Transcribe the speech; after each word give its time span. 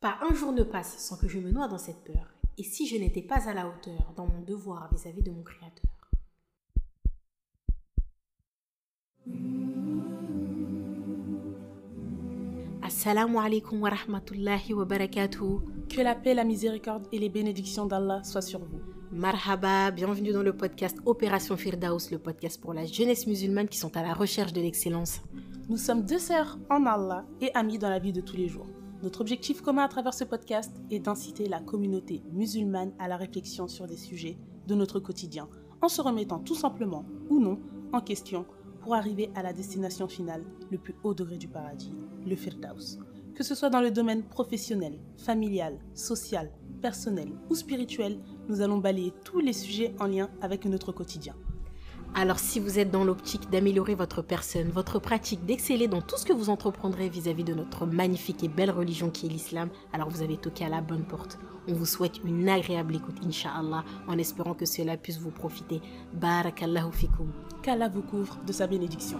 Pas 0.00 0.16
un 0.22 0.34
jour 0.34 0.52
ne 0.52 0.62
passe 0.62 0.96
sans 0.96 1.18
que 1.18 1.28
je 1.28 1.38
me 1.38 1.50
noie 1.50 1.68
dans 1.68 1.76
cette 1.76 2.02
peur. 2.04 2.32
Et 2.56 2.62
si 2.62 2.86
je 2.86 2.96
n'étais 2.96 3.20
pas 3.20 3.46
à 3.46 3.52
la 3.52 3.68
hauteur 3.68 4.14
dans 4.16 4.26
mon 4.26 4.40
devoir 4.40 4.88
vis-à-vis 4.90 5.22
de 5.22 5.30
mon 5.30 5.42
Créateur? 5.42 5.90
Assalamu 12.82 13.36
alaikum 13.36 13.82
wa 13.82 13.90
rahmatullahi 13.90 14.72
wa 14.72 14.86
barakatuh. 14.86 15.60
Que 15.90 16.00
la 16.00 16.14
paix, 16.14 16.32
la 16.32 16.44
miséricorde 16.44 17.06
et 17.12 17.18
les 17.18 17.28
bénédictions 17.28 17.84
d'Allah 17.84 18.24
soient 18.24 18.40
sur 18.40 18.60
vous. 18.60 18.80
Marhaba, 19.12 19.90
bienvenue 19.90 20.32
dans 20.32 20.42
le 20.42 20.56
podcast 20.56 20.96
Opération 21.04 21.58
Firdaus, 21.58 22.10
le 22.10 22.18
podcast 22.18 22.58
pour 22.58 22.72
la 22.72 22.86
jeunesse 22.86 23.26
musulmane 23.26 23.68
qui 23.68 23.76
sont 23.76 23.94
à 23.98 24.02
la 24.02 24.14
recherche 24.14 24.54
de 24.54 24.62
l'excellence. 24.62 25.20
Nous 25.68 25.76
sommes 25.76 26.06
deux 26.06 26.18
sœurs 26.18 26.58
en 26.70 26.86
Allah 26.86 27.26
et 27.42 27.54
amies 27.54 27.78
dans 27.78 27.90
la 27.90 27.98
vie 27.98 28.14
de 28.14 28.22
tous 28.22 28.36
les 28.38 28.48
jours. 28.48 28.66
Notre 29.02 29.22
objectif 29.22 29.62
commun 29.62 29.84
à 29.84 29.88
travers 29.88 30.12
ce 30.12 30.24
podcast 30.24 30.70
est 30.90 30.98
d'inciter 30.98 31.48
la 31.48 31.60
communauté 31.60 32.22
musulmane 32.32 32.92
à 32.98 33.08
la 33.08 33.16
réflexion 33.16 33.66
sur 33.66 33.86
des 33.86 33.96
sujets 33.96 34.36
de 34.66 34.74
notre 34.74 35.00
quotidien, 35.00 35.48
en 35.80 35.88
se 35.88 36.02
remettant 36.02 36.38
tout 36.38 36.54
simplement 36.54 37.06
ou 37.30 37.40
non 37.40 37.58
en 37.94 38.02
question 38.02 38.44
pour 38.82 38.94
arriver 38.94 39.30
à 39.34 39.42
la 39.42 39.54
destination 39.54 40.06
finale, 40.06 40.44
le 40.70 40.76
plus 40.76 40.94
haut 41.02 41.14
degré 41.14 41.38
du 41.38 41.48
paradis, 41.48 41.94
le 42.26 42.36
Firdaus. 42.36 42.98
Que 43.34 43.42
ce 43.42 43.54
soit 43.54 43.70
dans 43.70 43.80
le 43.80 43.90
domaine 43.90 44.22
professionnel, 44.22 44.98
familial, 45.16 45.78
social, 45.94 46.50
personnel 46.82 47.32
ou 47.48 47.54
spirituel, 47.54 48.20
nous 48.50 48.60
allons 48.60 48.78
balayer 48.78 49.14
tous 49.24 49.40
les 49.40 49.54
sujets 49.54 49.94
en 49.98 50.06
lien 50.06 50.28
avec 50.42 50.66
notre 50.66 50.92
quotidien. 50.92 51.34
Alors 52.14 52.40
si 52.40 52.58
vous 52.58 52.78
êtes 52.78 52.90
dans 52.90 53.04
l'optique 53.04 53.50
d'améliorer 53.50 53.94
votre 53.94 54.20
personne, 54.20 54.68
votre 54.68 54.98
pratique, 54.98 55.46
d'exceller 55.46 55.86
dans 55.86 56.02
tout 56.02 56.16
ce 56.16 56.26
que 56.26 56.32
vous 56.32 56.50
entreprendrez 56.50 57.08
vis-à-vis 57.08 57.44
de 57.44 57.54
notre 57.54 57.86
magnifique 57.86 58.42
et 58.42 58.48
belle 58.48 58.72
religion 58.72 59.10
qui 59.10 59.26
est 59.26 59.30
l'islam, 59.30 59.68
alors 59.92 60.10
vous 60.10 60.22
avez 60.22 60.36
toqué 60.36 60.64
à 60.64 60.68
la 60.68 60.80
bonne 60.80 61.04
porte. 61.04 61.38
On 61.68 61.72
vous 61.72 61.86
souhaite 61.86 62.18
une 62.24 62.48
agréable 62.48 62.96
écoute, 62.96 63.16
inshallah, 63.24 63.84
en 64.08 64.18
espérant 64.18 64.54
que 64.54 64.66
cela 64.66 64.96
puisse 64.96 65.18
vous 65.18 65.30
profiter. 65.30 65.80
Barakallahu 66.12 66.92
fikum. 66.92 67.30
Qu'Allah 67.62 67.88
vous 67.88 68.02
couvre 68.02 68.38
de 68.44 68.52
sa 68.52 68.66
bénédiction. 68.66 69.18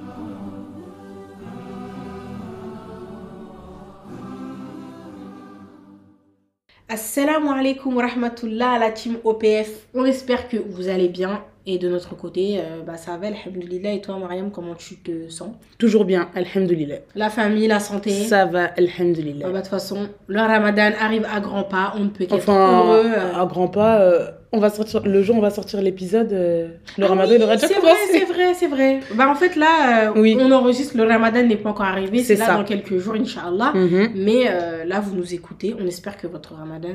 Assalamu 6.89 7.51
alaikum 7.51 7.95
wa 7.95 8.03
rahmatullah 8.03 8.79
la 8.81 8.91
team 8.91 9.19
OPF. 9.23 9.87
On 9.95 10.05
espère 10.05 10.49
que 10.49 10.57
vous 10.57 10.89
allez 10.89 11.09
bien. 11.09 11.45
Et 11.73 11.79
de 11.79 11.89
notre 11.89 12.17
côté, 12.17 12.59
euh, 12.59 12.83
bah, 12.85 12.97
ça 12.97 13.17
va, 13.17 13.29
alhamdoulilah. 13.29 13.93
Et 13.93 14.01
toi, 14.01 14.19
Mariam, 14.19 14.51
comment 14.51 14.75
tu 14.75 14.97
te 14.97 15.29
sens? 15.29 15.51
Toujours 15.79 16.05
bien, 16.05 16.29
alhamdoulilah. 16.35 16.97
La 17.15 17.31
famille, 17.31 17.69
la 17.69 17.79
santé? 17.79 18.11
Ça 18.11 18.45
va, 18.45 18.65
alhamdoulilah. 18.77 19.47
Bah, 19.47 19.53
De 19.53 19.59
toute 19.59 19.69
façon, 19.69 20.09
le 20.27 20.41
ramadan 20.41 20.91
arrive 21.01 21.25
à 21.33 21.39
grands 21.39 21.63
pas. 21.63 21.93
On 21.97 22.01
ne 22.01 22.09
peut 22.09 22.25
qu'être 22.25 22.35
Enfin, 22.35 22.83
heureux. 22.85 23.07
euh. 23.07 23.41
à 23.41 23.47
grands 23.47 23.69
pas, 23.69 24.01
euh, 24.01 24.27
on 24.53 24.59
va 24.59 24.69
sortir, 24.71 25.03
le 25.05 25.23
jour 25.23 25.37
où 25.37 25.39
on 25.39 25.43
va 25.43 25.51
sortir 25.51 25.81
l'épisode, 25.81 26.33
euh, 26.33 26.69
le 26.99 27.05
Ah 27.05 27.09
ramadan 27.09 27.31
oui, 27.31 27.37
il 27.39 27.43
aura 27.45 27.55
déjà 27.57 27.69
commencé. 27.73 27.97
c'est 28.11 28.25
vrai, 28.25 28.55
c'est 28.55 28.67
vrai. 28.67 29.01
Bah, 29.15 29.29
en 29.31 29.37
fait, 29.37 29.55
là, 29.55 30.09
euh, 30.09 30.13
Oui. 30.21 30.37
on 30.41 30.51
enregistre, 30.51 30.97
le 30.97 31.05
ramadan 31.05 31.43
n'est 31.45 31.57
pas 31.57 31.71
encore 31.71 31.87
arrivé. 31.87 32.19
C'est 32.25 32.35
là 32.35 32.47
ça. 32.47 32.57
dans 32.57 32.65
quelques 32.65 32.99
jours, 32.99 33.15
Inch'Allah. 33.15 33.73
Mhm. 33.75 34.11
Mais 34.17 34.47
euh, 34.49 34.85
là, 34.85 34.99
vous 35.01 35.15
nous 35.15 35.35
écoutez. 35.35 35.77
On 35.81 35.87
espère 35.87 36.17
que 36.17 36.27
votre 36.27 36.55
ramadan 36.55 36.89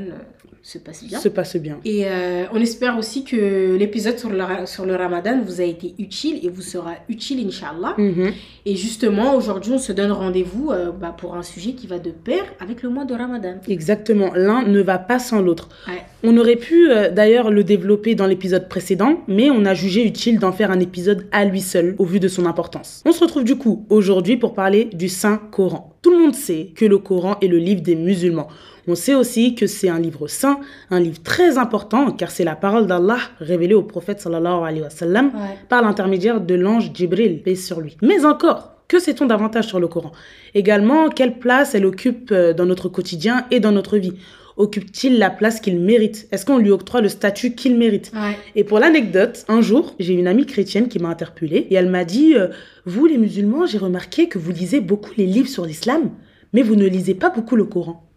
se 0.63 0.79
passe 0.79 1.03
bien. 1.05 1.19
Se 1.19 1.29
passe 1.29 1.55
bien. 1.55 1.77
Et 1.85 2.05
on 2.53 2.59
espère 2.59 2.97
aussi 2.97 3.23
que 3.23 3.75
l'épisode 3.77 4.17
sur 4.19 4.29
le, 4.29 4.43
sur 4.65 4.85
le 4.85 4.95
ramadan 4.95 5.39
vous 5.45 5.61
a 5.61 5.63
été 5.63 5.93
utile 5.99 6.43
et 6.45 6.49
vous 6.49 6.61
sera 6.61 6.93
utile, 7.07 7.45
Inch'Allah. 7.47 7.93
Mhm. 7.97 8.31
Et 8.65 8.75
justement, 8.75 9.35
aujourd'hui, 9.35 9.71
on 9.73 9.77
se 9.77 9.93
donne 9.93 10.11
rendez-vous 10.11 10.71
bah, 10.99 11.15
pour 11.17 11.35
un 11.35 11.43
sujet 11.43 11.71
qui 11.73 11.87
va 11.87 11.99
de 11.99 12.09
pair 12.09 12.43
avec 12.59 12.81
le 12.83 12.89
mois 12.89 13.05
de 13.05 13.13
ramadan. 13.13 13.55
Exactement, 13.69 14.31
l'un 14.35 14.63
ne 14.63 14.81
va 14.81 14.97
pas 14.97 15.19
sans 15.19 15.41
l'autre. 15.41 15.69
Ouais. 15.87 16.01
On 16.27 16.35
aurait 16.37 16.55
pu 16.55 16.89
euh, 16.91 17.11
d'ailleurs 17.45 17.55
le 17.55 17.63
développer 17.63 18.15
dans 18.15 18.25
l'épisode 18.27 18.67
précédent, 18.69 19.19
mais 19.27 19.49
on 19.51 19.65
a 19.65 19.73
jugé 19.73 20.05
utile 20.05 20.39
d'en 20.39 20.51
faire 20.51 20.71
un 20.71 20.79
épisode 20.79 21.27
à 21.31 21.45
lui 21.45 21.61
seul 21.61 21.95
au 21.99 22.05
vu 22.05 22.19
de 22.19 22.27
son 22.27 22.45
importance. 22.45 23.01
On 23.05 23.11
se 23.11 23.19
retrouve 23.23 23.43
du 23.43 23.55
coup 23.55 23.85
aujourd'hui 23.89 24.37
pour 24.37 24.53
parler 24.53 24.85
du 24.93 25.09
Saint 25.09 25.37
Coran. 25.51 25.95
Tout 26.01 26.11
le 26.11 26.17
monde 26.19 26.33
sait 26.35 26.71
que 26.75 26.85
le 26.85 26.97
Coran 26.97 27.37
est 27.41 27.47
le 27.47 27.57
livre 27.57 27.81
des 27.81 27.95
musulmans. 27.95 28.47
On 28.87 28.95
sait 28.95 29.15
aussi 29.15 29.55
que 29.55 29.65
c'est 29.67 29.89
un 29.89 29.99
livre 29.99 30.27
saint, 30.27 30.59
un 30.91 30.99
livre 30.99 31.21
très 31.23 31.57
important 31.57 32.11
car 32.11 32.29
c'est 32.31 32.43
la 32.43 32.55
parole 32.55 32.85
d'Allah 32.87 33.17
révélée 33.39 33.73
au 33.73 33.81
prophète 33.83 34.19
sallallahu 34.21 34.63
alayhi 34.63 34.81
wa 34.81 34.89
sallam 34.89 35.25
Ouais. 35.33 35.57
par 35.69 35.81
l'intermédiaire 35.81 36.39
de 36.41 36.55
l'ange 36.55 36.91
Jibril, 36.93 37.41
paix 37.41 37.55
sur 37.55 37.81
lui. 37.81 37.97
Mais 38.03 38.25
encore, 38.25 38.73
que 38.87 38.99
sait-on 38.99 39.25
davantage 39.25 39.65
sur 39.67 39.79
le 39.79 39.87
Coran? 39.87 40.11
Également, 40.53 41.09
quelle 41.09 41.39
place 41.39 41.73
elle 41.73 41.85
occupe 41.87 42.29
euh, 42.31 42.53
dans 42.53 42.65
notre 42.67 42.87
quotidien 42.89 43.45
et 43.49 43.59
dans 43.59 43.71
notre 43.71 43.97
vie? 43.97 44.13
Occupe-t-il 44.57 45.19
la 45.19 45.29
place 45.29 45.59
qu'il 45.59 45.79
mérite? 45.79 46.27
Est-ce 46.31 46.45
qu'on 46.45 46.57
lui 46.57 46.71
octroie 46.71 47.01
le 47.01 47.09
statut 47.09 47.55
qu'il 47.55 47.77
mérite? 47.77 48.11
Ouais. 48.13 48.37
Et 48.55 48.63
pour 48.63 48.79
l'anecdote, 48.79 49.43
un 49.49 49.61
jour, 49.61 49.95
j'ai 49.99 50.13
une 50.13 50.27
amie 50.27 50.45
chrétienne 50.45 50.87
qui 50.87 50.99
m'a 50.99 51.09
interpellée 51.09 51.67
et 51.69 51.75
elle 51.75 51.89
m'a 51.89 52.05
dit 52.05 52.35
euh, 52.35 52.47
Vous, 52.85 53.05
les 53.05 53.17
musulmans, 53.17 53.65
j'ai 53.65 53.77
remarqué 53.77 54.29
que 54.29 54.39
vous 54.39 54.51
lisez 54.51 54.79
beaucoup 54.79 55.11
les 55.17 55.25
livres 55.25 55.49
sur 55.49 55.65
l'islam, 55.65 56.11
mais 56.53 56.61
vous 56.61 56.75
ne 56.75 56.87
lisez 56.87 57.15
pas 57.15 57.29
beaucoup 57.29 57.57
le 57.57 57.65
Coran. 57.65 58.09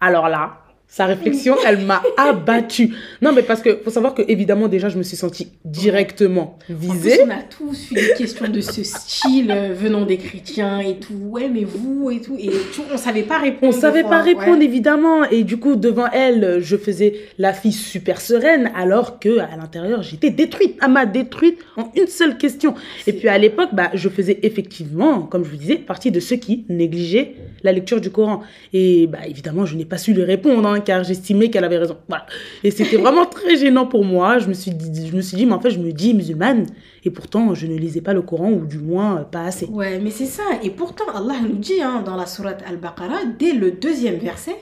Alors 0.00 0.28
là, 0.28 0.65
sa 0.88 1.04
réflexion, 1.06 1.56
elle 1.66 1.78
m'a 1.84 2.02
abattue. 2.16 2.94
Non, 3.20 3.32
mais 3.32 3.42
parce 3.42 3.60
que 3.60 3.76
faut 3.84 3.90
savoir 3.90 4.14
que 4.14 4.22
évidemment 4.28 4.68
déjà, 4.68 4.88
je 4.88 4.96
me 4.98 5.02
suis 5.02 5.16
sentie 5.16 5.48
directement 5.64 6.58
En 6.70 6.74
plus, 6.74 6.74
visée. 6.92 7.18
on 7.24 7.30
a 7.30 7.42
tous 7.42 7.90
eu 7.90 7.94
des 7.94 8.14
questions 8.16 8.48
de 8.48 8.60
ce 8.60 8.82
style 8.82 9.50
euh, 9.50 9.74
venant 9.74 10.06
des 10.06 10.16
chrétiens 10.16 10.80
et 10.80 10.96
tout. 10.96 11.14
Ouais, 11.14 11.48
mais 11.52 11.64
vous 11.64 12.10
et 12.10 12.20
tout. 12.20 12.36
Et 12.38 12.48
tu- 12.72 12.80
on 12.92 12.96
savait 12.96 13.24
pas 13.24 13.38
répondre. 13.38 13.74
On 13.76 13.78
savait 13.78 14.02
fois. 14.02 14.10
pas 14.10 14.22
répondre 14.22 14.58
Ouais. 14.58 14.64
évidemment 14.64 15.24
et 15.24 15.44
du 15.44 15.56
coup 15.58 15.76
devant 15.76 16.06
elle 16.12 16.58
je 16.60 16.76
faisais 16.76 17.14
la 17.38 17.52
fille 17.52 17.72
super 17.72 18.20
sereine 18.20 18.70
alors 18.74 19.18
que 19.18 19.38
à 19.38 19.56
l'intérieur 19.56 20.02
j'étais 20.02 20.30
détruite, 20.30 20.76
à 20.80 20.88
m'a 20.88 21.04
détruite 21.04 21.58
en 21.76 21.90
une 21.96 22.06
seule 22.06 22.38
question. 22.38 22.74
Et 23.06 23.12
puis 23.12 23.28
à 23.28 23.38
l'époque 23.38 23.70
bah 23.72 23.90
je 23.94 24.08
faisais 24.08 24.38
effectivement 24.42 25.22
comme 25.22 25.44
je 25.44 25.50
vous 25.50 25.56
disais 25.56 25.76
partie 25.76 26.10
de 26.10 26.20
ceux 26.20 26.36
qui 26.36 26.64
négligeaient 26.68 27.34
la 27.62 27.72
lecture 27.72 28.00
du 28.00 28.10
Coran 28.10 28.42
et 28.72 29.06
bah 29.08 29.18
évidemment 29.28 29.66
je 29.66 29.76
n'ai 29.76 29.84
pas 29.84 29.98
su 29.98 30.12
lui 30.14 30.22
répondre 30.22 30.68
hein, 30.68 30.75
car 30.80 31.04
j'estimais 31.04 31.50
qu'elle 31.50 31.64
avait 31.64 31.78
raison. 31.78 31.96
Voilà. 32.08 32.26
Et 32.64 32.70
c'était 32.70 32.96
vraiment 32.96 33.26
très 33.26 33.56
gênant 33.56 33.86
pour 33.86 34.04
moi. 34.04 34.38
Je 34.38 34.48
me 34.48 34.54
suis 34.54 34.70
dit 34.70 35.08
je 35.08 35.16
me 35.16 35.22
suis 35.22 35.36
dit 35.36 35.46
mais 35.46 35.52
en 35.52 35.60
fait 35.60 35.70
je 35.70 35.78
me 35.78 35.92
dis 35.92 36.14
musulmane 36.14 36.66
et 37.04 37.10
pourtant 37.10 37.54
je 37.54 37.66
ne 37.66 37.76
lisais 37.76 38.00
pas 38.00 38.12
le 38.12 38.22
Coran 38.22 38.50
ou 38.50 38.66
du 38.66 38.78
moins 38.78 39.18
euh, 39.18 39.24
pas 39.24 39.42
assez. 39.42 39.66
Ouais, 39.66 39.98
mais 39.98 40.10
c'est 40.10 40.26
ça. 40.26 40.42
Et 40.62 40.70
pourtant, 40.70 41.04
Allah 41.14 41.36
nous 41.42 41.56
dit 41.56 41.82
hein, 41.82 42.02
dans 42.04 42.16
la 42.16 42.26
sourate 42.26 42.62
Al-Baqarah, 42.66 43.24
dès 43.38 43.52
le 43.52 43.70
deuxième 43.72 44.16
verset, 44.16 44.56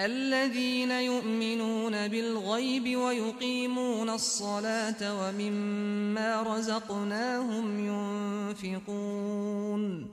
الذين 0.00 0.90
يؤمنون 0.90 2.08
بالغيب 2.08 2.96
ويقيمون 2.96 4.10
الصلاة 4.10 5.20
ومما 5.20 6.42
رزقناهم 6.42 7.86
ينفقون 8.62 10.06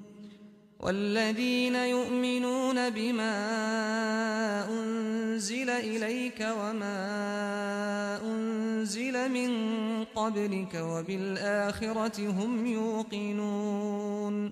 والذين 0.79 1.75
يؤمنون 1.75 2.89
بما 2.89 3.35
أنزل 4.69 5.69
إليك 5.69 6.39
وما 6.41 6.99
أنزل 8.23 9.31
من 9.31 9.51
قبلك 10.15 10.75
وبالآخرة 10.75 12.29
هم 12.29 12.65
يوقنون 12.65 14.51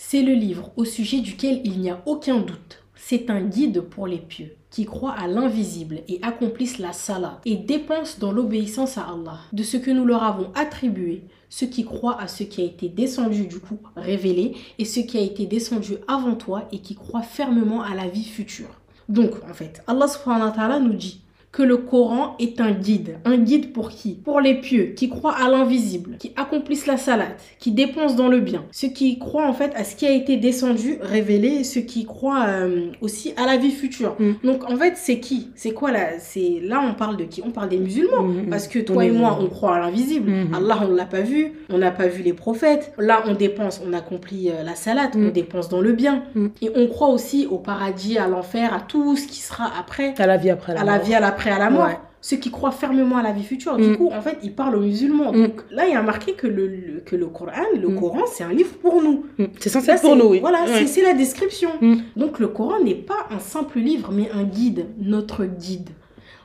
c'est 0.00 0.22
le 0.22 0.32
livre 0.32 0.70
au 0.76 0.84
sujet 0.84 1.20
duquel 1.20 1.60
il 1.64 1.80
n'y 1.80 1.90
a 1.90 2.00
aucun 2.06 2.38
doute. 2.38 2.77
C'est 3.10 3.30
un 3.30 3.40
guide 3.40 3.80
pour 3.80 4.06
les 4.06 4.18
pieux 4.18 4.54
qui 4.68 4.84
croient 4.84 5.14
à 5.14 5.26
l'invisible 5.26 6.00
et 6.08 6.18
accomplissent 6.20 6.78
la 6.78 6.92
salat 6.92 7.40
et 7.46 7.56
dépensent 7.56 8.18
dans 8.20 8.32
l'obéissance 8.32 8.98
à 8.98 9.04
Allah 9.04 9.38
de 9.54 9.62
ce 9.62 9.78
que 9.78 9.90
nous 9.90 10.04
leur 10.04 10.22
avons 10.22 10.50
attribué, 10.54 11.22
ceux 11.48 11.68
qui 11.68 11.86
croient 11.86 12.20
à 12.20 12.28
ce 12.28 12.42
qui 12.42 12.60
a 12.60 12.66
été 12.66 12.90
descendu 12.90 13.46
du 13.46 13.60
coup 13.60 13.78
révélé 13.96 14.56
et 14.78 14.84
ce 14.84 15.00
qui 15.00 15.16
a 15.16 15.22
été 15.22 15.46
descendu 15.46 15.94
avant 16.06 16.34
toi 16.34 16.68
et 16.70 16.80
qui 16.80 16.96
croient 16.96 17.22
fermement 17.22 17.80
à 17.80 17.94
la 17.94 18.08
vie 18.08 18.24
future. 18.24 18.78
Donc 19.08 19.30
en 19.48 19.54
fait, 19.54 19.82
Allah 19.86 20.06
subhanahu 20.06 20.82
nous 20.82 20.92
dit 20.92 21.22
que 21.50 21.62
le 21.62 21.78
Coran 21.78 22.36
est 22.38 22.60
un 22.60 22.72
guide. 22.72 23.18
Un 23.24 23.38
guide 23.38 23.72
pour 23.72 23.90
qui? 23.90 24.14
Pour 24.14 24.40
les 24.40 24.54
pieux, 24.54 24.92
qui 24.96 25.08
croient 25.08 25.34
à 25.34 25.48
l'invisible, 25.48 26.16
qui 26.18 26.32
accomplissent 26.36 26.86
la 26.86 26.96
salade, 26.98 27.32
qui 27.58 27.72
dépensent 27.72 28.14
dans 28.16 28.28
le 28.28 28.40
bien. 28.40 28.64
Ceux 28.70 28.88
qui 28.88 29.18
croient 29.18 29.46
en 29.46 29.52
fait 29.54 29.72
à 29.74 29.84
ce 29.84 29.96
qui 29.96 30.06
a 30.06 30.12
été 30.12 30.36
descendu, 30.36 30.98
révélé, 31.00 31.64
ceux 31.64 31.80
qui 31.80 32.04
croient 32.04 32.44
euh, 32.46 32.88
aussi 33.00 33.32
à 33.36 33.46
la 33.46 33.56
vie 33.56 33.70
future. 33.70 34.14
Mm. 34.18 34.32
Donc 34.44 34.70
en 34.70 34.76
fait, 34.76 34.94
c'est 34.96 35.20
qui? 35.20 35.48
C'est 35.54 35.72
quoi 35.72 35.90
là 35.90 36.18
C'est 36.18 36.60
Là, 36.62 36.82
on 36.86 36.94
parle 36.94 37.16
de 37.16 37.24
qui? 37.24 37.42
On 37.44 37.50
parle 37.50 37.68
des 37.70 37.78
musulmans. 37.78 38.22
Mhm. 38.22 38.50
Parce 38.50 38.68
que 38.68 38.78
toi 38.78 39.04
et 39.04 39.10
moi, 39.10 39.38
on 39.40 39.46
croit 39.46 39.74
à 39.76 39.80
l'invisible. 39.80 40.30
Mhm. 40.30 40.54
Allah, 40.54 40.80
on 40.84 40.88
ne 40.88 40.96
l'a 40.96 41.06
pas 41.06 41.20
vu. 41.22 41.52
On 41.70 41.78
n'a 41.78 41.90
pas 41.90 42.06
vu 42.08 42.22
les 42.22 42.32
prophètes. 42.34 42.92
Là, 42.98 43.22
on 43.26 43.34
dépense, 43.34 43.80
on 43.86 43.92
accomplit 43.92 44.50
euh, 44.50 44.62
la 44.62 44.74
salade, 44.74 45.14
Mm. 45.14 45.26
on 45.26 45.30
dépense 45.30 45.68
dans 45.68 45.80
le 45.80 45.92
bien. 45.92 46.24
Mm. 46.34 46.46
Et 46.62 46.70
on 46.76 46.86
croit 46.88 47.08
aussi 47.08 47.46
au 47.50 47.58
paradis, 47.58 48.18
à 48.18 48.28
l'enfer, 48.28 48.72
à 48.74 48.80
tout 48.80 49.16
ce 49.16 49.26
qui 49.26 49.40
sera 49.40 49.70
après 49.78 50.14
À 50.18 50.26
la 50.26 50.36
vie 50.36 50.50
après 50.50 50.74
la 50.74 50.80
à 50.80 50.84
la 50.84 50.98
vie, 50.98 51.14
à 51.14 51.20
l'après, 51.46 51.50
à 51.50 51.58
la 51.58 51.70
mort. 51.70 51.86
Ouais. 51.86 51.98
ceux 52.20 52.36
qui 52.36 52.50
croient 52.50 52.72
fermement 52.72 53.16
à 53.18 53.22
la 53.22 53.30
vie 53.30 53.44
future. 53.44 53.76
Du 53.76 53.90
Mm. 53.90 53.96
coup, 53.96 54.10
en 54.12 54.20
fait, 54.20 54.38
il 54.42 54.52
parle 54.52 54.74
aux 54.74 54.80
musulmans. 54.80 55.32
Mm. 55.32 55.40
Donc 55.42 55.64
là, 55.70 55.86
il 55.86 55.92
y 55.92 55.96
a 55.96 56.02
marqué 56.02 56.32
que 56.32 56.48
le, 56.48 56.66
le- 56.66 57.00
que 57.06 57.14
le 57.14 57.26
Coran, 57.28 57.52
le 57.80 57.88
Mm. 57.88 57.94
Coran, 58.00 58.22
c'est 58.26 58.42
un 58.42 58.52
livre 58.52 58.72
pour 58.82 59.00
nous. 59.00 59.24
Mm. 59.38 59.44
C'est 59.60 59.68
censé 59.68 59.90
être 59.92 60.02
pour 60.02 60.16
nous, 60.16 60.24
oui. 60.30 60.40
Voilà, 60.40 60.64
Ouais. 60.64 60.84
c'est- 60.84 61.02
la 61.02 61.14
description. 61.14 61.70
Mm. 61.80 61.94
Donc 62.16 62.40
le 62.40 62.48
Coran 62.48 62.80
n'est 62.82 62.96
pas 62.96 63.28
un 63.30 63.38
simple 63.38 63.78
livre, 63.78 64.10
mais 64.12 64.28
un 64.34 64.42
guide, 64.42 64.86
notre 65.00 65.44
guide. 65.44 65.90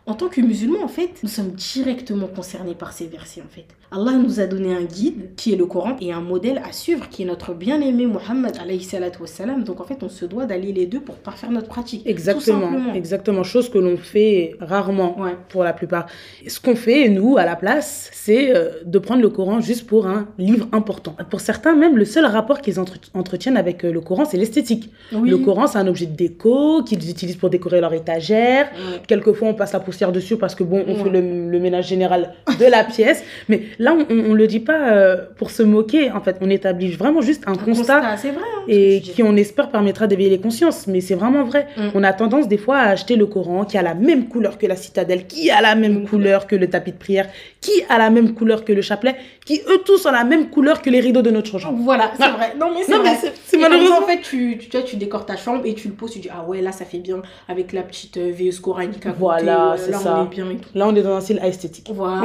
En 0.06 0.16
tant 0.16 0.28
que 0.28 0.42
musulmans, 0.42 0.84
en 0.84 0.90
fait, 0.90 1.12
nous 1.24 1.30
sommes 1.30 1.52
directement 1.52 2.28
concernés 2.28 2.76
par 2.76 2.92
ces 2.92 3.08
versets, 3.08 3.42
en 3.42 3.48
fait. 3.50 3.64
Allah 3.90 4.12
nous 4.18 4.42
a 4.42 4.48
donné 4.48 4.74
un 4.76 4.82
guide, 4.84 5.30
qui 5.38 5.54
est 5.54 5.56
le 5.56 5.66
Coran, 5.66 5.96
et 6.02 6.12
un 6.12 6.20
modèle 6.20 6.62
à 6.68 6.74
suivre, 6.74 7.08
qui 7.10 7.22
est 7.22 7.26
notre 7.26 7.54
bien-aimé 7.54 8.06
wassalam. 8.08 9.64
Donc, 9.64 9.80
en 9.80 9.86
fait, 9.86 10.04
on 10.04 10.10
se 10.10 10.26
doit 10.26 10.46
d'allier 10.46 10.74
les 10.74 10.88
deux 10.88 11.00
pour 11.00 11.16
parfaire 11.16 11.52
notre 11.52 11.68
pratique. 11.68 12.02
Exactement, 12.06 12.94
exactement. 12.94 13.44
Chose 13.44 13.70
que 13.70 13.78
l'on 13.78 13.96
fait 13.96 14.56
rarement 14.60 15.18
Ouais. 15.22 15.38
pour 15.48 15.64
la 15.64 15.72
plupart. 15.72 16.08
Ce 16.48 16.60
qu'on 16.60 16.76
fait, 16.76 17.08
nous, 17.08 17.38
à 17.38 17.46
la 17.46 17.56
place, 17.56 18.10
c'est 18.12 18.54
euh, 18.54 18.70
de 18.86 19.00
prendre 19.00 19.22
le 19.22 19.30
Coran 19.30 19.62
juste 19.62 19.86
pour 19.88 20.08
un 20.08 20.28
livre 20.38 20.68
important. 20.74 21.16
Pour 21.30 21.40
certains, 21.40 21.76
même, 21.76 21.96
le 21.98 22.06
seul 22.06 22.26
rapport 22.26 22.60
qu'ils 22.62 22.80
entre- 22.80 22.98
entretiennent 23.14 23.58
avec 23.58 23.86
euh, 23.86 23.92
le 23.94 24.02
Coran, 24.02 24.26
c'est 24.26 24.38
l'esthétique. 24.38 24.90
Oui. 25.14 25.30
Le 25.30 25.38
Coran, 25.38 25.68
c'est 25.68 25.78
un 25.78 25.88
objet 25.88 26.08
de 26.08 26.16
déco 26.16 26.84
qu'ils 26.84 27.10
utilisent 27.10 27.38
pour 27.38 27.50
décorer 27.50 27.80
leur 27.80 27.94
étagère. 27.94 28.70
Ouais. 28.74 29.02
Quelquefois, 29.08 29.48
on 29.50 29.54
passe 29.54 29.72
la 29.74 29.80
poussière 29.94 30.12
dessus 30.12 30.38
parce 30.38 30.56
que, 30.56 30.64
bon, 30.64 30.84
on 30.88 30.94
Ouais. 30.96 31.04
fait 31.04 31.10
le, 31.10 31.50
le 31.50 31.60
ménage 31.60 31.88
général 31.88 32.34
de 32.60 32.66
la 32.66 32.84
pièce. 32.84 33.24
Mais 33.50 33.62
là, 33.80 33.96
on 34.10 34.14
ne 34.14 34.34
le 34.36 34.48
dit 34.48 34.60
pas 34.60 34.92
euh, 34.92 35.18
pour 35.38 35.52
se 35.52 35.62
moquer. 35.64 36.12
En 36.12 36.22
fait, 36.22 36.38
on 36.42 36.50
établit 36.50 36.92
vraiment 36.92 37.22
juste 37.22 37.44
un, 37.48 37.54
Un 37.54 37.56
constat 37.58 38.00
vrai. 38.02 38.30
hein, 38.30 38.64
et 38.68 39.02
qui, 39.02 39.22
on 39.24 39.36
espère, 39.36 39.70
permettra 39.70 40.08
d'éveiller 40.08 40.32
les 40.32 40.40
consciences. 40.40 40.88
Mais 40.88 41.02
c'est 41.02 41.16
vraiment 41.16 41.44
vrai. 41.44 41.68
Mm. 41.78 41.82
On 41.94 42.04
a 42.04 42.14
tendance, 42.14 42.48
des 42.48 42.58
fois, 42.58 42.78
à 42.78 42.90
acheter 42.90 43.16
le 43.16 43.26
Coran 43.28 43.66
qui 43.66 43.78
a 43.78 43.82
la 43.82 43.94
même 43.94 44.28
couleur 44.28 44.58
que 44.58 44.66
la 44.66 44.76
citadelle, 44.76 45.28
qui 45.28 45.52
a 45.52 45.62
la 45.62 45.76
même 45.76 46.02
Mm. 46.02 46.08
couleur 46.08 46.48
que 46.48 46.56
le 46.56 46.68
tapis 46.68 46.92
de 46.92 46.98
prière, 46.98 47.28
qui 47.62 47.72
a 47.90 47.98
la 48.00 48.10
même 48.10 48.34
couleur 48.34 48.66
que 48.66 48.74
le 48.74 48.82
chapelet, 48.82 49.16
qui, 49.46 49.62
eux 49.72 49.80
tous, 49.86 50.06
ont 50.08 50.12
la 50.12 50.24
même 50.24 50.50
couleur 50.50 50.82
que 50.82 50.90
les 50.90 51.00
rideaux 51.02 51.22
de 51.22 51.30
notre 51.30 51.60
chambre. 51.60 51.78
Voilà, 51.82 52.12
c'est 52.18 52.24
Ah. 52.24 52.36
vrai. 52.38 52.54
Non, 52.60 52.68
mais 52.76 52.82
c'est 53.46 53.58
malheureusement. 53.58 54.00
en 54.00 54.08
fait, 54.08 54.22
tu, 54.22 54.58
tu, 54.58 54.70
tu, 54.84 54.96
décores 54.96 55.26
ta 55.26 55.36
chambre 55.38 55.62
et 55.66 55.74
tu 55.74 55.88
le 55.90 55.94
poses, 55.94 56.12
tu 56.12 56.20
dis, 56.20 56.30
ah 56.32 56.44
ouais, 56.48 56.62
là, 56.62 56.72
ça 56.72 56.86
fait 56.86 56.98
bien 57.00 57.22
avec 57.48 57.74
la 57.74 57.84
petite 57.84 58.18
veilleuse 58.18 58.60
coranique 58.60 59.06
à 59.06 59.10
côté. 59.10 59.20
Voilà, 59.20 59.76
là, 59.92 60.00
ça. 60.00 60.20
on 60.20 60.26
est 60.26 60.30
bien 60.30 60.50
et 60.50 60.56
tout. 60.58 60.70
Là, 60.76 60.88
on 60.88 60.96
est 60.96 61.02
dans 61.02 61.16
un 61.16 61.22
style 61.22 61.40
esthétique. 61.44 61.90
Voilà. 61.94 62.22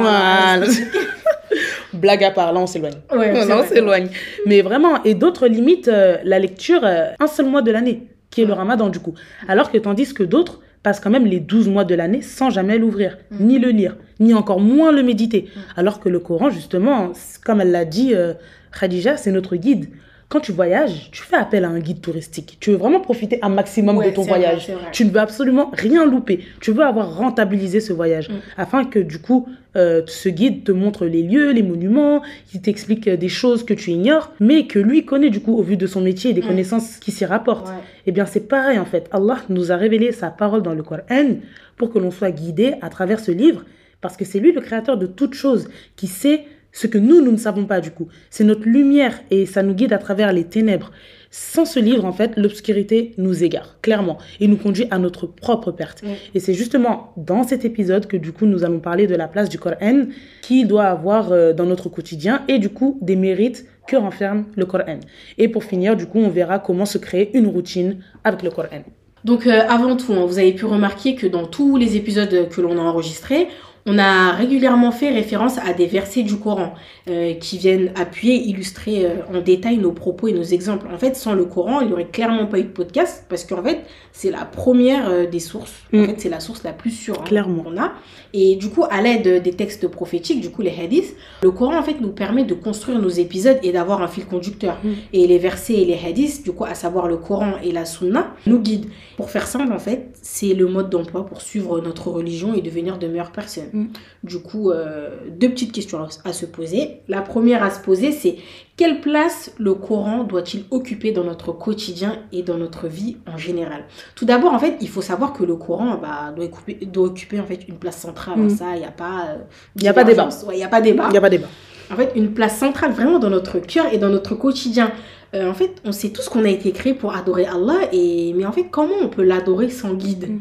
Voilà. 0.59 0.65
Blague 1.93 2.23
à 2.23 2.31
part, 2.31 2.53
là, 2.53 2.59
on 2.59 2.67
s'éloigne. 2.67 2.93
Ouais, 3.11 3.33
on 3.51 3.63
s'éloigne. 3.67 4.09
Mais 4.45 4.61
vraiment, 4.61 5.03
et 5.03 5.15
d'autres 5.15 5.47
limitent 5.47 5.87
euh, 5.87 6.17
la 6.23 6.37
lecture 6.39 6.81
euh, 6.83 7.07
un 7.19 7.27
seul 7.27 7.47
mois 7.47 7.61
de 7.61 7.71
l'année, 7.71 8.03
qui 8.29 8.41
est 8.43 8.45
le 8.45 8.53
ramadan 8.53 8.89
du 8.89 8.99
coup. 8.99 9.15
Alors 9.47 9.71
que 9.71 9.77
tandis 9.77 10.13
que 10.13 10.23
d'autres 10.23 10.59
passent 10.83 10.99
quand 10.99 11.09
même 11.09 11.25
les 11.25 11.39
12 11.39 11.67
mois 11.67 11.83
de 11.85 11.95
l'année 11.95 12.21
sans 12.21 12.49
jamais 12.51 12.77
l'ouvrir, 12.77 13.17
Mm. 13.31 13.45
ni 13.45 13.59
le 13.59 13.69
lire, 13.69 13.95
ni 14.19 14.33
encore 14.33 14.59
moins 14.59 14.91
le 14.91 15.01
méditer. 15.03 15.49
Mm. 15.55 15.59
Alors 15.77 15.99
que 15.99 16.09
le 16.09 16.19
Coran, 16.19 16.49
justement, 16.51 17.11
comme 17.43 17.59
elle 17.61 17.71
l'a 17.71 17.85
dit, 17.85 18.13
euh, 18.13 18.33
Khadija, 18.79 19.17
c'est 19.17 19.31
notre 19.31 19.55
guide. 19.55 19.89
Quand 20.29 20.39
tu 20.39 20.51
voyages, 20.51 21.09
tu 21.11 21.23
fais 21.23 21.37
appel 21.37 21.65
à 21.65 21.69
un 21.69 21.79
guide 21.79 22.01
touristique. 22.01 22.57
Tu 22.59 22.69
veux 22.69 22.75
vraiment 22.77 22.99
profiter 22.99 23.39
un 23.41 23.49
maximum 23.49 23.97
Ouais, 23.97 24.11
de 24.11 24.15
ton 24.15 24.21
voyage. 24.21 24.69
vrai. 24.69 24.91
Tu 24.91 25.03
ne 25.03 25.09
veux 25.09 25.19
absolument 25.19 25.71
rien 25.73 26.05
louper. 26.05 26.45
Tu 26.61 26.71
veux 26.71 26.83
avoir 26.83 27.17
rentabilisé 27.17 27.79
ce 27.79 27.93
voyage. 27.93 28.29
Mm. 28.29 28.33
Afin 28.57 28.85
que 28.85 28.99
du 28.99 29.17
coup, 29.17 29.47
euh, 29.75 30.03
ce 30.05 30.29
guide 30.29 30.63
te 30.63 30.71
montre 30.71 31.05
les 31.07 31.23
lieux, 31.23 31.49
les 31.51 31.63
monuments, 31.63 32.21
il 32.53 32.61
t'explique 32.61 33.07
euh, 33.07 33.17
des 33.17 33.27
choses 33.27 33.63
que 33.65 33.73
tu 33.73 33.89
ignores, 33.89 34.31
mais 34.39 34.67
que 34.67 34.77
lui 34.77 35.03
connaît 35.03 35.31
du 35.31 35.39
coup 35.41 35.57
au 35.57 35.63
vu 35.63 35.77
de 35.77 35.87
son 35.87 36.01
métier 36.01 36.29
et 36.29 36.33
des 36.33 36.41
Mm. 36.41 36.47
connaissances 36.47 36.97
qui 36.97 37.11
s'y 37.11 37.25
rapportent. 37.25 37.67
Ouais. 37.69 37.73
Eh 38.05 38.11
bien, 38.11 38.27
c'est 38.27 38.47
pareil 38.47 38.77
en 38.77 38.85
fait. 38.85 39.09
Allah 39.11 39.37
nous 39.49 39.71
a 39.71 39.77
révélé 39.77 40.11
sa 40.11 40.29
parole 40.29 40.61
dans 40.61 40.75
le 40.75 40.83
Coran 40.83 41.37
pour 41.75 41.91
que 41.91 41.97
l'on 41.97 42.11
soit 42.11 42.29
guidé 42.31 42.75
à 42.81 42.89
travers 42.89 43.19
ce 43.19 43.31
livre, 43.31 43.63
parce 43.99 44.15
que 44.15 44.25
c'est 44.25 44.39
lui 44.39 44.51
le 44.51 44.61
créateur 44.61 44.95
de 44.97 45.07
toutes 45.07 45.33
choses, 45.33 45.69
qui 45.95 46.05
sait 46.05 46.43
ce 46.71 46.87
que 46.87 46.97
nous, 46.97 47.21
nous 47.21 47.31
ne 47.31 47.37
savons 47.37 47.65
pas 47.65 47.81
du 47.81 47.91
coup. 47.91 48.07
C'est 48.29 48.43
notre 48.43 48.67
lumière 48.67 49.19
et 49.31 49.45
ça 49.45 49.63
nous 49.63 49.73
guide 49.73 49.93
à 49.93 49.97
travers 49.97 50.33
les 50.33 50.43
ténèbres. 50.43 50.91
Sans 51.31 51.65
ce 51.65 51.79
livre, 51.79 52.05
en 52.05 52.11
fait, 52.11 52.37
l'obscurité 52.37 53.13
nous 53.17 53.43
égare, 53.43 53.77
clairement, 53.81 54.17
et 54.39 54.47
nous 54.47 54.57
conduit 54.57 54.87
à 54.89 54.97
notre 54.97 55.27
propre 55.27 55.71
perte. 55.71 56.03
Et 56.33 56.39
c'est 56.39 56.55
justement 56.55 57.13
dans 57.17 57.43
cet 57.43 57.65
épisode 57.65 58.07
que 58.07 58.17
du 58.17 58.31
coup, 58.31 58.47
nous 58.47 58.63
allons 58.63 58.79
parler 58.79 59.05
de 59.05 59.15
la 59.15 59.27
place 59.27 59.47
du 59.47 59.59
Coran 59.59 60.05
qui 60.41 60.65
doit 60.65 60.85
avoir 60.85 61.31
euh, 61.31 61.53
dans 61.53 61.65
notre 61.65 61.87
quotidien 61.89 62.43
et 62.47 62.57
du 62.57 62.69
coup 62.69 62.97
des 63.01 63.15
mérites 63.15 63.65
que 63.87 63.95
renferme 63.95 64.45
le 64.55 64.65
Coran. 64.65 64.99
Et 65.37 65.49
pour 65.49 65.63
finir, 65.63 65.95
du 65.95 66.07
coup, 66.07 66.19
on 66.19 66.29
verra 66.29 66.57
comment 66.57 66.85
se 66.85 66.97
créer 66.97 67.37
une 67.37 67.47
routine 67.47 67.97
avec 68.23 68.41
le 68.41 68.49
Coran. 68.49 68.83
Donc 69.23 69.45
euh, 69.45 69.61
avant 69.67 69.95
tout, 69.97 70.13
hein, 70.13 70.25
vous 70.25 70.39
avez 70.39 70.53
pu 70.53 70.65
remarquer 70.65 71.15
que 71.15 71.27
dans 71.27 71.45
tous 71.45 71.77
les 71.77 71.95
épisodes 71.95 72.49
que 72.49 72.61
l'on 72.61 72.77
a 72.77 72.81
enregistrés, 72.81 73.47
on 73.91 73.97
a 73.97 74.31
régulièrement 74.33 74.91
fait 74.91 75.09
référence 75.09 75.57
à 75.57 75.73
des 75.73 75.87
versets 75.87 76.23
du 76.23 76.37
Coran 76.37 76.73
euh, 77.09 77.33
qui 77.33 77.57
viennent 77.57 77.91
appuyer, 77.95 78.35
illustrer 78.35 79.05
euh, 79.05 79.15
en 79.33 79.41
détail 79.41 79.77
nos 79.77 79.91
propos 79.91 80.27
et 80.27 80.33
nos 80.33 80.43
exemples. 80.43 80.87
En 80.93 80.97
fait, 80.97 81.15
sans 81.15 81.33
le 81.33 81.45
Coran, 81.45 81.81
il 81.81 81.87
n'y 81.87 81.93
aurait 81.93 82.05
clairement 82.07 82.45
pas 82.45 82.59
eu 82.59 82.63
de 82.63 82.69
podcast 82.69 83.25
parce 83.29 83.43
qu'en 83.45 83.63
fait, 83.63 83.79
c'est 84.11 84.31
la 84.31 84.45
première 84.45 85.09
euh, 85.09 85.25
des 85.25 85.39
sources. 85.39 85.73
En 85.93 85.97
Mm. 85.97 86.05
fait, 86.05 86.15
c'est 86.19 86.29
la 86.29 86.39
source 86.39 86.63
la 86.63 86.73
plus 86.73 86.91
sûre 86.91 87.15
hein, 87.19 87.23
Clairement. 87.25 87.63
qu'on 87.63 87.77
a. 87.81 87.93
Et 88.33 88.55
du 88.57 88.69
coup, 88.69 88.83
à 88.89 89.01
l'aide 89.01 89.41
des 89.41 89.53
textes 89.53 89.87
prophétiques, 89.87 90.41
du 90.41 90.51
coup 90.51 90.61
les 90.61 90.75
hadiths, 90.79 91.15
le 91.41 91.49
Coran 91.51 91.79
en 91.79 91.83
fait 91.83 91.99
nous 91.99 92.11
permet 92.11 92.43
de 92.43 92.53
construire 92.53 92.99
nos 92.99 93.09
épisodes 93.09 93.57
et 93.63 93.71
d'avoir 93.71 94.01
un 94.03 94.07
fil 94.07 94.25
conducteur. 94.25 94.77
Mm. 94.83 94.89
Et 95.13 95.25
les 95.27 95.39
versets 95.39 95.73
et 95.81 95.85
les 95.85 95.97
hadiths, 96.05 96.43
du 96.43 96.51
coup, 96.51 96.65
à 96.65 96.75
savoir 96.75 97.07
le 97.07 97.17
Coran 97.17 97.53
et 97.63 97.71
la 97.71 97.85
Sunna, 97.85 98.35
nous 98.45 98.59
guident. 98.59 98.89
Pour 99.17 99.29
faire 99.31 99.47
simple, 99.47 99.73
en 99.73 99.79
fait, 99.79 100.09
c'est 100.21 100.53
le 100.53 100.67
mode 100.67 100.89
d'emploi 100.91 101.25
pour 101.25 101.41
suivre 101.41 101.79
notre 101.81 102.09
religion 102.09 102.53
et 102.53 102.61
devenir 102.61 102.97
de 102.99 103.07
meilleures 103.07 103.31
personnes. 103.31 103.69
Mm. 103.73 103.78
Du 104.23 104.39
coup, 104.39 104.71
euh, 104.71 105.09
deux 105.29 105.49
petites 105.49 105.71
questions 105.71 105.99
à 106.25 106.33
se 106.33 106.45
poser. 106.45 107.01
La 107.07 107.21
première 107.21 107.63
à 107.63 107.69
se 107.69 107.79
poser, 107.81 108.11
c'est 108.11 108.35
quelle 108.77 109.01
place 109.01 109.51
le 109.57 109.73
Coran 109.73 110.23
doit-il 110.23 110.63
occuper 110.71 111.11
dans 111.11 111.23
notre 111.23 111.51
quotidien 111.51 112.17
et 112.31 112.43
dans 112.43 112.57
notre 112.57 112.87
vie 112.87 113.17
en 113.27 113.37
général? 113.37 113.83
Tout 114.15 114.25
d'abord, 114.25 114.53
en 114.53 114.59
fait, 114.59 114.77
il 114.81 114.89
faut 114.89 115.01
savoir 115.01 115.33
que 115.33 115.43
le 115.43 115.55
Coran 115.55 115.97
bah, 116.01 116.33
doit, 116.35 116.45
occuper, 116.45 116.85
doit 116.85 117.07
occuper 117.07 117.39
en 117.39 117.45
fait 117.45 117.67
une 117.67 117.75
place 117.77 117.97
centrale. 117.97 118.37
Mm. 118.39 118.49
Ça, 118.49 118.65
il 118.75 118.79
n'y 118.79 118.85
a 118.85 118.91
pas. 118.91 119.27
euh, 119.29 119.37
Il 119.75 119.83
y 119.83 119.87
a 119.87 119.93
pas 119.93 120.03
débat. 120.03 120.23
divergence. 120.23 120.43
Ouais, 120.47 120.55
Il 120.55 120.57
n'y 120.59 120.63
a 120.63 120.67
pas 120.69 120.81
débat 120.81 121.05
Il 121.07 121.11
n'y 121.11 121.17
a 121.17 121.21
pas 121.21 121.29
débat. 121.29 121.47
en 121.91 121.95
fait 121.95 122.11
une 122.15 122.33
place 122.33 122.57
centrale 122.57 122.91
vraiment 122.91 123.19
dans 123.19 123.29
notre 123.29 123.59
cœur 123.59 123.85
et 123.91 123.97
dans 123.97 124.09
notre 124.09 124.35
quotidien. 124.35 124.91
Euh, 125.35 125.49
en 125.49 125.53
fait, 125.53 125.75
on 125.85 125.91
sait 125.91 126.09
tous 126.09 126.27
qu'on 126.29 126.43
a 126.43 126.49
été 126.49 126.71
créé 126.71 126.93
pour 126.95 127.13
adorer 127.15 127.45
Allah, 127.45 127.81
et 127.91 128.33
mais 128.35 128.45
en 128.45 128.51
fait, 128.51 128.65
comment 128.71 128.95
on 129.01 129.09
peut 129.09 129.23
l'adorer 129.23 129.69
sans 129.69 129.93
guide? 129.93 130.27
Mm. 130.29 130.39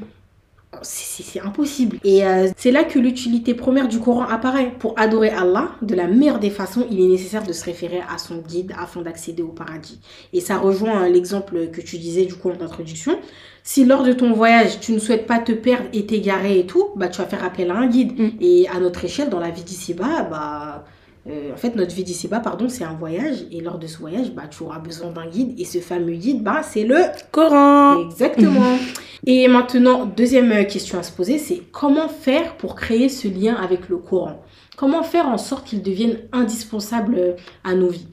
C'est 0.82 1.22
c'est 1.22 1.40
impossible. 1.40 1.98
Et 2.04 2.24
euh, 2.24 2.48
c'est 2.56 2.70
là 2.70 2.84
que 2.84 2.98
l'utilité 2.98 3.54
première 3.54 3.88
du 3.88 3.98
Coran 3.98 4.24
apparaît. 4.24 4.72
Pour 4.78 4.98
adorer 4.98 5.30
Allah, 5.30 5.70
de 5.82 5.94
la 5.94 6.06
meilleure 6.06 6.38
des 6.38 6.50
façons, 6.50 6.86
il 6.90 7.00
est 7.00 7.06
nécessaire 7.06 7.42
de 7.42 7.52
se 7.52 7.64
référer 7.64 8.00
à 8.12 8.18
son 8.18 8.38
guide 8.38 8.72
afin 8.78 9.02
d'accéder 9.02 9.42
au 9.42 9.48
paradis. 9.48 10.00
Et 10.32 10.40
ça 10.40 10.58
rejoint 10.58 11.04
euh, 11.04 11.08
l'exemple 11.08 11.68
que 11.68 11.80
tu 11.80 11.98
disais 11.98 12.26
du 12.26 12.34
coup 12.34 12.50
en 12.50 12.62
introduction. 12.62 13.18
Si 13.62 13.84
lors 13.84 14.02
de 14.02 14.12
ton 14.12 14.32
voyage, 14.32 14.80
tu 14.80 14.92
ne 14.92 14.98
souhaites 14.98 15.26
pas 15.26 15.38
te 15.38 15.52
perdre 15.52 15.88
et 15.92 16.06
t'égarer 16.06 16.60
et 16.60 16.66
tout, 16.66 16.90
bah 16.96 17.08
tu 17.08 17.18
vas 17.18 17.26
faire 17.26 17.44
appel 17.44 17.70
à 17.70 17.74
un 17.74 17.86
guide. 17.86 18.18
Mm. 18.18 18.30
Et 18.40 18.68
à 18.68 18.78
notre 18.78 19.04
échelle, 19.04 19.30
dans 19.30 19.40
la 19.40 19.50
vie 19.50 19.64
d'ici-bas, 19.64 20.22
bah 20.30 20.84
euh, 21.30 21.52
en 21.52 21.56
fait, 21.56 21.76
notre 21.76 21.94
vie 21.94 22.04
d'ici-bas, 22.04 22.40
pardon, 22.40 22.68
c'est 22.68 22.84
un 22.84 22.94
voyage. 22.94 23.44
Et 23.50 23.60
lors 23.60 23.78
de 23.78 23.86
ce 23.86 23.98
voyage, 23.98 24.32
bah, 24.32 24.44
tu 24.50 24.62
auras 24.62 24.78
besoin 24.78 25.10
d'un 25.10 25.26
guide. 25.26 25.58
Et 25.58 25.64
ce 25.64 25.78
fameux 25.78 26.14
guide, 26.14 26.42
bah, 26.42 26.62
c'est 26.62 26.84
le... 26.84 26.96
Coran 27.30 28.00
Exactement. 28.06 28.78
et 29.26 29.46
maintenant, 29.48 30.06
deuxième 30.06 30.52
euh, 30.52 30.64
question 30.64 30.98
à 30.98 31.02
se 31.02 31.12
poser, 31.12 31.38
c'est 31.38 31.62
comment 31.70 32.08
faire 32.08 32.56
pour 32.56 32.74
créer 32.74 33.08
ce 33.08 33.28
lien 33.28 33.54
avec 33.54 33.88
le 33.88 33.98
Coran? 33.98 34.42
Comment 34.76 35.02
faire 35.02 35.26
en 35.26 35.38
sorte 35.38 35.66
qu'il 35.66 35.82
devienne 35.82 36.18
indispensable 36.32 37.16
euh, 37.18 37.32
à 37.64 37.74
nos 37.74 37.88
vies? 37.88 38.08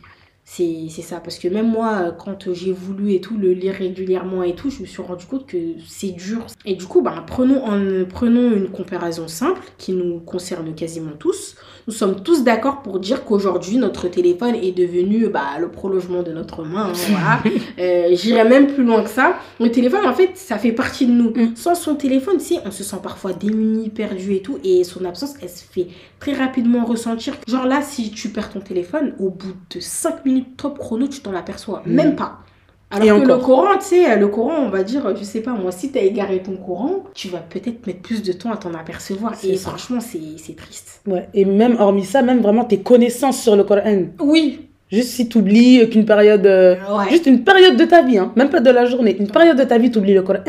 C'est 0.47 1.01
ça, 1.01 1.19
parce 1.19 1.39
que 1.39 1.47
même 1.47 1.69
moi, 1.69 2.15
quand 2.17 2.53
j'ai 2.53 2.71
voulu 2.71 3.13
et 3.13 3.19
tout, 3.19 3.35
le 3.35 3.53
lire 3.53 3.73
régulièrement 3.73 4.43
et 4.43 4.53
tout, 4.53 4.69
je 4.69 4.79
me 4.81 4.85
suis 4.85 5.01
rendu 5.01 5.25
compte 5.25 5.47
que 5.47 5.57
c'est 5.85 6.11
dur. 6.11 6.45
Et 6.65 6.75
du 6.75 6.85
coup, 6.85 7.01
bah, 7.01 7.23
prenons, 7.25 7.65
en, 7.65 8.05
prenons 8.05 8.55
une 8.55 8.69
comparaison 8.69 9.27
simple 9.27 9.61
qui 9.79 9.93
nous 9.93 10.19
concerne 10.19 10.75
quasiment 10.75 11.13
tous. 11.17 11.55
Nous 11.87 11.93
sommes 11.93 12.23
tous 12.23 12.43
d'accord 12.43 12.81
pour 12.81 12.99
dire 12.99 13.23
qu'aujourd'hui, 13.25 13.77
notre 13.77 14.07
téléphone 14.07 14.55
est 14.55 14.71
devenu 14.71 15.27
bah, 15.27 15.59
le 15.59 15.69
prolongement 15.69 16.23
de 16.23 16.31
notre 16.31 16.63
main. 16.63 16.87
hein, 16.89 16.93
voilà. 17.09 17.39
Euh, 17.77 18.09
J'irais 18.13 18.47
même 18.47 18.67
plus 18.73 18.83
loin 18.83 19.03
que 19.03 19.09
ça. 19.09 19.35
Le 19.59 19.69
téléphone, 19.69 20.05
en 20.07 20.13
fait, 20.13 20.31
ça 20.35 20.57
fait 20.57 20.71
partie 20.71 21.05
de 21.05 21.11
nous. 21.11 21.29
Mm. 21.29 21.55
Sans 21.55 21.75
son 21.75 21.95
téléphone, 21.95 22.39
sais, 22.39 22.55
on 22.65 22.71
se 22.71 22.83
sent 22.83 22.97
parfois 23.03 23.33
démuni, 23.33 23.89
perdu 23.89 24.33
et 24.33 24.41
tout. 24.41 24.57
Et 24.63 24.83
son 24.83 25.05
absence, 25.05 25.35
elle 25.41 25.49
se 25.49 25.63
fait 25.63 25.87
très 26.19 26.33
rapidement 26.33 26.85
ressentir. 26.85 27.35
Genre 27.47 27.65
là, 27.67 27.81
si 27.83 28.09
tu 28.11 28.29
perds 28.29 28.49
ton 28.51 28.61
téléphone, 28.61 29.13
au 29.19 29.29
bout 29.29 29.53
de 29.73 29.79
5 29.79 30.25
minutes 30.25 30.57
top 30.57 30.79
chrono, 30.79 31.07
tu 31.07 31.19
t'en 31.19 31.35
aperçois. 31.35 31.83
Mm. 31.85 31.93
Même 31.93 32.15
pas. 32.15 32.39
Alors 32.91 33.03
Et 33.03 33.21
que 33.21 33.25
encore. 33.25 33.37
le 33.37 33.43
Coran, 33.43 33.77
tu 33.79 33.85
sais, 33.85 34.15
le 34.17 34.27
Coran, 34.27 34.53
on 34.59 34.69
va 34.69 34.83
dire, 34.83 35.15
je 35.17 35.23
sais 35.23 35.41
pas, 35.41 35.51
moi, 35.53 35.71
si 35.71 35.91
t'as 35.91 36.01
égaré 36.01 36.41
ton 36.41 36.55
Coran, 36.55 37.03
tu 37.13 37.29
vas 37.29 37.39
peut-être 37.39 37.85
mettre 37.87 38.01
plus 38.01 38.21
de 38.21 38.31
temps 38.31 38.51
à 38.51 38.57
t'en 38.57 38.73
apercevoir. 38.73 39.33
Et 39.43 39.57
ça. 39.57 39.69
franchement, 39.69 39.99
c'est 39.99 40.19
c'est 40.37 40.55
triste. 40.55 41.01
Ouais, 41.07 41.27
et 41.33 41.45
même 41.45 41.77
hormis 41.79 42.05
ça, 42.05 42.21
même 42.21 42.41
vraiment 42.41 42.63
tes 42.63 42.79
connaissances 42.79 43.41
sur 43.41 43.55
le 43.55 43.63
Coran. 43.63 44.03
Oui. 44.19 44.67
Juste 44.91 45.09
si 45.09 45.27
tu 45.27 45.39
oublies 45.39 45.89
qu'une 45.89 46.05
période. 46.05 46.45
euh, 46.45 46.75
Ouais. 46.95 47.09
Juste 47.09 47.25
une 47.25 47.43
période 47.43 47.75
de 47.75 47.85
ta 47.85 48.03
vie, 48.03 48.19
hein, 48.19 48.31
même 48.35 48.49
pas 48.49 48.59
de 48.61 48.69
la 48.69 48.85
journée, 48.85 49.17
une 49.19 49.31
période 49.31 49.57
de 49.57 49.63
ta 49.63 49.77
vie, 49.79 49.89
tu 49.89 49.97
oublies 49.97 50.13
le 50.13 50.21
Coran. 50.21 50.41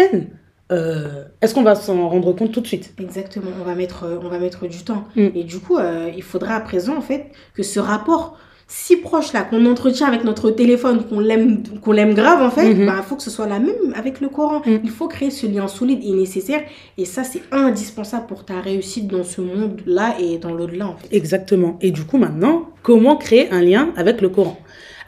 euh, 0.73 1.25
est-ce 1.41 1.55
qu'on 1.55 1.63
va 1.63 1.75
s'en 1.75 2.09
rendre 2.09 2.33
compte 2.35 2.53
tout 2.53 2.61
de 2.61 2.67
suite? 2.67 2.93
Exactement, 3.01 3.51
on 3.61 3.65
va 3.65 3.75
mettre, 3.75 4.05
euh, 4.05 4.19
on 4.23 4.29
va 4.29 4.39
mettre 4.39 4.67
du 4.67 4.83
temps. 4.85 5.05
Mm. 5.17 5.27
Et 5.35 5.45
du 5.45 5.59
coup, 5.61 5.79
euh, 5.79 6.11
il 6.15 6.23
faudra 6.23 6.55
à 6.57 6.61
présent, 6.61 6.97
en 6.97 7.01
fait, 7.01 7.27
que 7.55 7.63
ce 7.63 7.79
rapport 7.81 8.37
si 8.69 8.97
proche 8.97 9.33
là, 9.33 9.43
qu'on 9.43 9.65
entretient 9.67 10.09
avec 10.09 10.25
notre 10.25 10.51
téléphone, 10.51 11.05
qu'on 11.09 11.21
l'aime, 11.21 11.63
qu'on 11.83 11.93
l'aime 11.93 12.15
grave, 12.15 12.43
en 12.43 12.51
fait, 12.51 12.71
il 12.73 12.77
Mhm. 12.85 13.03
faut 13.07 13.15
que 13.17 13.23
ce 13.23 13.31
soit 13.31 13.47
la 13.47 13.61
même 13.61 13.95
avec 13.95 14.21
le 14.21 14.29
Coran. 14.29 14.61
Mm. 14.67 14.79
Il 14.83 14.91
faut 14.91 15.07
créer 15.07 15.31
ce 15.31 15.47
lien 15.47 15.69
solide 15.69 16.01
et 16.03 16.13
nécessaire. 16.13 16.63
Et 16.99 17.05
ça, 17.05 17.23
c'est 17.23 17.43
indispensable 17.53 18.27
pour 18.27 18.45
ta 18.45 18.61
réussite 18.61 19.07
dans 19.07 19.23
ce 19.23 19.41
monde-là 19.41 20.17
et 20.21 20.39
dans 20.39 20.53
l'au-delà, 20.53 20.89
en 20.89 20.97
fait. 20.97 21.15
Exactement. 21.15 21.79
Et 21.81 21.93
du 21.93 22.03
coup, 22.05 22.19
maintenant, 22.19 22.67
comment 22.83 23.17
créer 23.17 23.51
un 23.53 23.63
lien 23.63 23.91
avec 23.97 24.21
le 24.21 24.29
Coran? 24.31 24.59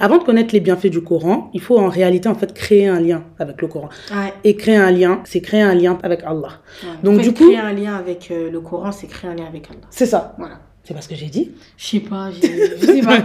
Avant 0.00 0.18
de 0.18 0.22
connaître 0.22 0.54
les 0.54 0.60
bienfaits 0.60 0.86
du 0.86 1.02
Coran, 1.02 1.50
il 1.52 1.60
faut 1.60 1.76
en 1.76 1.88
réalité 1.88 2.28
en 2.28 2.36
fait 2.36 2.54
créer 2.54 2.86
un 2.86 3.00
lien 3.00 3.24
avec 3.40 3.60
le 3.60 3.66
Coran. 3.66 3.88
Ouais, 4.12 4.32
Et 4.44 4.54
créer 4.54 4.76
un 4.76 4.92
lien, 4.92 5.20
c'est 5.24 5.40
créer 5.40 5.62
un 5.62 5.74
lien 5.74 5.98
avec 6.04 6.22
Allah. 6.22 6.60
ouais. 6.84 6.88
Donc, 7.02 7.14
En 7.14 7.16
fait, 7.18 7.28
du 7.28 7.34
coup- 7.34 7.46
créer 7.48 7.58
un 7.58 7.72
lien 7.72 7.96
avec 7.96 8.28
euh, 8.30 8.48
le 8.48 8.60
Coran, 8.60 8.92
c'est 8.92 9.08
créer 9.08 9.28
un 9.28 9.34
lien 9.34 9.46
avec 9.48 9.68
Allah. 9.68 9.80
C'est 9.90 10.06
ça. 10.06 10.36
Voilà. 10.38 10.60
C'est 10.88 10.94
pas 10.94 11.02
ce 11.02 11.08
que 11.10 11.16
j'ai 11.16 11.26
dit. 11.26 11.50
Je 11.76 11.84
sais 11.86 12.00
pas, 12.00 12.30
je 12.34 12.86
sais 12.86 13.00
pas. 13.02 13.18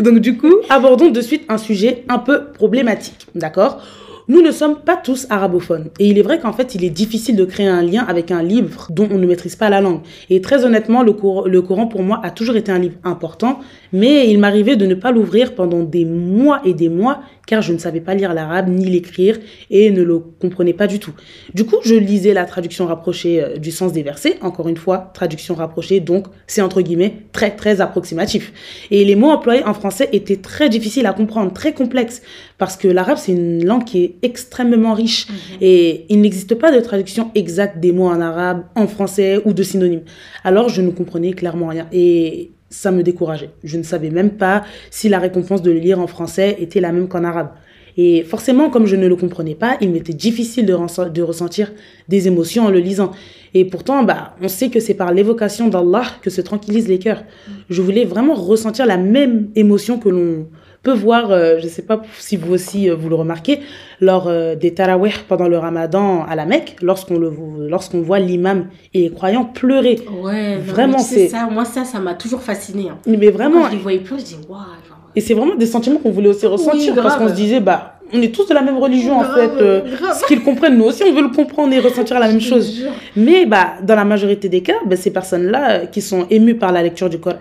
Donc 0.02 0.18
du 0.18 0.36
coup, 0.36 0.52
abordons 0.68 1.10
de 1.12 1.20
suite 1.20 1.44
un 1.48 1.58
sujet 1.58 2.02
un 2.08 2.18
peu 2.18 2.46
problématique, 2.52 3.28
d'accord? 3.36 3.80
Nous 4.26 4.42
ne 4.42 4.50
sommes 4.50 4.80
pas 4.80 4.96
tous 4.96 5.28
arabophones. 5.30 5.90
Et 6.00 6.06
il 6.08 6.18
est 6.18 6.22
vrai 6.22 6.40
qu'en 6.40 6.52
fait, 6.52 6.74
il 6.74 6.82
est 6.84 6.90
difficile 6.90 7.36
de 7.36 7.44
créer 7.44 7.68
un 7.68 7.82
lien 7.82 8.04
avec 8.06 8.32
un 8.32 8.42
livre 8.42 8.88
dont 8.90 9.06
on 9.12 9.18
ne 9.18 9.26
maîtrise 9.26 9.54
pas 9.54 9.70
la 9.70 9.80
langue. 9.80 10.00
Et 10.28 10.40
très 10.40 10.64
honnêtement, 10.64 11.02
le, 11.04 11.12
Cour- 11.12 11.46
le 11.48 11.62
Coran, 11.62 11.86
pour 11.86 12.02
moi, 12.02 12.20
a 12.24 12.30
toujours 12.30 12.56
été 12.56 12.70
un 12.72 12.78
livre 12.80 12.94
important, 13.04 13.60
mais 13.92 14.28
il 14.28 14.38
m'arrivait 14.40 14.76
de 14.76 14.86
ne 14.86 14.94
pas 14.94 15.12
l'ouvrir 15.12 15.54
pendant 15.54 15.82
des 15.84 16.04
mois 16.04 16.60
et 16.64 16.74
des 16.74 16.88
mois, 16.88 17.20
car 17.46 17.62
je 17.62 17.72
ne 17.72 17.78
savais 17.78 18.00
pas 18.00 18.14
lire 18.14 18.34
l'arabe 18.34 18.68
ni 18.68 18.86
l'écrire 18.86 19.38
et 19.70 19.90
ne 19.90 20.02
le 20.02 20.18
comprenais 20.18 20.72
pas 20.72 20.86
du 20.86 20.98
tout. 20.98 21.12
Du 21.54 21.64
coup, 21.64 21.76
je 21.84 21.94
lisais 21.94 22.32
la 22.32 22.44
traduction 22.44 22.86
rapprochée 22.86 23.42
euh, 23.42 23.56
du 23.56 23.70
sens 23.70 23.92
des 23.92 24.02
versets. 24.02 24.36
Encore 24.40 24.68
une 24.68 24.76
fois, 24.76 25.10
traduction 25.14 25.54
rapprochée, 25.54 26.00
donc 26.00 26.26
c'est 26.46 26.62
entre 26.62 26.80
guillemets 26.80 27.14
très 27.32 27.54
très 27.54 27.80
approximatif. 27.80 28.52
Et 28.90 29.04
les 29.04 29.16
mots 29.16 29.30
employés 29.30 29.64
en 29.64 29.74
français 29.74 30.08
étaient 30.12 30.36
très 30.36 30.68
difficiles 30.68 31.06
à 31.06 31.12
comprendre, 31.12 31.52
très 31.52 31.72
complexes, 31.72 32.22
parce 32.58 32.76
que 32.76 32.88
l'arabe 32.88 33.18
c'est 33.18 33.32
une 33.32 33.64
langue 33.64 33.84
qui 33.84 34.04
est 34.04 34.14
extrêmement 34.22 34.94
riche 34.94 35.26
et 35.60 36.06
il 36.08 36.20
n'existe 36.20 36.54
pas 36.54 36.72
de 36.72 36.80
traduction 36.80 37.30
exacte 37.34 37.78
des 37.78 37.92
mots 37.92 38.08
en 38.08 38.20
arabe, 38.20 38.64
en 38.74 38.86
français 38.86 39.40
ou 39.44 39.52
de 39.52 39.62
synonymes. 39.62 40.02
Alors 40.44 40.68
je 40.68 40.82
ne 40.82 40.90
comprenais 40.90 41.32
clairement 41.32 41.68
rien 41.68 41.86
et 41.92 42.50
ça 42.70 42.90
me 42.92 43.02
décourageait. 43.02 43.50
Je 43.64 43.76
ne 43.76 43.82
savais 43.82 44.10
même 44.10 44.30
pas 44.30 44.64
si 44.90 45.08
la 45.08 45.18
récompense 45.18 45.60
de 45.62 45.70
le 45.70 45.78
lire 45.78 45.98
en 46.00 46.06
français 46.06 46.56
était 46.60 46.80
la 46.80 46.92
même 46.92 47.08
qu'en 47.08 47.24
arabe. 47.24 47.50
Et 47.96 48.22
forcément, 48.22 48.70
comme 48.70 48.86
je 48.86 48.94
ne 48.96 49.08
le 49.08 49.16
comprenais 49.16 49.56
pas, 49.56 49.76
il 49.80 49.90
m'était 49.90 50.12
difficile 50.14 50.64
de, 50.64 50.72
ressent- 50.72 51.10
de 51.12 51.22
ressentir 51.22 51.72
des 52.08 52.28
émotions 52.28 52.64
en 52.66 52.70
le 52.70 52.78
lisant. 52.78 53.10
Et 53.52 53.64
pourtant, 53.64 54.04
bah, 54.04 54.36
on 54.40 54.48
sait 54.48 54.70
que 54.70 54.78
c'est 54.78 54.94
par 54.94 55.12
l'évocation 55.12 55.66
d'Allah 55.68 56.04
que 56.22 56.30
se 56.30 56.40
tranquillisent 56.40 56.88
les 56.88 57.00
cœurs. 57.00 57.24
Je 57.68 57.82
voulais 57.82 58.04
vraiment 58.04 58.34
ressentir 58.34 58.86
la 58.86 58.96
même 58.96 59.48
émotion 59.56 59.98
que 59.98 60.08
l'on 60.08 60.46
peut 60.82 60.92
voir, 60.94 61.30
euh, 61.30 61.58
je 61.58 61.64
ne 61.64 61.68
sais 61.70 61.82
pas 61.82 62.00
si 62.18 62.36
vous 62.36 62.52
aussi 62.54 62.88
euh, 62.88 62.94
vous 62.94 63.08
le 63.08 63.14
remarquez, 63.14 63.60
lors 64.00 64.28
euh, 64.28 64.54
des 64.54 64.72
tarawih 64.74 65.12
pendant 65.28 65.46
le 65.48 65.58
ramadan 65.58 66.24
à 66.24 66.34
la 66.34 66.46
Mecque, 66.46 66.76
lorsqu'on 66.82 68.00
voit 68.02 68.18
l'imam 68.18 68.66
et 68.94 69.00
les 69.02 69.10
croyants 69.10 69.44
pleurer. 69.44 70.00
Ouais, 70.22 70.56
Vraiment, 70.58 70.98
c'est- 70.98 71.28
ça. 71.28 71.48
Moi, 71.50 71.64
ça, 71.64 71.84
ça 71.84 71.98
m'a 72.00 72.14
toujours 72.14 72.40
fasciné. 72.42 72.88
Hein. 72.90 72.98
Mais 73.06 73.30
vraiment, 73.30 73.62
Quand 73.62 73.70
je 73.70 73.76
les 73.76 73.82
voyais 73.82 73.98
plus, 74.00 74.20
je 74.20 74.24
dis, 74.24 74.36
waouh, 74.48 74.58
genre. 74.88 74.98
et 75.14 75.20
c'est 75.20 75.34
vraiment 75.34 75.54
des 75.56 75.66
sentiments 75.66 75.98
qu'on 75.98 76.10
voulait 76.12 76.28
aussi 76.28 76.46
ressentir 76.46 76.94
grave. 76.94 77.04
parce 77.04 77.16
qu'on 77.18 77.28
se 77.28 77.34
disait, 77.34 77.60
bah, 77.60 77.99
on 78.12 78.22
est 78.22 78.34
tous 78.34 78.46
de 78.48 78.54
la 78.54 78.62
même 78.62 78.78
religion 78.78 79.18
en 79.18 79.22
Grave, 79.22 79.34
fait. 79.56 79.62
euh, 79.62 79.80
ce 80.18 80.26
qu'ils 80.26 80.42
comprennent, 80.42 80.76
nous 80.76 80.84
aussi 80.84 81.02
on 81.04 81.12
veut 81.12 81.22
le 81.22 81.28
comprendre 81.34 81.72
et 81.72 81.78
ressentir 81.78 82.18
la 82.18 82.28
même 82.32 82.40
chose. 82.40 82.84
Mais 83.16 83.46
bah, 83.46 83.74
dans 83.82 83.94
la 83.94 84.04
majorité 84.04 84.48
des 84.48 84.62
cas, 84.62 84.74
bah, 84.86 84.96
ces 84.96 85.12
personnes-là 85.12 85.70
euh, 85.70 85.86
qui 85.86 86.00
sont 86.02 86.26
émues 86.30 86.56
par 86.56 86.72
la 86.72 86.82
lecture 86.82 87.08
du 87.08 87.18
Coran 87.18 87.36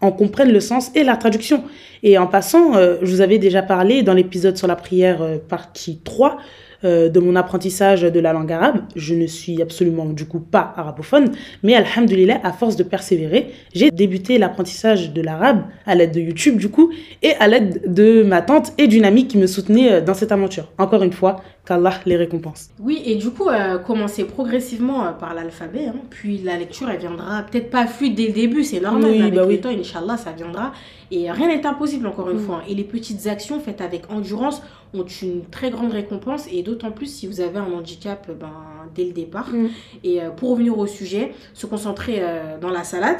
en 0.00 0.12
comprennent 0.12 0.52
le 0.52 0.60
sens 0.60 0.90
et 0.94 1.04
la 1.04 1.16
traduction. 1.16 1.64
Et 2.02 2.18
en 2.18 2.26
passant, 2.26 2.76
euh, 2.76 2.96
je 3.02 3.10
vous 3.10 3.20
avais 3.20 3.38
déjà 3.38 3.62
parlé 3.62 4.02
dans 4.02 4.14
l'épisode 4.14 4.56
sur 4.56 4.66
la 4.66 4.76
prière 4.76 5.22
euh, 5.22 5.36
partie 5.48 5.98
3 6.04 6.36
euh, 6.86 7.08
de 7.08 7.20
mon 7.20 7.36
apprentissage 7.36 8.02
de 8.02 8.20
la 8.20 8.32
langue 8.32 8.52
arabe. 8.52 8.78
Je 8.94 9.14
ne 9.14 9.26
suis 9.26 9.60
absolument 9.60 10.06
du 10.06 10.24
coup 10.26 10.40
pas 10.40 10.72
arabophone, 10.76 11.32
mais 11.62 11.74
alhamdulillah, 11.74 12.40
à 12.44 12.52
force 12.52 12.76
de 12.76 12.82
persévérer, 12.84 13.50
j'ai 13.74 13.90
débuté 13.90 14.38
l'apprentissage 14.38 15.12
de 15.12 15.20
l'arabe 15.20 15.62
à 15.84 15.94
l'aide 15.94 16.12
de 16.12 16.20
YouTube 16.20 16.56
du 16.56 16.68
coup 16.70 16.90
et 17.22 17.32
à 17.40 17.48
l'aide 17.48 17.92
de 17.92 18.22
ma 18.22 18.40
tante 18.42 18.72
et 18.78 18.86
d'une 18.86 19.04
amie 19.04 19.26
qui 19.26 19.36
me 19.38 19.46
soutenait 19.46 19.92
euh, 19.92 20.00
dans 20.00 20.14
cette 20.14 20.32
aventure. 20.32 20.68
Encore 20.78 21.02
une 21.02 21.12
fois, 21.12 21.42
qu'Allah 21.66 21.94
les 22.06 22.16
récompense. 22.16 22.70
Oui, 22.80 23.02
et 23.04 23.16
du 23.16 23.30
coup, 23.30 23.48
euh, 23.48 23.78
commencer 23.78 24.22
progressivement 24.24 25.12
par 25.18 25.34
l'alphabet, 25.34 25.86
hein, 25.88 25.96
puis 26.10 26.38
la 26.38 26.56
lecture, 26.56 26.88
elle 26.88 27.00
viendra 27.00 27.42
peut-être 27.42 27.70
pas 27.70 27.86
fluide 27.88 28.14
dès 28.14 28.28
le 28.28 28.32
début, 28.32 28.62
c'est 28.62 28.78
normal, 28.80 29.10
Oui, 29.10 29.18
mais 29.18 29.22
avec 29.24 29.34
bah 29.34 29.42
le 29.42 29.48
oui. 29.48 29.60
temps, 29.60 29.70
Inch'Allah, 29.70 30.16
ça 30.16 30.30
viendra. 30.30 30.72
Et 31.10 31.28
rien 31.30 31.48
n'est 31.48 31.66
impossible, 31.66 32.06
encore 32.06 32.30
une 32.30 32.36
Mm. 32.38 32.46
fois. 32.46 32.62
Et 32.68 32.74
les 32.74 32.84
petites 32.84 33.26
actions 33.26 33.58
faites 33.60 33.80
avec 33.80 34.02
endurance 34.10 34.62
ont 35.00 35.06
une 35.06 35.44
très 35.44 35.70
grande 35.70 35.92
récompense, 35.92 36.46
et 36.52 36.62
d'autant 36.62 36.90
plus 36.90 37.06
si 37.06 37.26
vous 37.26 37.40
avez 37.40 37.58
un 37.58 37.72
handicap 37.72 38.26
euh, 38.28 38.34
ben, 38.34 38.52
dès 38.94 39.04
le 39.04 39.12
départ. 39.12 39.48
Mm. 39.50 39.68
Et 40.04 40.22
euh, 40.22 40.30
pour 40.30 40.50
revenir 40.50 40.78
au 40.78 40.86
sujet, 40.86 41.32
se 41.54 41.66
concentrer 41.66 42.18
euh, 42.20 42.58
dans 42.58 42.70
la 42.70 42.84
salade, 42.84 43.18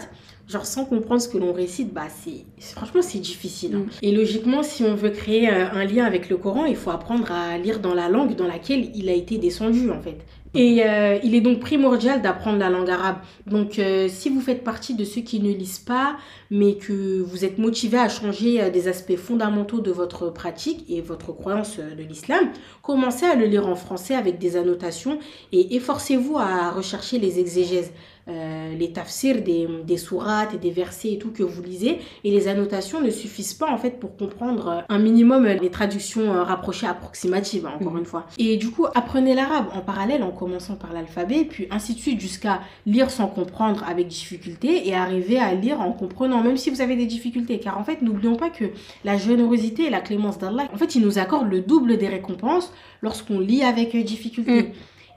genre 0.49 0.64
sans 0.64 0.85
comprendre 0.85 1.21
ce 1.21 1.28
que 1.28 1.38
l'on 1.38 1.52
récite, 1.52 1.92
bah 1.92 2.06
c'est 2.09 2.45
franchement 2.75 3.02
c'est 3.02 3.18
difficile. 3.18 3.75
hein. 3.75 3.87
Mm. 3.87 3.90
Et 4.02 4.12
logiquement, 4.12 4.62
si 4.62 4.85
on 4.85 4.95
veut 4.95 5.11
créer 5.11 5.49
un 5.49 5.85
lien 5.85 6.04
avec 6.04 6.28
le 6.28 6.37
Coran, 6.37 6.64
il 6.66 6.76
faut 6.76 6.90
apprendre 6.90 7.30
à 7.33 7.59
lire 7.59 7.80
dans 7.80 7.95
la 7.95 8.09
langue 8.09 8.37
dans 8.37 8.47
laquelle 8.47 8.90
il 8.95 9.09
a 9.09 9.12
été 9.12 9.38
descendu 9.38 9.90
en 9.90 10.00
fait. 10.00 10.18
Et 10.56 10.82
euh, 10.82 11.18
il 11.22 11.34
est 11.34 11.42
donc 11.42 11.60
primordial 11.60 12.22
d'apprendre 12.22 12.58
la 12.58 12.70
langue 12.70 12.88
arabe. 12.88 13.18
Donc 13.46 13.78
euh, 13.78 14.08
si 14.08 14.30
vous 14.30 14.40
faites 14.40 14.64
partie 14.64 14.94
de 14.94 15.04
ceux 15.04 15.20
qui 15.20 15.38
ne 15.40 15.52
lisent 15.52 15.78
pas, 15.78 16.16
mais 16.50 16.76
que 16.76 17.20
vous 17.20 17.44
êtes 17.44 17.58
motivé 17.58 17.98
à 17.98 18.08
changer 18.08 18.62
euh, 18.62 18.70
des 18.70 18.88
aspects 18.88 19.16
fondamentaux 19.16 19.80
de 19.80 19.90
votre 19.90 20.30
pratique 20.30 20.86
et 20.88 21.02
votre 21.02 21.32
croyance 21.32 21.78
de 21.78 22.02
l'islam, 22.02 22.48
commencez 22.82 23.26
à 23.26 23.34
le 23.34 23.44
lire 23.44 23.66
en 23.66 23.76
français 23.76 24.14
avec 24.14 24.38
des 24.38 24.56
annotations 24.56 25.18
et 25.52 25.76
efforcez-vous 25.76 26.38
à 26.38 26.70
rechercher 26.70 27.18
les 27.18 27.38
exégèses, 27.38 27.92
euh, 28.28 28.75
les 28.75 28.92
tafsirs 28.92 29.42
des, 29.42 29.68
des 29.85 29.97
sourates 29.97 30.54
et 30.54 30.59
des 30.59 30.71
versets 30.71 31.12
et 31.12 31.18
tout 31.18 31.30
que 31.30 31.42
vous 31.42 31.62
lisez. 31.62 31.99
Et 32.25 32.30
les 32.30 32.49
annotations 32.49 33.00
ne 33.00 33.11
suffisent 33.11 33.54
pas 33.54 33.71
en 33.71 33.78
fait 33.78 34.00
pour 34.00 34.16
comprendre 34.16 34.68
euh, 34.68 34.80
un 34.88 34.99
minimum 34.99 35.47
euh, 35.47 35.54
les 35.54 35.71
traductions 35.71 36.33
rapprochées 36.45 36.87
approximatives, 36.87 37.66
hein, 37.66 37.73
encore 37.80 37.92
Mhm. 37.92 37.99
une 38.00 38.04
fois. 38.06 38.26
Et 38.38 38.56
du 38.56 38.71
coup, 38.71 38.87
apprenez 38.95 39.35
l'arabe 39.35 39.66
en 39.75 39.80
parallèle 39.80 40.23
en 40.23 40.30
commençant 40.33 40.75
par 40.75 40.92
l'alphabet, 40.92 41.45
puis 41.49 41.68
ainsi 41.71 41.95
de 41.95 42.00
suite 42.00 42.21
jusqu'à 42.21 42.61
lire 42.87 43.11
sans 43.11 43.28
comprendre 43.28 43.85
avec 43.88 44.09
difficulté 44.09 44.88
et 44.88 44.95
arriver 44.95 45.38
à 45.38 45.54
lire 45.54 45.80
en 45.80 45.92
comprenant, 45.92 46.42
même 46.42 46.56
si 46.56 46.71
vous 46.71 46.80
avez 46.80 46.97
des 46.97 47.06
difficultés. 47.06 47.59
Car 47.61 47.78
en 47.78 47.85
fait, 47.85 48.02
n'oublions 48.02 48.37
pas 48.37 48.50
que 48.50 48.64
la 49.04 49.16
générosité 49.16 49.85
et 49.85 49.90
la 49.90 50.00
clémence 50.00 50.38
d'Allah, 50.38 50.68
en 50.73 50.76
fait, 50.76 50.95
il 50.95 51.02
nous 51.02 51.18
accorde 51.18 51.49
le 51.50 51.61
double 51.61 51.97
des 51.97 52.09
récompenses 52.09 52.73
lorsqu'on 53.02 53.38
lit 53.38 53.62
avec 53.62 53.97
difficulté. 53.97 54.62
Mm. 54.62 54.66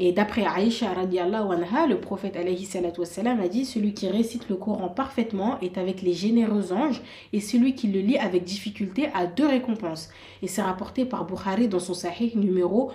Et 0.02 0.14
d'après 0.14 0.46
Aïcha 0.46 0.94
radiallahu 0.94 1.52
anha, 1.52 1.86
le 1.86 2.00
prophète 2.00 2.38
alayhi 2.38 2.68
a 2.76 3.48
dit 3.50 3.66
Celui 3.66 3.94
qui 3.94 4.08
récite 4.08 4.48
le 4.50 4.56
Coran 4.56 4.88
parfaitement 4.88 5.60
est 5.62 5.78
avec 5.78 6.02
les 6.02 6.14
généreux 6.14 6.72
anges, 6.72 7.02
et 7.34 7.42
celui 7.42 7.76
qui 7.76 7.88
le 7.88 8.00
lit 8.00 8.18
avec 8.18 8.46
difficulté 8.46 9.10
a 9.14 9.28
deux 9.28 9.46
récompenses. 9.48 10.10
Et 10.42 10.48
c'est 10.48 10.62
rapporté 10.62 11.04
par 11.04 11.26
Bukhari 11.26 11.68
dans 11.68 11.80
son 11.80 11.94
sahih 11.94 12.32
numéro 12.36 12.92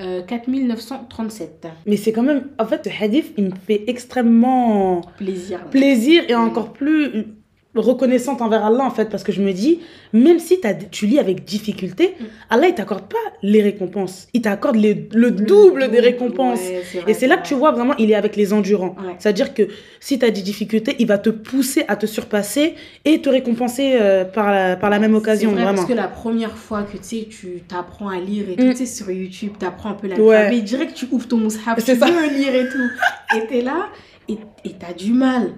euh, 0.00 0.22
4937. 0.22 1.68
Mais 1.86 1.96
c'est 1.96 2.12
quand 2.12 2.24
même, 2.24 2.48
en 2.58 2.66
fait, 2.66 2.84
ce 2.84 3.04
hadith, 3.04 3.34
il 3.36 3.44
me 3.44 3.54
fait 3.54 3.84
extrêmement 3.86 5.02
Plaisir. 5.16 5.64
plaisir 5.70 6.24
et 6.28 6.34
encore 6.34 6.72
plus 6.72 7.37
reconnaissante 7.80 8.42
envers 8.42 8.64
Allah, 8.64 8.84
en 8.84 8.90
fait, 8.90 9.08
parce 9.08 9.22
que 9.24 9.32
je 9.32 9.40
me 9.42 9.52
dis, 9.52 9.80
même 10.12 10.38
si 10.38 10.60
tu 10.90 11.06
lis 11.06 11.18
avec 11.18 11.44
difficulté, 11.44 12.14
Mm. 12.18 12.24
Allah, 12.50 12.68
il 12.68 12.74
t'accorde 12.74 13.04
pas 13.08 13.16
les 13.42 13.62
récompenses. 13.62 14.28
Il 14.34 14.42
t'accorde 14.42 14.76
le 14.76 15.30
double 15.30 15.90
des 15.90 16.00
récompenses. 16.00 16.60
Ouais, 16.60 16.82
c'est 16.90 16.98
vrai, 17.00 17.10
Et 17.10 17.14
c'est 17.14 17.26
là 17.26 17.36
que 17.36 17.46
tu 17.46 17.54
vois 17.54 17.70
vraiment, 17.72 17.94
il 17.98 18.10
est 18.10 18.14
avec 18.14 18.36
les 18.36 18.52
endurants. 18.52 18.96
Ouais. 18.98 19.14
C'est-à-dire 19.18 19.54
que 19.54 19.62
si 20.00 20.18
tu 20.18 20.24
as 20.24 20.30
des 20.30 20.42
difficultés, 20.42 20.96
il 20.98 21.06
va 21.06 21.18
te 21.18 21.30
pousser 21.30 21.84
à 21.88 21.96
te 21.96 22.06
surpasser 22.06 22.74
et 23.04 23.20
te 23.20 23.28
récompenser 23.28 23.96
euh, 24.00 24.24
par, 24.24 24.50
la, 24.50 24.76
par 24.76 24.90
la 24.90 24.98
même 24.98 25.14
occasion, 25.14 25.50
C'est 25.50 25.54
vrai, 25.54 25.64
vraiment. 25.64 25.76
Parce 25.78 25.88
que 25.88 25.94
la 25.94 26.08
première 26.08 26.56
fois 26.56 26.82
que 26.82 26.96
tu 26.96 27.02
sais, 27.02 27.26
tu 27.30 27.62
t'apprends 27.68 28.08
à 28.08 28.18
lire 28.20 28.44
et 28.50 28.56
tout, 28.56 28.64
Mm. 28.64 28.70
tu 28.70 28.76
sais, 28.78 28.86
sur 28.86 29.10
YouTube, 29.10 29.52
tu 29.58 29.66
apprends 29.66 29.90
un 29.90 29.94
peu 29.94 30.08
Ouais. 30.08 30.34
l'alphabet, 30.36 30.60
direct 30.62 30.94
tu 30.94 31.06
ouvres 31.10 31.28
ton 31.28 31.36
mushaf, 31.38 31.76
tu 31.76 31.82
C'est 31.84 31.96
ça. 31.96 32.06
veux 32.06 32.28
lire 32.36 32.54
et 32.54 32.68
tout. 32.68 32.88
Et 33.36 33.46
t'es 33.46 33.60
là, 33.62 33.86
et 34.28 34.72
t'as 34.78 34.92
du 34.92 35.12
mal. 35.12 35.50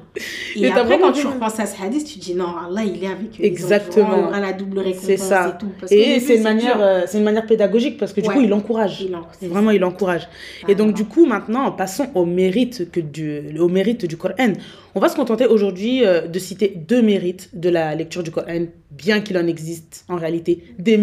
Et, 0.54 0.70
après, 0.70 0.98
quand 1.00 1.12
tu 1.12 1.26
repenses 1.26 1.58
à 1.58 1.66
ce 1.66 1.82
hadith, 1.82 2.04
tu 2.06 2.18
dis 2.20 2.34
non, 2.34 2.46
Allah, 2.68 2.82
il 2.84 3.02
est 3.02 3.06
avec 3.08 3.40
eux. 3.40 3.44
Exactement. 3.44 4.30
La 4.30 4.52
double 4.52 4.78
récompense 4.78 5.04
C'est 5.04 5.16
ça. 5.16 5.48
et 5.56 5.58
tout. 5.60 5.70
Parce 5.80 5.90
qu'au 5.90 5.98
Et 5.98 6.06
début, 6.14 6.20
c'est 6.26 6.36
une, 6.36 6.42
manière, 6.42 6.80
euh, 6.80 7.02
c'est 7.06 7.18
une 7.18 7.24
manière 7.24 7.46
pédagogique 7.46 7.98
parce 7.98 8.12
que 8.12 8.20
du 8.20 8.28
Ouais. 8.28 8.34
coup, 8.34 8.40
il 8.42 8.52
encourage. 8.52 9.00
Il 9.00 9.14
en- 9.16 9.26
c'est 9.40 9.48
Vraiment, 9.48 9.70
il 9.72 9.82
encourage. 9.84 10.28
Et 10.68 10.74
donc, 10.76 10.94
du 10.94 11.04
coup, 11.04 11.26
maintenant, 11.26 11.72
passons 11.72 12.08
au 12.14 12.24
mérite, 12.24 12.90
que 12.92 13.00
du, 13.00 13.58
au 13.58 13.68
mérite 13.68 14.06
du 14.06 14.16
Coran. 14.16 14.52
On 14.94 15.00
va 15.00 15.08
se 15.08 15.16
contenter 15.16 15.46
aujourd'hui 15.46 16.04
euh, 16.04 16.26
de 16.26 16.38
citer 16.38 16.72
deux 16.76 17.00
mérites 17.02 17.50
de 17.54 17.68
la 17.70 17.94
lecture 17.94 18.22
du 18.22 18.30
Coran 18.30 18.66
bien 18.90 19.20
qu'il 19.20 19.38
en 19.38 19.46
existe 19.46 20.04
en 20.08 20.16
réalité 20.16 20.64
des 20.78 20.96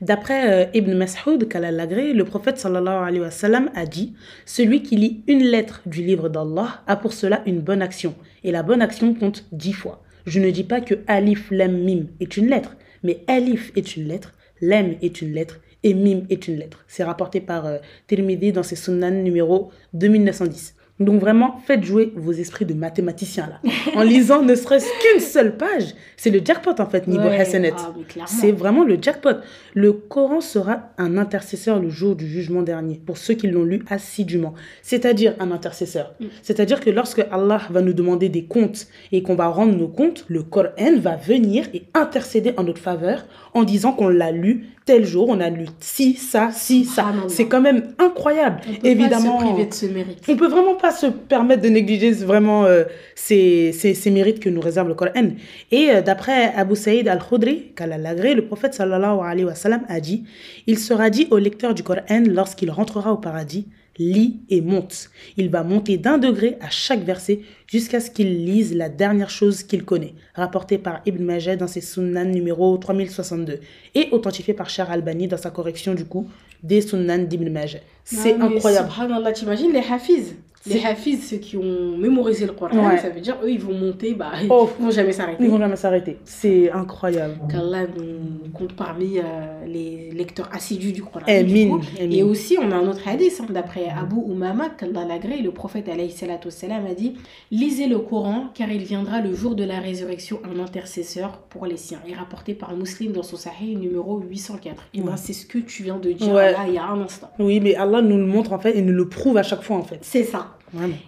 D'après 0.00 0.66
euh, 0.66 0.70
Ibn 0.74 0.94
Mas'ud 0.94 1.42
le 1.52 2.22
prophète 2.22 2.58
sallallahu 2.58 3.08
alayhi 3.08 3.20
wa 3.20 3.30
sallam 3.30 3.70
a 3.74 3.86
dit 3.86 4.14
Celui 4.44 4.82
qui 4.82 4.96
lit 4.96 5.22
une 5.26 5.42
lettre 5.44 5.82
du 5.86 6.02
livre 6.02 6.28
d'Allah 6.28 6.82
a 6.86 6.96
pour 6.96 7.12
cela 7.12 7.42
une 7.46 7.60
bonne 7.60 7.82
action, 7.82 8.14
et 8.44 8.52
la 8.52 8.62
bonne 8.62 8.82
action 8.82 9.14
compte 9.14 9.44
dix 9.52 9.72
fois. 9.72 10.02
Je 10.26 10.40
ne 10.40 10.50
dis 10.50 10.64
pas 10.64 10.80
que 10.80 10.94
Alif 11.06 11.50
Lam 11.50 11.84
Mim 11.84 12.06
est 12.20 12.36
une 12.36 12.48
lettre, 12.48 12.76
mais 13.02 13.24
Alif 13.28 13.72
est 13.76 13.96
une 13.96 14.08
lettre, 14.08 14.34
Lam 14.60 14.94
est 15.02 15.20
une 15.22 15.32
lettre, 15.32 15.60
et 15.82 15.94
Mim 15.94 16.24
est 16.30 16.48
une 16.48 16.56
lettre. 16.56 16.84
C'est 16.88 17.04
rapporté 17.04 17.40
par 17.40 17.66
euh, 17.66 17.78
Tirmidhi 18.08 18.52
dans 18.52 18.62
ses 18.62 18.76
Sunan 18.76 19.22
numéro 19.22 19.70
2910. 19.94 20.75
Donc 20.98 21.20
vraiment, 21.20 21.60
faites 21.66 21.84
jouer 21.84 22.12
vos 22.16 22.32
esprits 22.32 22.64
de 22.64 22.72
mathématiciens 22.72 23.48
là. 23.48 23.70
En 23.94 24.02
lisant 24.02 24.42
ne 24.42 24.54
serait-ce 24.54 24.86
qu'une 25.02 25.20
seule 25.20 25.56
page, 25.58 25.94
c'est 26.16 26.30
le 26.30 26.40
jackpot 26.42 26.72
en 26.78 26.86
fait 26.86 27.06
niveau 27.06 27.24
Ouais, 27.28 27.38
Hassanet. 27.38 27.74
ah. 27.76 28.24
C'est 28.26 28.52
vraiment 28.52 28.82
le 28.82 28.96
jackpot. 29.00 29.36
Le 29.74 29.92
Coran 29.92 30.40
sera 30.40 30.90
un 30.96 31.18
intercesseur 31.18 31.80
le 31.80 31.90
jour 31.90 32.16
du 32.16 32.26
jugement 32.26 32.62
dernier, 32.62 32.98
pour 33.04 33.18
ceux 33.18 33.34
qui 33.34 33.46
l'ont 33.46 33.64
lu 33.64 33.84
assidûment. 33.90 34.54
C'est-à-dire 34.82 35.34
un 35.38 35.50
intercesseur. 35.50 36.14
Mm. 36.18 36.24
C'est-à-dire 36.42 36.80
que 36.80 36.88
lorsque 36.88 37.24
Allah 37.30 37.60
va 37.68 37.82
nous 37.82 37.92
demander 37.92 38.30
des 38.30 38.44
comptes 38.44 38.86
et 39.12 39.22
qu'on 39.22 39.34
va 39.34 39.48
rendre 39.48 39.76
nos 39.76 39.88
comptes, 39.88 40.24
le 40.28 40.42
Coran 40.42 40.70
va 40.98 41.16
venir 41.16 41.66
et 41.74 41.82
intercéder 41.92 42.54
en 42.56 42.62
notre 42.64 42.80
faveur 42.80 43.26
en 43.52 43.64
disant 43.64 43.92
qu'on 43.92 44.08
l'a 44.08 44.32
lu 44.32 44.66
tel 44.86 45.04
jour, 45.04 45.28
on 45.28 45.40
a 45.40 45.50
lu 45.50 45.66
ci, 45.80 46.14
ça, 46.14 46.50
ci, 46.52 46.84
ça. 46.84 47.12
C'est 47.28 47.46
quand 47.48 47.60
même 47.60 47.88
incroyable. 47.98 48.60
On 48.68 48.74
peut 48.76 48.86
Évidemment. 48.86 49.38
pas 49.38 49.44
se 49.44 49.50
priver 49.52 49.66
de 49.66 49.74
ce 49.74 49.86
mérite. 49.86 50.22
On 50.28 50.36
peut 50.36 50.46
vraiment 50.46 50.76
pas 50.76 50.85
se 50.90 51.06
permettre 51.06 51.62
de 51.62 51.68
négliger 51.68 52.12
vraiment 52.12 52.64
euh, 52.64 52.84
ces, 53.14 53.72
ces, 53.72 53.94
ces 53.94 54.10
mérites 54.10 54.40
que 54.40 54.48
nous 54.48 54.60
réserve 54.60 54.88
le 54.88 54.94
Coran. 54.94 55.30
Et 55.70 55.90
euh, 55.90 56.02
d'après 56.02 56.54
Abu 56.54 56.76
Saïd 56.76 57.08
al-Khudri, 57.08 57.72
le 57.78 58.40
prophète 58.40 58.74
sallallahu 58.74 59.20
alayhi 59.22 59.44
wa 59.44 59.54
sallam 59.54 59.82
a 59.88 60.00
dit 60.00 60.24
Il 60.66 60.78
sera 60.78 61.10
dit 61.10 61.28
au 61.30 61.38
lecteur 61.38 61.74
du 61.74 61.82
Coran 61.82 62.22
lorsqu'il 62.26 62.70
rentrera 62.70 63.12
au 63.12 63.16
paradis 63.18 63.66
lis 63.98 64.40
et 64.50 64.60
monte. 64.60 65.10
Il 65.36 65.50
va 65.50 65.62
monter 65.62 65.96
d'un 65.96 66.18
degré 66.18 66.56
à 66.60 66.70
chaque 66.70 67.02
verset 67.02 67.40
jusqu'à 67.66 68.00
ce 68.00 68.10
qu'il 68.10 68.44
lise 68.44 68.74
la 68.74 68.88
dernière 68.88 69.30
chose 69.30 69.62
qu'il 69.62 69.84
connaît, 69.84 70.14
rapporté 70.34 70.78
par 70.78 71.00
Ibn 71.06 71.22
Majah 71.22 71.56
dans 71.56 71.66
ses 71.66 71.80
Sunan 71.80 72.26
numéro 72.26 72.76
3062 72.76 73.60
et 73.94 74.08
authentifié 74.12 74.54
par 74.54 74.68
Cher 74.68 74.90
Albani 74.90 75.28
dans 75.28 75.36
sa 75.36 75.50
correction 75.50 75.94
du 75.94 76.04
coup 76.04 76.28
des 76.62 76.80
Sunan 76.80 77.18
d'Ibn 77.18 77.50
Majah. 77.50 77.78
C'est 78.04 78.34
incroyable. 78.34 78.88
Subhanallah, 78.90 79.32
t'imagines 79.32 79.72
les 79.72 79.80
hafiz? 79.80 80.34
Les 80.68 80.84
hafiz, 80.84 81.28
ceux 81.28 81.36
qui 81.36 81.56
ont 81.56 81.96
mémorisé 81.96 82.46
le 82.46 82.52
Coran, 82.52 82.88
Ouais. 82.88 82.98
ça 82.98 83.08
veut 83.10 83.20
dire 83.20 83.36
eux, 83.42 83.50
ils 83.50 83.60
vont 83.60 83.72
monter, 83.74 84.14
bah, 84.14 84.32
ils 84.42 84.48
Oh. 84.50 84.68
vont 84.80 84.90
jamais 84.90 85.12
s'arrêter. 85.12 85.44
Ils 85.44 85.50
vont 85.50 85.58
jamais 85.58 85.76
s'arrêter. 85.76 86.18
C'est 86.24 86.70
incroyable. 86.70 87.34
Qu'Allah 87.50 87.86
nous 87.96 88.50
compte 88.52 88.74
parmi 88.74 89.18
euh, 89.18 89.22
les 89.66 90.10
lecteurs 90.12 90.48
assidus 90.52 90.92
du 90.92 91.02
Coran. 91.02 91.20
Amin, 91.28 91.42
du 91.44 91.68
coup. 91.68 91.80
Et 92.00 92.22
aussi, 92.22 92.56
on 92.60 92.70
a 92.70 92.76
un 92.76 92.88
autre 92.88 93.06
hadith, 93.06 93.40
hein, 93.40 93.46
d'après 93.50 93.88
Abu 93.88 94.16
Umama, 94.30 94.70
qu'Allah 94.70 95.04
l'agrée, 95.06 95.38
le 95.42 95.50
prophète 95.50 95.88
alayhi 95.88 96.10
salatu 96.10 96.48
a 96.48 96.94
dit 96.94 97.14
Lisez 97.50 97.86
le 97.86 97.98
Coran, 97.98 98.46
car 98.54 98.70
il 98.70 98.82
viendra 98.82 99.20
le 99.20 99.34
jour 99.34 99.54
de 99.54 99.64
la 99.64 99.78
résurrection 99.80 100.40
un 100.44 100.58
intercesseur 100.60 101.38
pour 101.48 101.66
les 101.66 101.76
siens. 101.76 102.00
Et 102.08 102.14
rapporté 102.14 102.54
par 102.54 102.74
Muslim 102.76 103.12
dans 103.12 103.22
son 103.22 103.36
Sahih 103.36 103.76
numéro 103.76 104.18
804. 104.20 104.82
Et 104.94 105.00
ben, 105.00 105.06
Ouais. 105.06 105.12
c'est 105.16 105.32
ce 105.32 105.46
que 105.46 105.58
tu 105.58 105.82
viens 105.82 105.98
de 105.98 106.10
dire 106.12 106.32
Ouais. 106.32 106.52
là, 106.52 106.58
il 106.66 106.74
y 106.74 106.78
a 106.78 106.84
un 106.86 107.00
instant. 107.00 107.30
Oui, 107.38 107.60
mais 107.60 107.74
Allah 107.74 108.02
nous 108.02 108.16
le 108.16 108.26
montre 108.26 108.52
en 108.52 108.58
fait 108.58 108.76
et 108.76 108.82
nous 108.82 108.92
le 108.92 109.08
prouve 109.08 109.36
à 109.36 109.42
chaque 109.42 109.62
fois 109.62 109.76
en 109.76 109.82
fait. 109.82 109.98
C'est 110.02 110.24
ça. 110.24 110.55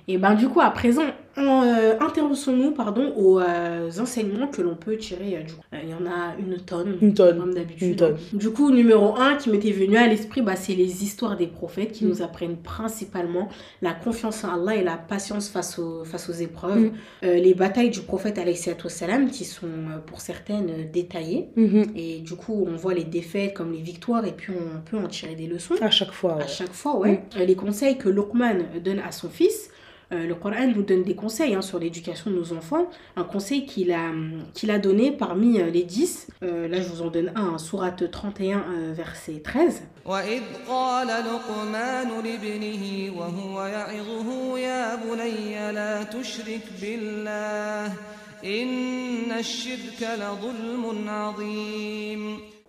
Et 0.06 0.18
ben 0.18 0.34
du 0.34 0.48
coup, 0.48 0.60
à 0.60 0.70
présent, 0.70 1.02
en, 1.02 1.10
euh, 1.40 1.98
intéressons-nous 2.00 2.72
pardon, 2.72 3.12
aux 3.16 3.38
euh, 3.40 3.90
enseignements 4.00 4.48
que 4.48 4.62
l'on 4.62 4.74
peut 4.74 4.96
tirer 4.96 5.36
euh, 5.36 5.42
du 5.42 5.52
coup. 5.54 5.60
Euh, 5.74 5.78
Il 5.82 5.90
y 5.90 5.94
en 5.94 6.06
a 6.06 6.34
une 6.38 6.56
tonne. 6.60 6.96
Une 7.00 7.14
tonne. 7.14 7.38
Comme 7.38 7.54
d'habitude. 7.54 7.96
tonne. 7.96 8.16
Du 8.32 8.50
coup, 8.50 8.70
numéro 8.70 9.14
un 9.16 9.36
qui 9.36 9.50
m'était 9.50 9.70
venu 9.72 9.96
à 9.96 10.06
l'esprit, 10.06 10.42
bah, 10.42 10.56
c'est 10.56 10.74
les 10.74 11.04
histoires 11.04 11.36
des 11.36 11.46
prophètes 11.46 11.92
qui 11.92 12.04
Mm. 12.04 12.08
nous 12.08 12.22
apprennent 12.22 12.56
principalement 12.56 13.48
la 13.82 13.92
confiance 13.92 14.44
en 14.44 14.54
Allah 14.54 14.76
et 14.76 14.82
la 14.84 14.96
patience 14.96 15.48
face 15.48 15.78
aux, 15.78 16.04
face 16.04 16.28
aux 16.28 16.32
épreuves. 16.34 16.90
Mm. 17.22 17.26
Les 17.26 17.54
batailles 17.54 17.90
du 17.90 18.00
prophète 18.00 18.38
wassalam, 18.84 19.30
qui 19.30 19.44
sont 19.44 19.66
pour 20.06 20.20
certaines 20.20 20.90
détaillées. 20.92 21.48
Mhm. 21.56 21.86
Et 21.96 22.20
du 22.20 22.34
coup, 22.34 22.66
on 22.68 22.76
voit 22.76 22.94
les 22.94 23.04
défaites 23.04 23.54
comme 23.54 23.72
les 23.72 23.82
victoires 23.82 24.24
et 24.26 24.32
puis 24.32 24.52
on 24.52 24.80
peut 24.80 24.96
en 24.96 25.08
tirer 25.08 25.34
des 25.34 25.46
leçons. 25.46 25.74
À 25.80 25.90
chaque 25.90 26.12
fois. 26.12 26.36
ouais. 26.36 26.42
À 26.42 26.46
chaque 26.46 26.72
fois, 26.72 26.96
ouais. 26.98 27.22
Euh, 27.36 27.44
Les 27.44 27.54
conseils 27.54 27.98
que 27.98 28.08
Luqman 28.08 28.58
donne 28.84 29.00
à 29.00 29.12
son 29.12 29.28
fils. 29.28 29.70
Euh, 30.12 30.26
le 30.26 30.34
Coran 30.34 30.66
nous 30.74 30.82
donne 30.82 31.02
des 31.02 31.14
conseils 31.14 31.54
hein, 31.54 31.62
sur 31.62 31.78
l'éducation 31.78 32.30
de 32.30 32.36
nos 32.36 32.52
enfants. 32.52 32.88
Un 33.16 33.24
conseil 33.24 33.66
qu'il 33.66 33.92
a, 33.92 34.10
qu'il 34.54 34.70
a 34.70 34.78
donné 34.78 35.12
parmi 35.12 35.60
euh, 35.60 35.70
les 35.70 35.82
10. 35.82 36.28
Euh, 36.42 36.68
là, 36.68 36.80
je 36.80 36.88
vous 36.88 37.02
en 37.02 37.08
donne 37.08 37.30
un, 37.34 37.54
hein, 37.54 37.58
sourate 37.58 38.10
31, 38.10 38.58
euh, 38.58 38.92
verset 38.94 39.40
13. 39.44 39.82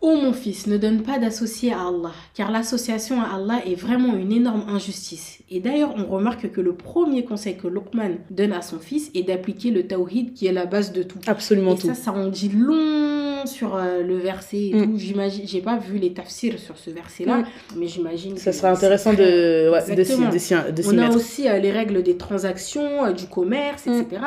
Ô 0.01 0.15
mon 0.15 0.31
fils, 0.31 0.67
ne 0.67 0.77
donne 0.77 1.03
pas 1.03 1.19
d'associé 1.19 1.73
à 1.73 1.81
Allah, 1.81 2.13
car 2.33 2.51
l'association 2.51 3.21
à 3.21 3.35
Allah 3.35 3.62
est 3.65 3.75
vraiment 3.75 4.15
une 4.15 4.31
énorme 4.31 4.63
injustice. 4.69 5.39
Et 5.49 5.59
d'ailleurs, 5.59 5.93
on 5.97 6.05
remarque 6.05 6.51
que 6.51 6.62
le 6.62 6.73
premier 6.73 7.25
conseil 7.25 7.57
que 7.57 7.67
Luqman 7.67 8.17
donne 8.29 8.53
à 8.53 8.62
son 8.62 8.79
fils 8.79 9.12
est 9.13 9.23
d'appliquer 9.23 9.71
le 9.71 9.88
tawhid 9.88 10.33
qui 10.33 10.47
est 10.47 10.53
la 10.53 10.65
base 10.65 10.93
de 10.93 11.03
tout. 11.03 11.19
Absolument 11.27 11.75
et 11.75 11.79
tout. 11.79 11.88
Ça, 11.88 11.95
ça 11.95 12.12
en 12.13 12.27
dit 12.27 12.49
long 12.49 13.45
sur 13.45 13.75
euh, 13.75 14.03
le 14.03 14.17
verset 14.17 14.71
mm. 14.73 14.97
J'imagine, 14.97 15.47
j'ai 15.47 15.62
pas 15.62 15.77
vu 15.77 15.97
les 15.97 16.13
tafsirs 16.13 16.59
sur 16.59 16.77
ce 16.77 16.89
verset-là, 16.89 17.39
mm. 17.39 17.45
mais 17.77 17.88
j'imagine. 17.88 18.38
Ça 18.38 18.53
serait 18.53 18.69
intéressant 18.69 19.13
de, 19.13 19.69
ouais, 19.71 19.95
de 19.95 20.71
de, 20.71 20.88
On 20.88 20.97
a 20.97 21.09
aussi 21.09 21.47
euh, 21.47 21.59
les 21.59 21.71
règles 21.71 22.03
des 22.03 22.17
transactions, 22.17 23.05
euh, 23.05 23.12
du 23.12 23.25
commerce, 23.25 23.85
mm. 23.85 24.01
etc. 24.01 24.21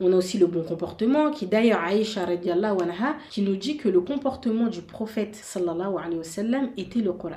On 0.00 0.12
a 0.12 0.16
aussi 0.16 0.38
le 0.38 0.46
bon 0.46 0.62
comportement, 0.62 1.32
qui 1.32 1.46
d'ailleurs, 1.46 1.80
Aïcha 1.82 2.22
anha, 2.22 3.16
qui 3.30 3.42
nous 3.42 3.56
dit 3.56 3.76
que 3.76 3.88
le 3.88 4.00
comportement 4.00 4.68
du 4.68 4.80
prophète 4.80 5.34
sallallahu 5.34 5.94
alayhi 5.98 6.18
wa 6.18 6.24
sallam 6.24 6.68
était 6.76 7.00
le 7.00 7.12
Coran. 7.12 7.34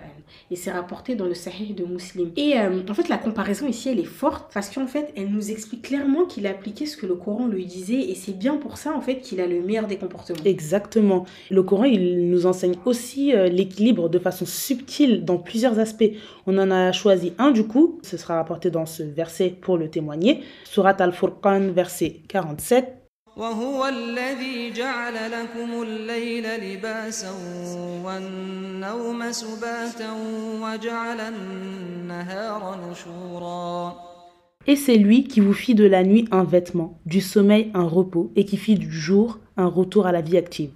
Et 0.51 0.55
c'est 0.55 0.71
rapporté 0.71 1.15
dans 1.15 1.25
le 1.25 1.33
Sahih 1.33 1.73
de 1.73 1.85
Muslim. 1.85 2.31
Et 2.37 2.59
euh, 2.59 2.81
en 2.87 2.93
fait, 2.93 3.09
la 3.09 3.17
comparaison 3.17 3.67
ici, 3.67 3.89
elle 3.89 3.99
est 3.99 4.03
forte 4.03 4.51
parce 4.53 4.69
qu'en 4.69 4.85
fait, 4.85 5.11
elle 5.17 5.29
nous 5.29 5.49
explique 5.49 5.81
clairement 5.81 6.25
qu'il 6.25 6.45
appliquait 6.45 6.85
ce 6.85 6.97
que 6.97 7.07
le 7.07 7.15
Coran 7.15 7.47
lui 7.47 7.65
disait 7.65 7.99
et 7.99 8.13
c'est 8.13 8.37
bien 8.37 8.57
pour 8.57 8.77
ça, 8.77 8.95
en 8.95 9.01
fait, 9.01 9.21
qu'il 9.21 9.41
a 9.41 9.47
le 9.47 9.61
meilleur 9.61 9.87
des 9.87 9.97
comportements. 9.97 10.43
Exactement. 10.45 11.25
Le 11.49 11.63
Coran, 11.63 11.85
il 11.85 12.29
nous 12.29 12.45
enseigne 12.45 12.75
aussi 12.85 13.33
euh, 13.33 13.47
l'équilibre 13.47 14.07
de 14.07 14.19
façon 14.19 14.45
subtile 14.45 15.25
dans 15.25 15.37
plusieurs 15.37 15.79
aspects. 15.79 16.11
On 16.45 16.57
en 16.59 16.69
a 16.69 16.91
choisi 16.91 17.33
un 17.39 17.49
du 17.49 17.65
coup, 17.65 17.99
ce 18.03 18.17
sera 18.17 18.35
rapporté 18.35 18.69
dans 18.69 18.85
ce 18.85 19.01
verset 19.01 19.55
pour 19.61 19.77
le 19.77 19.89
témoigner. 19.89 20.41
Surat 20.63 20.95
al-Furqan, 20.99 21.71
verset 21.71 22.17
47. 22.50 23.06
وهو 23.36 23.86
الذي 23.86 24.70
جعل 24.70 25.14
لكم 25.14 25.82
الليل 25.82 26.46
لباسا 26.60 27.30
والنوم 28.04 29.32
سباتا 29.32 30.12
وجعل 30.62 31.20
النهار 31.20 32.78
نشورا 32.90 34.06
Et 34.68 34.74
c'est 34.74 34.96
lui 34.96 35.24
qui 35.24 35.40
vous 35.40 35.52
fit 35.52 35.76
de 35.76 35.84
la 35.84 36.02
nuit 36.02 36.26
un 36.32 36.42
vêtement, 36.42 36.98
du 37.06 37.20
sommeil 37.20 37.70
un 37.74 37.84
repos, 37.84 38.32
et 38.34 38.44
qui 38.44 38.56
fit 38.56 38.74
du 38.74 38.90
jour 38.90 39.38
un 39.56 39.66
retour 39.66 40.06
à 40.06 40.12
la 40.12 40.22
vie 40.22 40.36
active. 40.36 40.70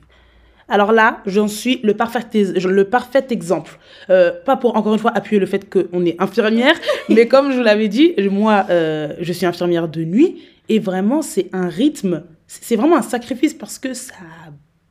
Alors 0.69 0.93
là, 0.93 1.21
j'en 1.27 1.49
suis 1.49 1.81
le 1.83 1.95
parfait, 1.95 2.21
le 2.33 2.85
parfait 2.85 3.27
exemple. 3.31 3.81
Euh, 4.09 4.31
pas 4.45 4.57
pour, 4.57 4.77
encore 4.77 4.93
une 4.93 5.01
fois, 5.01 5.11
appuyer 5.13 5.41
le 5.41 5.47
fait 5.47 5.69
qu'on 5.69 6.05
est 6.07 6.15
infirmière, 6.23 6.77
mais 7.09 7.27
comme 7.27 7.51
je 7.51 7.57
vous 7.57 7.65
l'avais 7.65 7.89
dit, 7.89 8.15
moi, 8.31 8.67
euh, 8.71 9.15
je 9.21 9.33
suis 9.33 9.47
infirmière 9.47 9.89
de 9.89 10.05
nuit, 10.05 10.41
et 10.70 10.80
vraiment, 10.80 11.22
c'est 11.22 11.50
un 11.54 11.68
rythme, 11.68 12.24
c'est 12.48 12.76
vraiment 12.76 12.98
un 12.98 13.02
sacrifice 13.02 13.54
parce 13.54 13.80
que 13.80 13.94
ça 13.94 14.16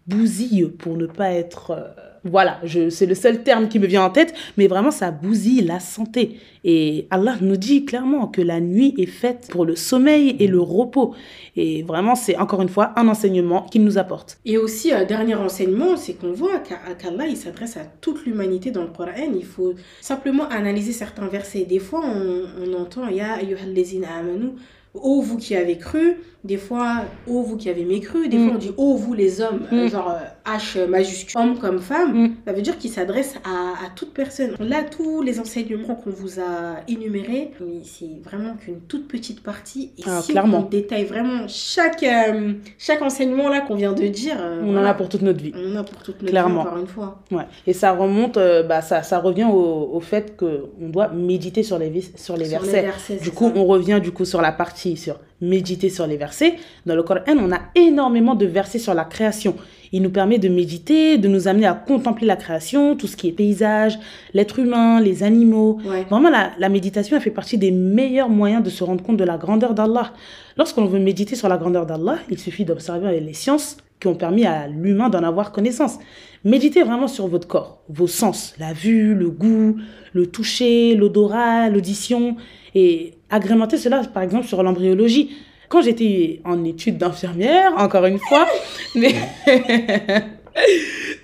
bousille, 0.07 0.67
pour 0.79 0.97
ne 0.97 1.07
pas 1.07 1.33
être... 1.33 1.71
euh, 1.71 1.83
voilà, 2.27 2.59
c'est 2.89 3.05
le 3.05 3.15
seul 3.15 3.43
terme 3.43 3.69
qui 3.69 3.79
me 3.79 3.87
vient 3.87 4.03
en 4.03 4.09
tête, 4.09 4.33
mais 4.57 4.67
vraiment, 4.67 4.91
ça 4.91 5.11
bousille 5.11 5.61
la 5.61 5.79
santé. 5.79 6.39
Et 6.65 7.07
Allah 7.11 7.37
nous 7.43 7.59
dit 7.59 7.85
clairement 7.85 8.29
que 8.29 8.41
la 8.41 8.61
nuit 8.61 8.95
est 8.97 9.05
faite 9.05 9.49
pour 9.51 9.67
le 9.67 9.77
sommeil 9.77 10.35
et 10.39 10.47
le 10.47 10.59
repos. 10.59 11.15
Et 11.55 11.83
vraiment, 11.83 12.15
c'est 12.15 12.37
encore 12.39 12.63
une 12.63 12.71
fois 12.71 12.95
un 12.97 13.09
enseignement 13.09 13.63
qu'il 13.63 13.85
nous 13.85 13.99
apporte. 13.99 14.39
Et 14.47 14.57
aussi, 14.57 14.91
euh, 14.91 15.05
dernier 15.05 15.35
renseignement, 15.35 15.99
c'est 15.99 16.15
qu'on 16.15 16.33
voit 16.33 16.61
qu'a- 16.61 16.95
qu'Allah, 16.95 17.27
il 17.27 17.37
s'adresse 17.37 17.77
à 17.77 17.85
toute 18.01 18.25
l'humanité 18.25 18.71
dans 18.71 18.85
le 18.85 18.89
Coran. 18.89 19.33
Il 19.35 19.45
faut 19.45 19.75
simplement 20.01 20.49
analyser 20.49 20.93
certains 20.93 21.29
versets. 21.29 21.67
Des 21.67 21.79
fois, 21.79 22.03
on, 22.07 22.45
on 22.63 22.73
entend 22.81 23.07
«Ya 23.11 23.35
ayyuhallazina 23.35 24.09
amanu» 24.21 24.53
ô 24.95 25.21
vous 25.21 25.37
qui 25.37 25.55
avez 25.57 25.77
cru, 25.79 26.17
des 26.45 26.57
fois 26.59 27.03
ô 27.27 27.43
vous 27.43 27.57
qui 27.57 27.69
avez 27.71 27.85
mécru, 27.85 28.29
des 28.29 28.37
Mm. 28.39 28.45
fois 28.47 28.55
on 28.57 28.59
dit 28.59 28.71
ô 28.77 28.95
vous 28.97 29.15
les 29.15 29.41
hommes, 29.41 29.63
euh, 29.73 29.87
Mm. 29.87 29.91
genre 29.91 30.11
euh, 30.11 30.21
H 30.57 30.87
majuscule, 30.87 31.41
homme 31.41 31.59
comme 31.59 31.79
femme. 31.79 32.13
Mm. 32.27 32.35
Ça 32.47 32.53
veut 32.53 32.61
dire 32.63 32.77
qu'il 32.79 32.91
s'adresse 32.91 33.35
à, 33.45 33.87
à 33.87 33.89
toute 33.97 34.13
personne. 34.13 34.55
Là, 34.61 34.83
tous 34.85 35.23
les 35.23 35.41
enseignements 35.41 35.95
qu'on 35.95 36.11
vous 36.11 36.39
a 36.39 36.81
énumérés, 36.87 37.53
mais 37.61 37.83
c'est 37.83 38.21
vraiment 38.23 38.55
qu'une 38.55 38.81
toute 38.81 39.09
petite 39.09 39.43
partie. 39.43 39.93
Et 39.99 40.03
Ah, 40.07 40.21
si 40.21 40.33
clairement. 40.33 40.59
on 40.59 40.69
détaille 40.69 41.07
vraiment 41.07 41.47
chaque, 41.49 42.03
euh, 42.03 42.53
chaque 42.79 43.01
enseignement 43.01 43.49
là 43.49 43.63
qu'on 43.63 43.75
vient 43.75 43.93
de 43.95 44.07
dire, 44.07 44.37
euh, 44.39 44.61
On 44.65 44.77
en 44.77 44.85
a 44.85 44.93
pour 44.93 45.09
toute 45.09 45.23
notre 45.23 45.43
vie. 45.43 45.53
on 45.57 45.75
en 45.75 45.81
a 45.81 45.85
pour 45.85 46.03
toute 46.03 46.17
notre 46.17 46.27
Clairement. 46.31 46.63
vie, 46.63 46.69
encore 46.69 46.79
une 46.81 46.87
fois. 46.87 47.23
Ouais. 47.31 47.45
Et 47.67 47.73
ça 47.73 47.93
remonte, 47.93 48.37
euh, 48.37 48.63
bah, 48.63 48.83
ça, 48.83 49.03
ça 49.03 49.19
revient 49.19 49.45
au, 49.51 49.91
au 49.95 50.01
fait 50.01 50.37
qu'on 50.37 50.89
doit 50.91 51.09
méditer 51.09 51.63
sur 51.63 51.79
les, 51.79 51.91
sur 52.17 52.37
les 52.37 52.45
Sur 52.51 52.61
versets. 52.61 52.83
versets, 52.83 53.17
Du 53.17 53.31
coup, 53.31 53.47
ça. 53.49 53.53
on 53.57 53.65
revient 53.65 53.99
du 54.03 54.11
coup 54.13 54.27
sur 54.27 54.43
la 54.43 54.53
partie 54.53 54.84
sur 54.95 55.19
méditer 55.41 55.91
sur 55.91 56.07
les 56.07 56.17
versets. 56.17 56.57
Dans 56.87 56.95
le 56.95 57.03
Coran, 57.03 57.21
on 57.29 57.53
a 57.53 57.61
énormément 57.75 58.35
de 58.35 58.47
versets 58.47 58.79
sur 58.79 58.95
la 58.95 59.05
création. 59.05 59.57
Il 59.93 60.03
nous 60.03 60.11
permet 60.11 60.39
de 60.39 60.49
méditer, 60.49 61.19
de 61.19 61.29
nous 61.29 61.49
amener 61.49 61.67
à 61.67 61.75
contempler 61.75 62.27
la 62.27 62.37
création, 62.37 62.97
tout 62.97 63.07
ce 63.07 63.17
qui 63.17 63.29
est 63.29 63.33
paysage, 63.33 63.99
l'être 64.33 64.59
humain, 64.59 65.01
les 65.01 65.23
animaux. 65.23 65.79
Ouais. 65.85 66.05
Vraiment, 66.11 66.31
la, 66.31 66.51
la 66.59 66.69
méditation, 66.69 67.17
elle 67.17 67.23
fait 67.23 67.31
partie 67.31 67.59
des 67.59 67.71
meilleurs 67.71 68.29
moyens 68.29 68.63
de 68.63 68.71
se 68.71 68.85
rendre 68.85 69.03
compte 69.03 69.17
de 69.17 69.25
la 69.25 69.37
grandeur 69.37 69.75
d'Allah. 69.75 70.13
Lorsqu'on 70.57 70.87
veut 70.87 71.01
méditer 71.01 71.37
sur 71.37 71.49
la 71.49 71.57
grandeur 71.57 71.87
d'Allah, 71.87 72.19
il 72.31 72.39
suffit 72.39 72.65
d'observer 72.65 73.21
les 73.21 73.35
sciences 73.35 73.77
qui 74.01 74.09
ont 74.09 74.15
permis 74.15 74.45
à 74.45 74.67
l'humain 74.67 75.09
d'en 75.09 75.23
avoir 75.23 75.53
connaissance. 75.53 75.99
Méditez 76.45 76.83
vraiment 76.83 77.09
sur 77.09 77.27
votre 77.27 77.49
corps, 77.49 77.81
vos 77.89 78.07
sens, 78.07 78.55
la 78.59 78.73
vue, 78.75 79.15
le 79.15 79.31
goût, 79.31 79.77
le 80.13 80.27
toucher, 80.27 80.95
l'odorat, 80.95 81.71
l'audition, 81.71 82.37
et 82.75 83.15
agrémentez 83.31 83.79
cela, 83.79 84.03
par 84.03 84.23
exemple, 84.23 84.47
sur 84.47 84.63
l'embryologie. 84.63 85.37
Quand 85.69 85.83
j'étais 85.83 86.41
en 86.45 86.65
études 86.65 86.99
d'infirmière, 86.99 87.73
encore 87.77 88.07
une 88.07 88.19
fois, 88.19 88.47
mais... 88.95 89.15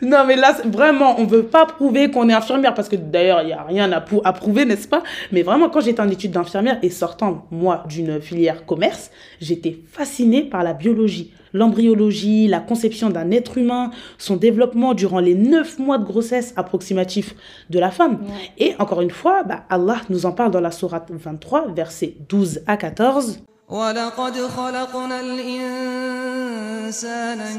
Non, 0.02 0.24
mais 0.26 0.34
là, 0.34 0.56
vraiment, 0.64 1.20
on 1.20 1.24
veut 1.24 1.44
pas 1.44 1.66
prouver 1.66 2.10
qu'on 2.10 2.28
est 2.28 2.32
infirmière 2.32 2.74
parce 2.74 2.88
que 2.88 2.96
d'ailleurs, 2.96 3.42
il 3.42 3.46
n'y 3.46 3.52
a 3.52 3.62
rien 3.62 3.92
à, 3.92 4.02
à 4.24 4.32
prouver, 4.32 4.64
n'est-ce 4.64 4.88
pas? 4.88 5.02
Mais 5.30 5.42
vraiment, 5.42 5.68
quand 5.68 5.80
j'étais 5.80 6.00
en 6.00 6.08
études 6.08 6.32
d'infirmière 6.32 6.78
et 6.82 6.90
sortant, 6.90 7.46
moi, 7.50 7.84
d'une 7.88 8.20
filière 8.20 8.64
commerce, 8.64 9.10
j'étais 9.40 9.78
fascinée 9.92 10.42
par 10.42 10.64
la 10.64 10.72
biologie, 10.72 11.32
l'embryologie, 11.53 12.47
la 12.47 12.59
conception 12.59 13.09
d'un 13.09 13.31
être 13.31 13.57
humain, 13.57 13.91
son 14.17 14.35
développement 14.35 14.93
durant 14.93 15.19
les 15.19 15.35
neuf 15.35 15.79
mois 15.79 15.97
de 15.97 16.03
grossesse 16.03 16.53
approximatifs 16.57 17.35
de 17.69 17.79
la 17.79 17.91
femme. 17.91 18.19
Et 18.57 18.75
encore 18.77 19.01
une 19.01 19.11
fois, 19.11 19.43
bah, 19.43 19.63
Allah 19.69 20.01
nous 20.09 20.25
en 20.25 20.31
parle 20.33 20.51
dans 20.51 20.61
la 20.61 20.71
sourate 20.71 21.09
23, 21.11 21.73
versets 21.73 22.15
12 22.29 22.61
à 22.67 22.77
14. 22.77 23.39
ولقد 23.69 24.37
خلقنا 24.37 25.19
الإنسان 25.21 26.59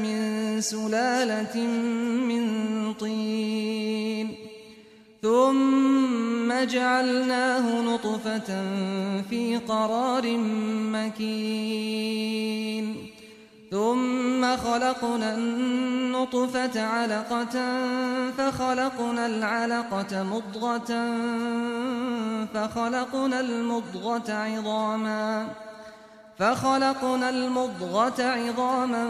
من 0.01 0.61
سلالة 0.61 1.57
من 2.29 2.43
طين 2.93 4.35
ثم 5.21 6.53
جعلناه 6.65 7.81
نطفة 7.81 8.49
في 9.29 9.57
قرار 9.67 10.37
مكين 10.93 12.70
ثم 13.72 14.56
خلقنا 14.56 15.34
النطفة 15.34 16.82
علقة 16.82 17.56
فخلقنا 18.38 19.26
العلقة 19.26 20.22
مضغة 20.22 20.92
فخلقنا 22.54 23.40
المضغة 23.40 24.32
عظاما 24.32 25.46
فخلقنا 26.38 27.30
المضغة 27.30 28.22
عظاما 28.22 29.06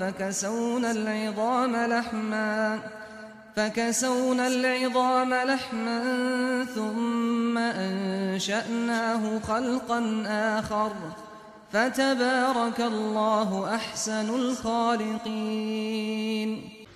فكسونا 0.00 0.90
العظام 0.90 1.76
لحما 1.76 2.78
فكسونا 3.56 4.46
العظام 4.46 5.34
لحما 5.34 6.00
ثم 6.74 7.58
أنشأناه 7.58 9.38
خلقا 9.48 10.22
آخر 10.26 10.92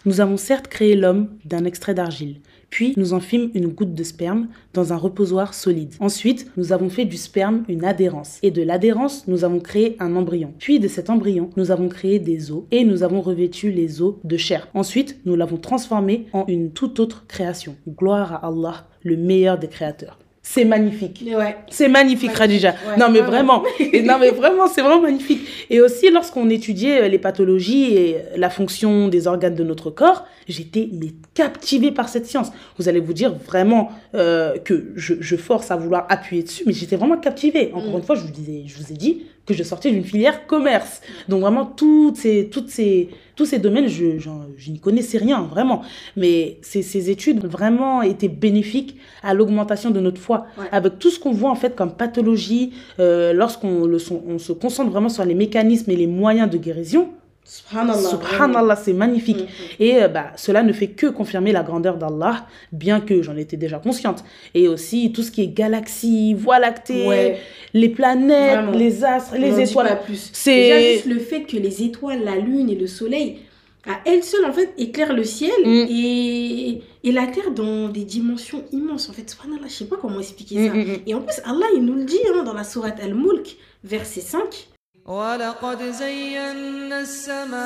Nous 0.06 0.20
avons 0.22 0.36
certes 0.38 0.68
créé 0.68 0.96
l'homme 0.96 1.28
d'un 1.44 1.66
extrait 1.66 1.92
d'argile, 1.92 2.36
puis 2.70 2.94
nous 2.96 3.12
en 3.12 3.20
fîmes 3.20 3.50
une 3.52 3.66
goutte 3.66 3.92
de 3.92 4.02
sperme 4.02 4.48
dans 4.72 4.94
un 4.94 4.96
reposoir 4.96 5.52
solide. 5.52 5.92
Ensuite, 6.00 6.50
nous 6.56 6.72
avons 6.72 6.88
fait 6.88 7.04
du 7.04 7.18
sperme 7.18 7.64
une 7.68 7.84
adhérence, 7.84 8.38
et 8.42 8.50
de 8.50 8.62
l'adhérence, 8.62 9.28
nous 9.28 9.44
avons 9.44 9.60
créé 9.60 9.96
un 10.00 10.16
embryon. 10.16 10.54
Puis 10.58 10.80
de 10.80 10.88
cet 10.88 11.10
embryon, 11.10 11.50
nous 11.58 11.70
avons 11.70 11.90
créé 11.90 12.18
des 12.18 12.50
os, 12.50 12.64
et 12.70 12.84
nous 12.84 13.02
avons 13.02 13.20
revêtu 13.20 13.70
les 13.70 14.00
os 14.00 14.14
de 14.24 14.36
chair. 14.38 14.68
Ensuite, 14.72 15.18
nous 15.26 15.36
l'avons 15.36 15.58
transformé 15.58 16.28
en 16.32 16.46
une 16.46 16.70
toute 16.70 17.00
autre 17.00 17.26
création. 17.26 17.76
Gloire 17.86 18.32
à 18.32 18.46
Allah, 18.46 18.86
le 19.02 19.18
meilleur 19.18 19.58
des 19.58 19.68
créateurs. 19.68 20.18
C'est 20.52 20.64
magnifique. 20.64 21.22
Ouais. 21.24 21.56
C'est 21.70 21.86
magnifique, 21.88 22.32
Khadija. 22.32 22.70
Ouais, 22.70 22.96
non, 22.98 23.08
mais 23.08 23.20
vraiment. 23.20 23.62
Et 23.78 24.02
non, 24.02 24.18
mais 24.18 24.30
vraiment, 24.32 24.66
c'est 24.66 24.80
vraiment 24.82 25.00
magnifique. 25.00 25.42
Et 25.70 25.80
aussi, 25.80 26.10
lorsqu'on 26.10 26.50
étudiait 26.50 27.02
euh, 27.02 27.08
les 27.08 27.20
pathologies 27.20 27.94
et 27.94 28.16
euh, 28.16 28.20
la 28.36 28.50
fonction 28.50 29.06
des 29.06 29.28
organes 29.28 29.54
de 29.54 29.62
notre 29.62 29.90
corps, 29.90 30.24
j'étais 30.48 30.88
mais 30.92 31.12
captivée 31.34 31.92
par 31.92 32.08
cette 32.08 32.26
science. 32.26 32.50
Vous 32.78 32.88
allez 32.88 32.98
vous 32.98 33.12
dire 33.12 33.32
vraiment 33.46 33.92
euh, 34.16 34.56
que 34.58 34.90
je, 34.96 35.14
je 35.20 35.36
force 35.36 35.70
à 35.70 35.76
vouloir 35.76 36.06
appuyer 36.08 36.42
dessus, 36.42 36.64
mais 36.66 36.72
j'étais 36.72 36.96
vraiment 36.96 37.18
captivée. 37.18 37.70
Encore 37.72 37.92
Mm. 37.92 37.98
une 37.98 38.02
fois, 38.02 38.16
je 38.16 38.22
vous, 38.22 38.32
disais, 38.32 38.64
je 38.66 38.76
vous 38.76 38.90
ai 38.92 38.96
dit 38.96 39.26
que 39.46 39.54
je 39.54 39.62
sortais 39.62 39.90
d'une 39.90 40.04
filière 40.04 40.46
commerce. 40.46 41.00
Donc 41.28 41.40
vraiment, 41.40 41.64
toutes 41.66 42.16
ces, 42.16 42.48
toutes 42.50 42.68
ces, 42.68 43.08
tous 43.34 43.46
ces 43.46 43.58
domaines, 43.58 43.88
je, 43.88 44.18
j'en- 44.18 44.46
je 44.56 44.70
n'y 44.70 44.78
connaissais 44.78 45.18
rien, 45.18 45.42
vraiment. 45.42 45.82
Mais 46.16 46.58
ces, 46.62 46.82
ces 46.82 47.10
études 47.10 47.44
ont 47.44 47.48
vraiment 47.48 48.02
été 48.02 48.28
bénéfiques 48.28 48.96
à 49.22 49.34
l'augmentation 49.34 49.90
de 49.90 49.98
notre 50.00 50.20
foi. 50.20 50.46
Ouais. 50.58 50.66
Avec 50.70 50.98
tout 50.98 51.10
ce 51.10 51.18
qu'on 51.18 51.32
voit 51.32 51.50
en 51.50 51.56
fait 51.56 51.74
comme 51.74 51.92
pathologie, 51.94 52.72
euh, 53.00 53.32
lorsqu'on 53.32 53.90
on 54.28 54.38
se 54.38 54.52
concentre 54.52 54.90
vraiment 54.90 55.08
sur 55.08 55.24
les 55.24 55.34
mécanismes 55.34 55.90
et 55.90 55.96
les 55.96 56.06
moyens 56.06 56.48
de 56.48 56.58
guérison, 56.58 57.08
Subhanallah. 57.50 57.98
subhanallah, 58.10 58.76
c'est 58.76 58.92
magnifique. 58.92 59.36
vraiment. 59.38 59.50
Et 59.80 60.02
euh, 60.02 60.06
bah, 60.08 60.26
cela 60.36 60.62
ne 60.62 60.72
fait 60.72 60.86
que 60.88 61.06
confirmer 61.08 61.50
la 61.50 61.62
grandeur 61.64 61.96
d'Allah, 61.96 62.46
bien 62.70 63.00
que 63.00 63.22
j'en 63.22 63.36
étais 63.36 63.56
déjà 63.56 63.78
consciente. 63.80 64.22
Et 64.54 64.68
aussi 64.68 65.10
tout 65.12 65.22
ce 65.24 65.32
qui 65.32 65.42
est 65.42 65.48
galaxies, 65.48 66.34
voie 66.34 66.60
lactée, 66.60 67.06
Ouais. 67.08 67.38
les 67.74 67.88
planètes, 67.88 68.52
Vraiment. 68.62 68.72
les 68.78 69.02
astres, 69.04 69.34
les 69.36 69.50
dit 69.52 69.62
étoiles. 69.62 69.98
C'est- 70.32 70.92
juste 70.94 71.06
le 71.06 71.18
fait 71.18 71.42
que 71.42 71.56
les 71.56 71.82
étoiles, 71.82 72.22
la 72.24 72.36
lune 72.36 72.70
et 72.70 72.76
le 72.76 72.86
soleil, 72.86 73.38
à 73.86 73.98
elles 74.04 74.22
seules, 74.22 74.44
en 74.44 74.52
fait, 74.52 74.72
éclairent 74.78 75.14
le 75.14 75.24
ciel 75.24 75.50
Mm. 75.64 75.86
et, 75.90 76.82
et 77.02 77.12
la 77.12 77.26
terre 77.26 77.50
dans 77.50 77.88
des 77.88 78.04
dimensions 78.04 78.62
immenses. 78.72 79.08
En 79.08 79.12
fait, 79.12 79.28
subhanallah, 79.28 79.66
je 79.68 79.72
sais 79.72 79.86
pas 79.86 79.96
comment 80.00 80.20
expliquer 80.20 80.68
ça. 80.68 80.74
Mm, 80.74 80.78
mm, 80.78 80.82
mm. 80.92 80.96
Et 81.06 81.14
en 81.14 81.20
plus, 81.20 81.40
Allah, 81.44 81.66
il 81.74 81.82
nous 81.84 81.94
le 81.94 82.04
dit 82.04 82.18
hein, 82.32 82.42
dans 82.44 82.52
la 82.54 82.62
sourate 82.64 82.98
Al-Mulk, 83.02 83.56
verset 83.82 84.20
5. 84.20 84.68
ولقد 85.05 85.83
زينا 85.83 86.99
السماء 87.01 87.59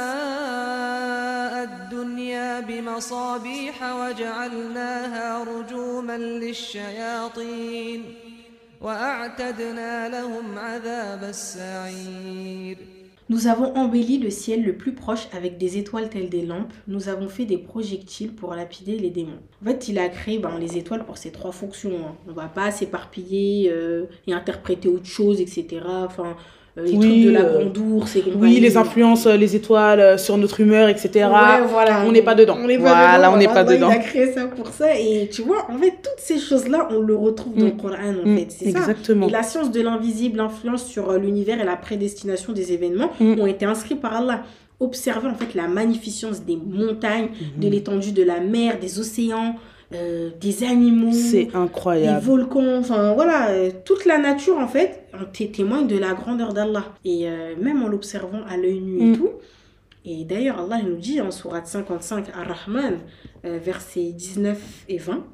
الدنيا 1.64 2.60
بمصابيح 2.60 3.84
وجعلناها 3.96 5.44
رجوما 5.44 6.18
للشياطين 6.18 8.04
وأعتدنا 8.82 10.10
لهم 10.10 10.60
عذاب 10.60 11.24
السعير 11.24 12.78
Nous 13.32 13.46
avons 13.46 13.72
embelli 13.76 14.18
le 14.18 14.32
ciel 14.32 14.64
le 14.64 14.76
plus 14.76 14.94
proche 14.96 15.28
avec 15.34 15.60
des 15.60 15.78
étoiles 15.78 16.10
telles 16.10 16.30
des 16.30 16.42
lampes. 16.44 16.74
Nous 16.88 17.10
avons 17.10 17.30
fait 17.30 17.46
des 17.46 17.60
projectiles 17.60 18.34
pour 18.34 18.56
lapider 18.56 18.98
les 18.98 19.12
démons. 19.12 19.38
En 19.62 19.66
fait, 19.66 19.88
il 19.88 20.00
a 20.00 20.10
créé 20.10 20.40
ben, 20.40 20.58
les 20.58 20.80
étoiles 20.80 21.06
pour 21.06 21.20
ces 21.20 21.32
trois 21.32 21.52
fonctions. 21.52 21.92
hein. 22.08 22.16
On 22.28 22.32
va 22.34 22.48
pas 22.48 22.72
s'éparpiller 22.72 23.70
euh, 23.72 24.06
et 24.26 24.34
interpréter 24.34 24.90
autre 24.90 25.06
chose, 25.06 25.42
etc. 25.42 25.68
Enfin, 25.86 26.30
euh, 26.30 26.34
les 26.77 26.93
Oui, 26.93 26.99
trucs 26.99 27.25
de 27.25 27.31
la 27.31 27.41
euh, 27.41 27.61
et 27.61 28.21
compagnie. 28.23 28.55
Oui, 28.55 28.61
les 28.61 28.77
influences, 28.77 29.27
euh, 29.27 29.37
les 29.37 29.55
étoiles 29.55 30.01
euh, 30.01 30.19
sur 30.19 30.37
notre 30.37 30.61
humeur, 30.61 30.89
etc. 30.89 31.11
Ouais, 31.27 31.67
voilà. 31.69 32.03
On 32.07 32.11
n'est 32.13 32.23
pas 32.23 32.35
dedans. 32.35 32.57
On 32.61 32.67
n'est 32.67 32.79
pas 32.79 32.83
Voilà, 32.83 33.19
dedans. 33.19 33.33
on 33.33 33.37
n'est 33.37 33.47
pas 33.47 33.63
dedans. 33.65 33.91
Il 33.91 33.97
a 33.97 33.99
créé 33.99 34.33
ça 34.33 34.47
pour 34.47 34.69
ça. 34.69 34.99
Et 34.99 35.29
tu 35.33 35.43
vois, 35.43 35.67
en 35.71 35.79
fait, 35.79 35.91
toutes 36.03 36.19
ces 36.19 36.39
choses-là, 36.39 36.89
on 36.91 36.99
le 37.01 37.15
retrouve 37.15 37.55
dans 37.55 37.67
Mm. 37.67 37.69
le 37.69 37.71
Coran, 37.83 38.15
en 38.25 38.29
Mm, 38.29 38.37
fait. 38.39 38.47
C'est 38.49 38.71
ça. 38.73 38.81
Et 39.27 39.31
la 39.31 39.43
science 39.45 39.71
de 39.71 39.81
l'invisible, 39.81 40.39
l'influence 40.39 40.85
sur 40.85 41.11
euh, 41.11 41.19
l'univers 41.19 41.61
et 41.61 41.65
la 41.65 41.77
prédestination 41.77 42.53
des 42.53 42.73
événements 42.73 43.11
Mm. 43.21 43.41
ont 43.41 43.47
été 43.47 43.65
inscrits 43.65 43.95
par 43.95 44.17
Allah. 44.17 44.43
Observez 44.81 45.29
en 45.29 45.35
fait 45.35 45.55
la 45.55 45.69
magnificence 45.69 46.43
des 46.43 46.57
montagnes, 46.57 47.29
de 47.57 47.67
Mhm. 47.67 47.73
l'étendue 47.73 48.11
de 48.13 48.25
la 48.25 48.41
mer, 48.41 48.79
des 48.81 48.99
océans, 48.99 49.55
euh, 49.95 50.31
des 50.41 50.65
animaux, 50.65 51.13
C'est 51.13 51.45
des 51.45 51.51
incroyable. 51.55 52.21
volcans, 52.21 52.79
enfin 52.81 53.13
voilà, 53.15 53.51
euh, 53.51 53.71
toute 53.85 54.05
la 54.07 54.19
nature 54.19 54.59
en 54.59 54.67
fait 54.67 55.04
on 55.21 55.47
témoigne 55.47 55.87
de 55.87 55.99
la 55.99 56.15
grandeur 56.15 56.53
d'Allah. 56.53 56.95
Et 57.05 57.29
euh, 57.29 57.55
même 57.61 57.83
en 57.83 57.89
l'observant 57.89 58.43
à 58.49 58.57
l'œil 58.57 58.81
nu 58.81 58.99
et 58.99 59.05
mm. 59.11 59.17
tout. 59.17 59.31
Et 60.05 60.25
d'ailleurs, 60.25 60.61
Allah 60.61 60.83
nous 60.83 60.97
dit 60.97 61.21
en 61.21 61.31
Sourate 61.31 61.67
55, 61.67 62.27
Ar-Rahman, 62.35 62.99
euh, 63.45 63.59
versets 63.59 64.13
19 64.13 64.85
et 64.89 64.99
20. 64.99 65.25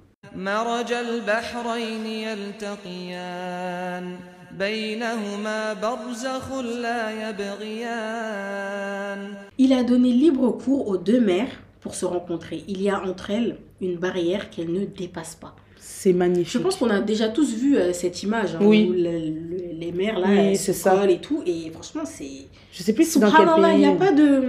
Il 9.59 9.73
a 9.73 9.83
donné 9.83 10.13
libre 10.13 10.51
cours 10.53 10.89
aux 10.89 10.97
deux 10.97 11.21
mers 11.21 11.49
pour 11.81 11.95
se 11.95 12.05
rencontrer. 12.05 12.63
Il 12.69 12.81
y 12.83 12.91
a 12.91 13.03
entre 13.03 13.31
elles 13.31 13.57
une 13.81 13.97
barrière 13.97 14.51
qu'elles 14.51 14.73
ne 14.73 14.85
dépassent 14.85 15.37
pas. 15.37 15.57
C'est 15.79 16.13
magnifique. 16.13 16.53
Je 16.53 16.59
pense 16.59 16.77
qu'on 16.77 16.91
a 16.91 17.01
déjà 17.01 17.29
tous 17.29 17.55
vu 17.55 17.77
euh, 17.77 17.93
cette 17.93 18.23
image 18.23 18.55
hein, 18.55 18.65
où 18.65 18.71
le, 18.73 19.60
les 19.91 19.97
mères 19.97 20.19
là 20.19 20.27
Oui, 20.31 20.57
c'est 20.57 20.73
ça. 20.73 21.09
et 21.09 21.19
tout 21.19 21.43
et 21.47 21.71
franchement 21.71 22.03
c'est 22.05 22.25
Je 22.73 22.83
sais 22.83 22.93
plus 22.93 23.05
c'est 23.05 23.19
dans 23.21 23.31
quel 23.31 23.41
Subhanallah, 23.49 23.69
il 23.69 23.73
pays. 23.73 23.81
n'y 23.81 23.87
a 23.87 23.97
pas 23.97 24.13
de 24.13 24.43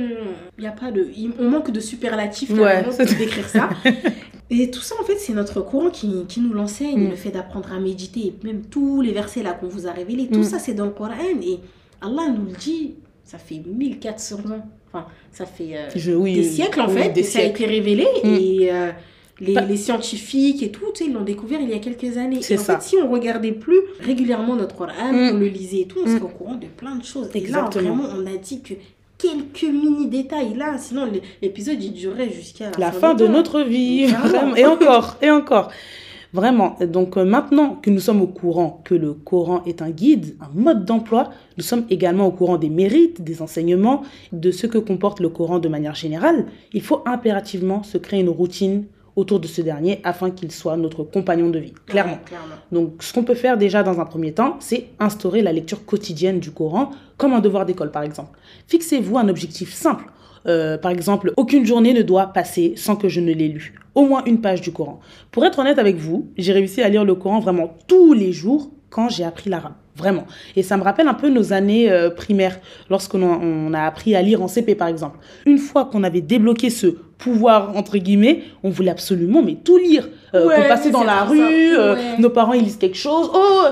il 0.57 0.63
y 0.63 0.67
a 0.67 0.71
pas 0.71 0.91
de 0.91 1.07
on 1.39 1.49
manque 1.49 1.71
de 1.71 1.79
superlatifs 1.79 2.49
Ouais, 2.51 2.83
pour 2.83 2.93
décrire 2.97 3.47
ça. 3.49 3.69
Et 4.53 4.69
tout 4.69 4.81
ça 4.81 4.95
en 4.99 5.05
fait 5.05 5.15
c'est 5.17 5.31
notre 5.33 5.61
courant 5.61 5.89
qui, 5.89 6.25
qui 6.27 6.41
nous 6.41 6.53
l'enseigne, 6.53 7.05
Mm. 7.07 7.09
le 7.11 7.15
fait 7.15 7.29
d'apprendre 7.31 7.71
à 7.71 7.79
méditer 7.79 8.19
et 8.27 8.35
même 8.43 8.63
tous 8.63 9.01
les 9.01 9.13
versets 9.13 9.43
là 9.43 9.53
qu'on 9.53 9.67
vous 9.69 9.87
a 9.87 9.91
révélés, 9.91 10.27
tout 10.27 10.39
Mm. 10.41 10.43
ça 10.43 10.59
c'est 10.59 10.73
dans 10.73 10.85
le 10.85 10.91
Coran 10.91 11.13
et 11.41 11.59
Allah 12.01 12.23
nous 12.35 12.47
le 12.47 12.57
dit, 12.57 12.95
ça 13.23 13.37
fait 13.37 13.61
1400 13.65 14.37
ans. 14.51 14.65
Enfin, 14.93 15.05
ça 15.31 15.45
fait 15.45 15.77
euh, 15.77 15.87
Je- 15.95 16.11
oui, 16.11 16.33
des 16.35 16.43
siècles 16.43 16.81
en 16.81 16.89
oui, 16.89 16.97
fait, 17.01 17.09
des 17.13 17.23
ça 17.23 17.39
a 17.39 17.43
été 17.43 17.65
révélé 17.65 18.05
Mm. 18.25 18.27
et 18.27 18.69
euh, 18.73 18.91
les, 19.41 19.53
Bah- 19.55 19.61
les 19.61 19.75
scientifiques 19.75 20.63
et 20.63 20.69
tout, 20.71 20.85
tu 20.93 21.03
sais, 21.03 21.09
ils 21.09 21.13
l'ont 21.13 21.23
découvert 21.23 21.59
il 21.59 21.69
y 21.69 21.73
a 21.73 21.79
quelques 21.79 22.15
années. 22.17 22.37
C'est 22.41 22.53
Et 22.53 22.57
en 22.57 22.61
ça. 22.61 22.77
fait, 22.79 22.89
si 22.89 22.95
on 23.03 23.11
regardait 23.11 23.51
plus 23.51 23.79
régulièrement 23.99 24.55
notre 24.55 24.75
Coran, 24.75 25.11
Mm. 25.11 25.31
on 25.33 25.39
le 25.39 25.47
lisait 25.47 25.81
et 25.81 25.85
tout, 25.87 25.99
on 26.05 26.07
Mm. 26.07 26.11
serait 26.13 26.21
au 26.21 26.27
courant 26.27 26.55
de 26.55 26.67
plein 26.67 26.95
de 26.95 27.03
choses. 27.03 27.27
Et 27.33 27.39
là, 27.39 27.45
Exactement. 27.47 27.95
vraiment, 27.95 28.09
on 28.17 28.25
a 28.27 28.37
dit 28.37 28.61
que 28.61 28.75
quelques 29.17 29.63
mini 29.63 30.07
détails 30.07 30.53
là, 30.55 30.77
sinon 30.77 31.05
l'é- 31.05 31.21
l'épisode 31.41 31.83
il 31.83 31.93
durerait 31.93 32.29
jusqu'à 32.31 32.71
la 32.77 32.91
fin 32.91 33.13
de 33.13 33.25
temps. 33.25 33.31
notre 33.31 33.61
vie. 33.61 34.05
Vraiment. 34.05 34.27
Vraiment. 34.29 34.55
Et 34.55 34.65
encore, 34.65 35.17
et 35.21 35.29
encore. 35.31 35.69
Vraiment. 36.33 36.77
Donc 36.89 37.17
euh, 37.17 37.25
maintenant 37.25 37.75
que 37.81 37.89
nous 37.89 37.99
sommes 37.99 38.21
au 38.21 38.27
courant 38.27 38.81
que 38.85 38.95
le 38.95 39.13
Coran 39.13 39.63
est 39.65 39.81
un 39.81 39.89
guide, 39.89 40.35
un 40.39 40.49
mode 40.57 40.85
d'emploi, 40.85 41.29
nous 41.57 41.63
sommes 41.63 41.83
également 41.89 42.25
au 42.27 42.31
courant 42.31 42.57
des 42.57 42.69
mérites, 42.69 43.21
des 43.21 43.41
enseignements, 43.41 44.03
de 44.31 44.49
ce 44.49 44.65
que 44.65 44.77
comporte 44.77 45.19
le 45.19 45.27
Coran 45.27 45.59
de 45.59 45.67
manière 45.67 45.93
générale. 45.93 46.45
Il 46.73 46.81
faut 46.81 47.01
impérativement 47.05 47.83
se 47.83 47.97
créer 47.97 48.21
une 48.21 48.29
routine 48.29 48.85
autour 49.15 49.39
de 49.39 49.47
ce 49.47 49.61
dernier 49.61 49.99
afin 50.03 50.31
qu'il 50.31 50.51
soit 50.51 50.77
notre 50.77 51.03
compagnon 51.03 51.49
de 51.49 51.59
vie. 51.59 51.73
Clairement. 51.85 52.13
Ouais, 52.13 52.19
clairement. 52.25 52.55
Donc, 52.71 53.03
ce 53.03 53.13
qu'on 53.13 53.23
peut 53.23 53.35
faire 53.35 53.57
déjà 53.57 53.83
dans 53.83 53.99
un 53.99 54.05
premier 54.05 54.33
temps, 54.33 54.57
c'est 54.59 54.87
instaurer 54.99 55.41
la 55.41 55.51
lecture 55.51 55.85
quotidienne 55.85 56.39
du 56.39 56.51
Coran, 56.51 56.91
comme 57.17 57.33
un 57.33 57.39
devoir 57.39 57.65
d'école 57.65 57.91
par 57.91 58.03
exemple. 58.03 58.37
Fixez-vous 58.67 59.17
un 59.17 59.27
objectif 59.27 59.73
simple. 59.73 60.05
Euh, 60.47 60.77
par 60.77 60.91
exemple, 60.91 61.33
aucune 61.37 61.65
journée 61.65 61.93
ne 61.93 62.01
doit 62.01 62.27
passer 62.27 62.73
sans 62.75 62.95
que 62.95 63.09
je 63.09 63.19
ne 63.19 63.31
l'ai 63.33 63.47
lu. 63.47 63.73
Au 63.95 64.05
moins 64.05 64.23
une 64.25 64.41
page 64.41 64.61
du 64.61 64.71
Coran. 64.71 64.99
Pour 65.31 65.45
être 65.45 65.59
honnête 65.59 65.77
avec 65.79 65.97
vous, 65.97 66.29
j'ai 66.37 66.53
réussi 66.53 66.81
à 66.81 66.89
lire 66.89 67.05
le 67.05 67.15
Coran 67.15 67.39
vraiment 67.39 67.77
tous 67.87 68.13
les 68.13 68.31
jours 68.31 68.71
quand 68.89 69.09
j'ai 69.09 69.23
appris 69.23 69.49
l'arabe. 69.49 69.73
Vraiment. 69.95 70.25
Et 70.55 70.63
ça 70.63 70.77
me 70.77 70.83
rappelle 70.83 71.07
un 71.07 71.13
peu 71.13 71.29
nos 71.29 71.51
années 71.53 71.91
euh, 71.91 72.09
primaires, 72.09 72.59
lorsqu'on 72.89 73.21
a, 73.23 73.37
on 73.37 73.73
a 73.73 73.81
appris 73.81 74.15
à 74.15 74.21
lire 74.21 74.41
en 74.41 74.47
CP 74.47 74.73
par 74.75 74.87
exemple. 74.87 75.17
Une 75.45 75.57
fois 75.57 75.85
qu'on 75.85 76.03
avait 76.03 76.21
débloqué 76.21 76.69
ce 76.69 76.87
pouvoir, 77.17 77.75
entre 77.77 77.97
guillemets, 77.97 78.41
on 78.63 78.69
voulait 78.69 78.89
absolument 78.91 79.43
mais 79.43 79.55
tout 79.63 79.77
lire. 79.77 80.09
Euh, 80.33 80.47
Ouais, 80.47 80.55
qu'on 80.55 80.67
passait 80.69 80.91
dans 80.91 81.03
la 81.03 81.23
rue, 81.25 81.39
euh, 81.77 81.95
Ouais. 81.95 82.17
nos 82.19 82.29
parents 82.29 82.53
ils 82.53 82.63
lisent 82.63 82.77
quelque 82.77 82.97
chose. 82.97 83.29
Oh, 83.33 83.63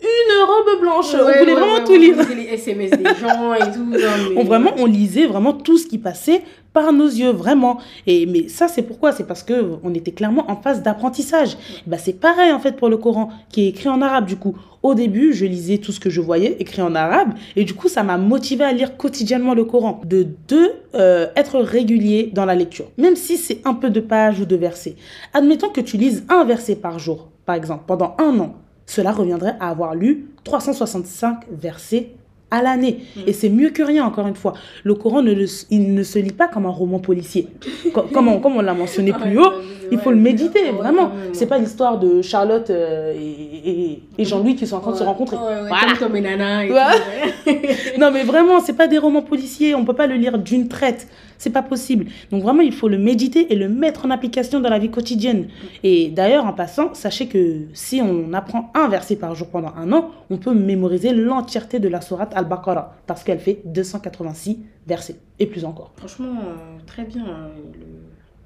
une 0.00 0.44
robe 0.46 0.80
blanche. 0.80 1.06
on 1.14 1.18
voulait 1.24 1.38
ouais, 1.44 1.52
vraiment 1.54 1.74
ouais, 1.74 1.84
tout 1.84 1.92
on 1.92 1.98
lire. 1.98 2.16
lisait 2.18 2.34
les 2.34 2.44
SMS 2.54 2.90
des 2.92 3.04
gens 3.20 3.52
et 3.54 3.72
tout. 3.72 3.84
non, 3.84 3.90
mais- 4.30 4.36
On 4.36 4.44
vraiment, 4.44 4.70
on 4.78 4.86
lisait 4.86 5.26
vraiment 5.26 5.52
tout 5.52 5.76
ce 5.78 5.86
qui 5.86 5.98
passait 5.98 6.42
par 6.72 6.92
nos 6.92 7.06
yeux, 7.06 7.30
vraiment. 7.30 7.78
Et 8.06 8.26
mais 8.26 8.48
ça, 8.48 8.68
c'est 8.68 8.82
pourquoi? 8.82 9.10
C'est 9.12 9.26
parce 9.26 9.42
que 9.42 9.54
on 9.82 9.92
était 9.94 10.12
clairement 10.12 10.48
en 10.50 10.56
phase 10.56 10.82
d'apprentissage. 10.82 11.56
Bah, 11.86 11.98
c'est 11.98 12.12
pareil 12.20 12.52
en 12.52 12.60
fait 12.60 12.76
pour 12.76 12.88
le 12.88 12.96
Coran, 12.96 13.30
qui 13.50 13.64
est 13.64 13.68
écrit 13.70 13.88
en 13.88 14.00
arabe. 14.02 14.26
Du 14.26 14.36
coup, 14.36 14.56
au 14.84 14.94
début, 14.94 15.32
je 15.32 15.44
lisais 15.44 15.78
tout 15.78 15.90
ce 15.90 15.98
que 15.98 16.10
je 16.10 16.20
voyais 16.20 16.56
écrit 16.60 16.82
en 16.82 16.94
arabe, 16.94 17.30
et 17.56 17.64
du 17.64 17.74
coup, 17.74 17.88
ça 17.88 18.04
m'a 18.04 18.16
motivé 18.16 18.62
à 18.64 18.72
lire 18.72 18.96
quotidiennement 18.96 19.54
le 19.54 19.64
Coran. 19.64 20.00
De 20.04 20.24
deux, 20.46 20.70
euh, 20.94 21.26
être 21.34 21.58
régulier 21.58 22.30
dans 22.32 22.44
la 22.44 22.54
lecture, 22.54 22.86
même 22.96 23.16
si 23.16 23.36
c'est 23.38 23.60
un 23.64 23.74
peu 23.74 23.90
de 23.90 23.98
pages 24.00 24.38
ou 24.38 24.44
de 24.44 24.54
versets. 24.54 24.94
Admettons 25.34 25.70
que 25.70 25.80
tu 25.80 25.96
lises 25.96 26.24
un 26.28 26.44
verset 26.44 26.76
par 26.76 27.00
jour, 27.00 27.28
par 27.44 27.56
exemple, 27.56 27.82
pendant 27.88 28.14
un 28.18 28.38
an. 28.38 28.54
Cela 28.88 29.12
reviendrait 29.12 29.54
à 29.60 29.68
avoir 29.68 29.94
lu 29.94 30.30
365 30.44 31.40
versets 31.52 32.14
à 32.50 32.62
l'année. 32.62 33.00
Et 33.26 33.34
c'est 33.34 33.50
mieux 33.50 33.68
que 33.68 33.82
rien, 33.82 34.06
encore 34.06 34.26
une 34.26 34.34
fois. 34.34 34.54
Le 34.82 34.94
Coran 34.94 35.20
ne, 35.20 35.34
il 35.70 35.92
ne 35.94 36.02
se 36.02 36.18
lit 36.18 36.32
pas 36.32 36.48
comme 36.48 36.64
un 36.64 36.70
roman 36.70 36.98
policier. 36.98 37.48
Co- 37.92 38.04
comme, 38.10 38.28
on, 38.28 38.40
comme 38.40 38.56
on 38.56 38.62
l'a 38.62 38.72
mentionné 38.72 39.12
plus 39.12 39.38
haut, 39.38 39.52
il 39.92 39.98
faut 39.98 40.10
le 40.10 40.16
méditer, 40.16 40.70
vraiment. 40.70 41.10
C'est 41.34 41.44
pas 41.46 41.58
l'histoire 41.58 41.98
de 41.98 42.22
Charlotte 42.22 42.70
euh, 42.70 43.12
et, 43.14 43.70
et- 43.70 44.02
et 44.16 44.24
Jean-Louis 44.24 44.56
qui 44.56 44.66
sont 44.66 44.76
en 44.76 44.80
train 44.80 44.92
de 44.92 44.96
se 44.96 45.02
rencontrer. 45.04 45.36
Voilà. 45.68 45.94
Comme 45.98 46.16
et 46.16 46.22
Nana. 46.22 46.64
Non, 47.98 48.10
mais 48.10 48.22
vraiment, 48.24 48.60
c'est 48.60 48.72
pas 48.72 48.86
des 48.86 48.98
romans 48.98 49.22
policiers. 49.22 49.74
On 49.74 49.84
peut 49.84 49.92
pas 49.94 50.06
le 50.06 50.14
lire 50.14 50.38
d'une 50.38 50.68
traite. 50.68 51.06
C'est 51.38 51.50
pas 51.50 51.62
possible. 51.62 52.06
Donc 52.32 52.42
vraiment, 52.42 52.62
il 52.62 52.72
faut 52.72 52.88
le 52.88 52.98
méditer 52.98 53.52
et 53.52 53.56
le 53.56 53.68
mettre 53.68 54.04
en 54.06 54.10
application 54.10 54.58
dans 54.60 54.68
la 54.70 54.78
vie 54.80 54.90
quotidienne. 54.90 55.48
Et 55.84 56.08
d'ailleurs, 56.08 56.44
en 56.44 56.52
passant, 56.52 56.94
sachez 56.94 57.28
que 57.28 57.60
si 57.74 58.02
on 58.02 58.32
apprend 58.32 58.72
un 58.74 58.88
verset 58.88 59.14
par 59.16 59.34
jour 59.36 59.48
pendant 59.48 59.72
un 59.76 59.92
an, 59.92 60.10
on 60.30 60.36
peut 60.38 60.52
mémoriser 60.52 61.12
l'entièreté 61.12 61.78
de 61.78 61.88
la 61.88 62.00
sourate 62.00 62.32
Al-Baqarah 62.34 62.96
parce 63.06 63.22
qu'elle 63.22 63.38
fait 63.38 63.60
286 63.64 64.58
versets 64.86 65.16
et 65.38 65.46
plus 65.46 65.64
encore. 65.64 65.92
Franchement, 65.96 66.26
euh, 66.42 66.78
très 66.86 67.04
bien 67.04 67.22
euh, 67.26 67.48
le- 67.74 67.86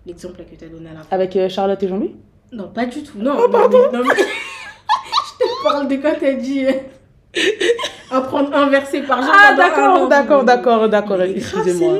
l'exemple 0.06 0.36
que 0.44 0.54
tu 0.54 0.64
as 0.64 0.68
donné 0.68 0.90
à 0.90 0.94
la 0.94 1.00
fin. 1.00 1.06
Avec 1.10 1.34
euh, 1.36 1.48
Charlotte 1.48 1.82
et 1.82 1.88
Jean-Louis? 1.88 2.14
Non, 2.52 2.68
pas 2.68 2.84
du 2.84 3.02
tout. 3.02 3.16
Non, 3.18 3.32
Oh, 3.38 3.48
non, 3.50 3.68
mais- 3.70 3.98
non, 3.98 4.04
mais- 4.04 4.14
je 4.20 5.44
te 5.44 5.64
parle 5.64 5.88
de 5.88 5.96
quoi 5.96 6.10
t'as 6.12 6.34
dit 6.34 6.66
apprendre 8.10 8.54
un 8.54 8.68
verset 8.68 9.02
par 9.02 9.22
jour. 9.22 9.32
Ah, 9.34 9.54
d'accord, 9.56 10.08
d'accord, 10.08 10.44
d'accord, 10.44 10.88
d'accord. 10.88 11.22
Excusez-moi. 11.22 11.98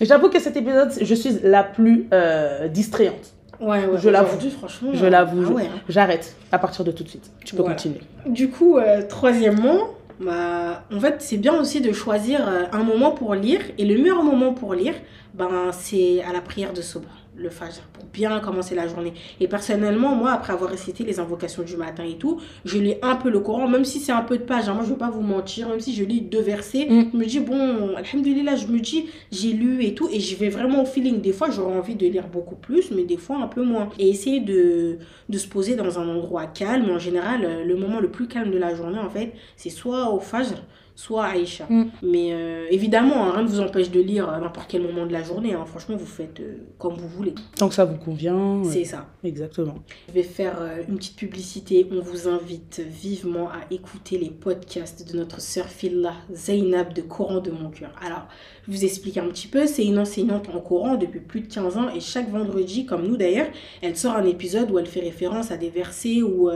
J'avoue 0.00 0.28
que 0.30 0.38
cet 0.40 0.56
épisode, 0.56 0.92
je 1.00 1.14
suis 1.14 1.38
la 1.42 1.62
plus 1.62 2.06
euh, 2.12 2.68
distrayante. 2.68 3.34
Ouais, 3.60 3.84
ouais. 3.84 3.98
Je 3.98 4.08
l'avoue. 4.08 4.48
franchement. 4.50 4.90
Je 4.94 5.04
l'avoue. 5.06 5.44
ah 5.48 5.52
ouais, 5.52 5.62
hein. 5.64 5.80
J'arrête 5.88 6.34
à 6.50 6.58
partir 6.58 6.84
de 6.84 6.92
tout 6.92 7.04
de 7.04 7.08
suite. 7.08 7.30
Tu 7.44 7.54
peux 7.54 7.60
Voilà. 7.62 7.74
continuer. 7.76 8.00
Du 8.26 8.48
coup, 8.48 8.78
euh, 8.78 9.02
troisièmement, 9.06 9.88
bah, 10.18 10.84
en 10.94 10.98
fait, 11.00 11.16
c'est 11.18 11.36
bien 11.36 11.60
aussi 11.60 11.80
de 11.82 11.92
choisir 11.92 12.48
euh, 12.48 12.62
un 12.72 12.82
moment 12.82 13.10
pour 13.10 13.34
lire. 13.34 13.60
Et 13.76 13.84
le 13.84 14.00
meilleur 14.00 14.22
moment 14.22 14.54
pour 14.54 14.72
lire, 14.74 14.94
ben, 15.34 15.70
c'est 15.72 16.22
à 16.22 16.32
la 16.32 16.40
prière 16.40 16.72
de 16.72 16.80
Sobra, 16.80 17.10
le 17.40 17.50
Fajr, 17.50 17.80
pour 17.92 18.04
bien 18.12 18.38
commencer 18.40 18.74
la 18.74 18.86
journée. 18.86 19.14
Et 19.40 19.48
personnellement, 19.48 20.14
moi, 20.14 20.32
après 20.32 20.52
avoir 20.52 20.70
récité 20.70 21.04
les 21.04 21.18
invocations 21.20 21.62
du 21.62 21.76
matin 21.76 22.04
et 22.04 22.16
tout, 22.18 22.40
je 22.64 22.78
lis 22.78 22.96
un 23.02 23.16
peu 23.16 23.30
le 23.30 23.40
Coran, 23.40 23.66
même 23.68 23.84
si 23.84 23.98
c'est 23.98 24.12
un 24.12 24.22
peu 24.22 24.36
de 24.38 24.42
pages. 24.42 24.68
hein. 24.68 24.74
Moi, 24.74 24.82
je 24.82 24.88
ne 24.88 24.92
veux 24.94 24.98
pas 24.98 25.10
vous 25.10 25.22
mentir, 25.22 25.68
même 25.68 25.80
si 25.80 25.94
je 25.94 26.04
lis 26.04 26.20
deux 26.20 26.40
versets, 26.42 26.86
Mm. 26.88 27.10
je 27.12 27.16
me 27.16 27.24
dis, 27.24 27.40
bon, 27.40 27.94
alhamdulillah, 27.96 28.56
je 28.56 28.66
me 28.66 28.78
dis, 28.78 29.06
j'ai 29.32 29.52
lu 29.52 29.82
et 29.84 29.94
tout, 29.94 30.08
et 30.12 30.20
je 30.20 30.36
vais 30.36 30.48
vraiment 30.50 30.82
au 30.82 30.86
feeling. 30.86 31.20
Des 31.20 31.32
fois, 31.32 31.50
j'aurais 31.50 31.76
envie 31.76 31.94
de 31.94 32.06
lire 32.06 32.28
beaucoup 32.28 32.56
plus, 32.56 32.90
mais 32.90 33.04
des 33.04 33.16
fois, 33.16 33.38
un 33.38 33.48
peu 33.48 33.62
moins. 33.62 33.88
Et 33.98 34.08
essayer 34.10 34.40
de, 34.40 34.98
de 35.28 35.38
se 35.38 35.48
poser 35.48 35.76
dans 35.76 35.98
un 35.98 36.08
endroit 36.08 36.46
calme. 36.46 36.90
En 36.90 36.98
général, 36.98 37.44
euh, 37.44 37.64
le 37.64 37.76
moment 37.76 38.00
le 38.00 38.10
plus 38.10 38.26
calme 38.28 38.50
de 38.50 38.58
la 38.58 38.74
journée, 38.74 38.98
en 38.98 39.08
fait, 39.10 39.32
c'est 39.56 39.70
soit 39.70 40.10
au 40.12 40.20
Fajr, 40.20 40.56
soit 41.00 41.24
Aïcha. 41.24 41.66
Mm. 41.70 41.84
Mais 42.02 42.32
euh, 42.32 42.66
évidemment, 42.70 43.24
hein, 43.24 43.32
rien 43.32 43.42
ne 43.42 43.48
vous 43.48 43.60
empêche 43.60 43.90
de 43.90 44.00
lire 44.00 44.28
à 44.28 44.38
n'importe 44.38 44.66
quel 44.68 44.82
moment 44.82 45.06
de 45.06 45.12
la 45.12 45.22
journée. 45.22 45.54
hein. 45.54 45.64
Franchement, 45.64 45.96
vous 45.96 46.04
faites 46.04 46.40
euh, 46.40 46.58
comme 46.78 46.94
vous 46.94 47.08
voulez. 47.08 47.34
Tant 47.56 47.68
que 47.68 47.74
ça 47.74 47.86
vous 47.86 47.96
convient. 47.96 48.62
C'est 48.64 48.84
ça. 48.84 49.06
Exactement. 49.24 49.76
Je 50.08 50.12
vais 50.12 50.22
faire 50.22 50.58
euh, 50.60 50.82
une 50.86 50.96
petite 50.96 51.16
publicité. 51.16 51.86
On 51.90 52.00
vous 52.00 52.28
invite 52.28 52.82
vivement 52.86 53.48
à 53.48 53.60
écouter 53.70 54.18
les 54.18 54.28
podcasts 54.28 55.10
de 55.10 55.16
notre 55.16 55.40
sœur 55.40 55.66
Phila 55.66 56.12
Zainab 56.34 56.92
de 56.92 57.00
Coran 57.00 57.40
de 57.40 57.50
mon 57.50 57.70
cœur. 57.70 57.92
Alors, 58.04 58.26
je 58.66 58.72
vous 58.72 58.84
explique 58.84 59.16
un 59.16 59.28
petit 59.28 59.48
peu. 59.48 59.66
C'est 59.66 59.86
une 59.86 59.98
enseignante 59.98 60.50
en 60.54 60.60
Coran 60.60 60.96
depuis 60.96 61.20
plus 61.20 61.40
de 61.40 61.46
15 61.46 61.78
ans 61.78 61.88
et 61.94 62.00
chaque 62.00 62.30
vendredi, 62.30 62.84
comme 62.84 63.06
nous 63.06 63.16
d'ailleurs, 63.16 63.48
elle 63.80 63.96
sort 63.96 64.16
un 64.16 64.26
épisode 64.26 64.70
où 64.70 64.78
elle 64.78 64.86
fait 64.86 65.00
référence 65.00 65.50
à 65.50 65.56
des 65.56 65.70
versets 65.70 66.20
ou... 66.22 66.50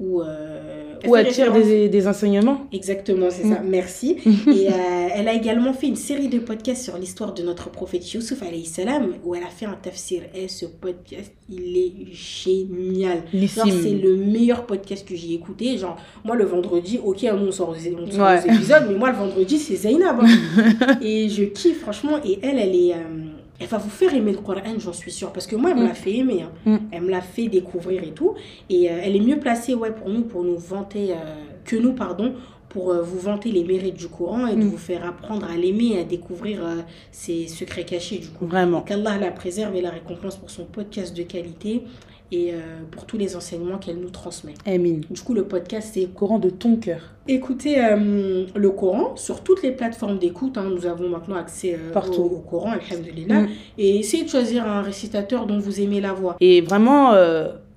euh, 0.00 0.24
euh, 0.24 0.94
Ou 1.08 1.14
fait 1.14 1.20
elle 1.20 1.28
tire 1.32 1.52
référence- 1.52 1.66
des, 1.68 1.88
des 1.88 2.06
enseignements. 2.08 2.66
Exactement, 2.72 3.28
c'est 3.30 3.42
ça. 3.48 3.60
Merci. 3.64 4.16
Et 4.46 4.68
euh, 4.68 5.08
elle 5.14 5.26
a 5.28 5.32
également 5.34 5.72
fait 5.72 5.88
une 5.88 5.96
série 5.96 6.28
de 6.28 6.38
podcasts 6.38 6.84
sur 6.84 6.96
l'histoire 6.98 7.34
de 7.34 7.42
notre 7.42 7.70
prophète 7.70 8.12
Youssouf 8.12 8.42
salam 8.64 9.14
où 9.24 9.34
elle 9.34 9.42
a 9.42 9.48
fait 9.48 9.66
un 9.66 9.74
tafsir. 9.80 10.22
Et 10.34 10.46
ce 10.48 10.66
podcast, 10.66 11.32
il 11.50 11.76
est 11.76 12.12
génial. 12.12 13.22
C'est 13.32 13.90
le 13.92 14.16
meilleur 14.16 14.66
podcast 14.66 15.06
que 15.06 15.16
j'ai 15.16 15.34
écouté. 15.34 15.76
Genre, 15.78 15.96
moi, 16.24 16.36
le 16.36 16.44
vendredi, 16.44 17.00
ok, 17.04 17.26
on 17.32 17.50
sort 17.50 17.74
on 17.76 18.10
sort 18.10 18.26
Ouais. 18.26 18.42
des 18.42 18.54
épisodes, 18.54 18.84
mais 18.88 18.94
moi, 18.96 19.10
le 19.10 19.16
vendredi, 19.16 19.58
c'est 19.58 19.76
Zainab. 19.76 20.20
hein. 20.20 20.98
et 21.02 21.28
je 21.28 21.44
kiffe, 21.44 21.80
franchement. 21.80 22.18
Et 22.24 22.38
elle, 22.42 22.58
elle 22.58 22.74
est. 22.76 22.92
euh, 22.94 22.96
elle 23.60 23.66
va 23.66 23.78
vous 23.78 23.90
faire 23.90 24.14
aimer 24.14 24.32
le 24.32 24.38
Coran, 24.38 24.62
j'en 24.78 24.92
suis 24.92 25.10
sûre. 25.10 25.32
Parce 25.32 25.46
que 25.46 25.56
moi, 25.56 25.70
elle 25.70 25.76
me 25.78 25.84
Mm. 25.84 25.88
l'a 25.88 25.94
fait 25.94 26.14
aimer. 26.16 26.42
hein. 26.42 26.52
Mm. 26.64 26.76
Elle 26.92 27.02
me 27.02 27.10
l'a 27.10 27.20
fait 27.20 27.48
découvrir 27.48 28.02
et 28.04 28.12
tout. 28.12 28.34
Et 28.70 28.90
euh, 28.90 29.00
elle 29.02 29.16
est 29.16 29.20
mieux 29.20 29.38
placée, 29.38 29.74
ouais, 29.74 29.90
pour 29.92 30.08
nous, 30.08 30.22
pour 30.22 30.44
nous 30.44 30.56
vanter, 30.58 31.12
euh, 31.12 31.16
que 31.64 31.76
nous, 31.76 31.92
pardon, 31.92 32.34
pour 32.68 32.90
euh, 32.92 33.00
vous 33.02 33.18
vanter 33.18 33.50
les 33.50 33.64
mérites 33.64 33.96
du 33.96 34.08
Coran 34.08 34.46
et 34.46 34.54
de 34.54 34.62
Mm. 34.62 34.68
vous 34.68 34.76
faire 34.78 35.04
apprendre 35.06 35.46
à 35.50 35.56
l'aimer 35.56 35.92
et 35.96 36.00
à 36.00 36.04
découvrir 36.04 36.60
ses 37.10 37.46
secrets 37.48 37.84
cachés, 37.84 38.18
du 38.18 38.28
coup. 38.28 38.46
Vraiment. 38.46 38.82
Qu'Allah 38.82 39.18
la 39.18 39.30
préserve 39.30 39.74
et 39.74 39.80
la 39.80 39.90
récompense 39.90 40.36
pour 40.36 40.50
son 40.50 40.64
podcast 40.64 41.16
de 41.16 41.22
qualité. 41.22 41.82
Et 42.30 42.52
euh, 42.52 42.56
pour 42.90 43.06
tous 43.06 43.16
les 43.16 43.36
enseignements 43.36 43.78
qu'elle 43.78 43.96
nous 43.98 44.10
transmet. 44.10 44.54
Amin. 44.66 45.00
Du 45.10 45.20
coup, 45.22 45.34
le 45.34 45.44
podcast, 45.44 45.90
c'est 45.94 46.06
Coran 46.14 46.38
de 46.38 46.50
ton 46.50 46.76
cœur. 46.76 47.00
écouter 47.26 47.82
euh, 47.84 48.44
le 48.54 48.70
Coran 48.70 49.16
sur 49.16 49.42
toutes 49.42 49.62
les 49.62 49.72
plateformes 49.72 50.18
d'écoute. 50.18 50.58
hein. 50.58 50.68
Nous 50.70 50.86
avons 50.86 51.08
maintenant 51.08 51.36
accès 51.36 51.74
euh, 51.74 51.92
Partout. 51.92 52.22
Au, 52.22 52.36
au 52.36 52.38
Coran, 52.40 52.72
alhamdulillah. 52.72 53.42
Mm. 53.42 53.48
Et 53.78 53.98
essayez 54.00 54.24
de 54.24 54.28
choisir 54.28 54.66
un 54.66 54.82
récitateur 54.82 55.46
dont 55.46 55.58
vous 55.58 55.80
aimez 55.80 56.00
la 56.00 56.12
voix. 56.12 56.36
Et 56.40 56.60
vraiment, 56.60 57.12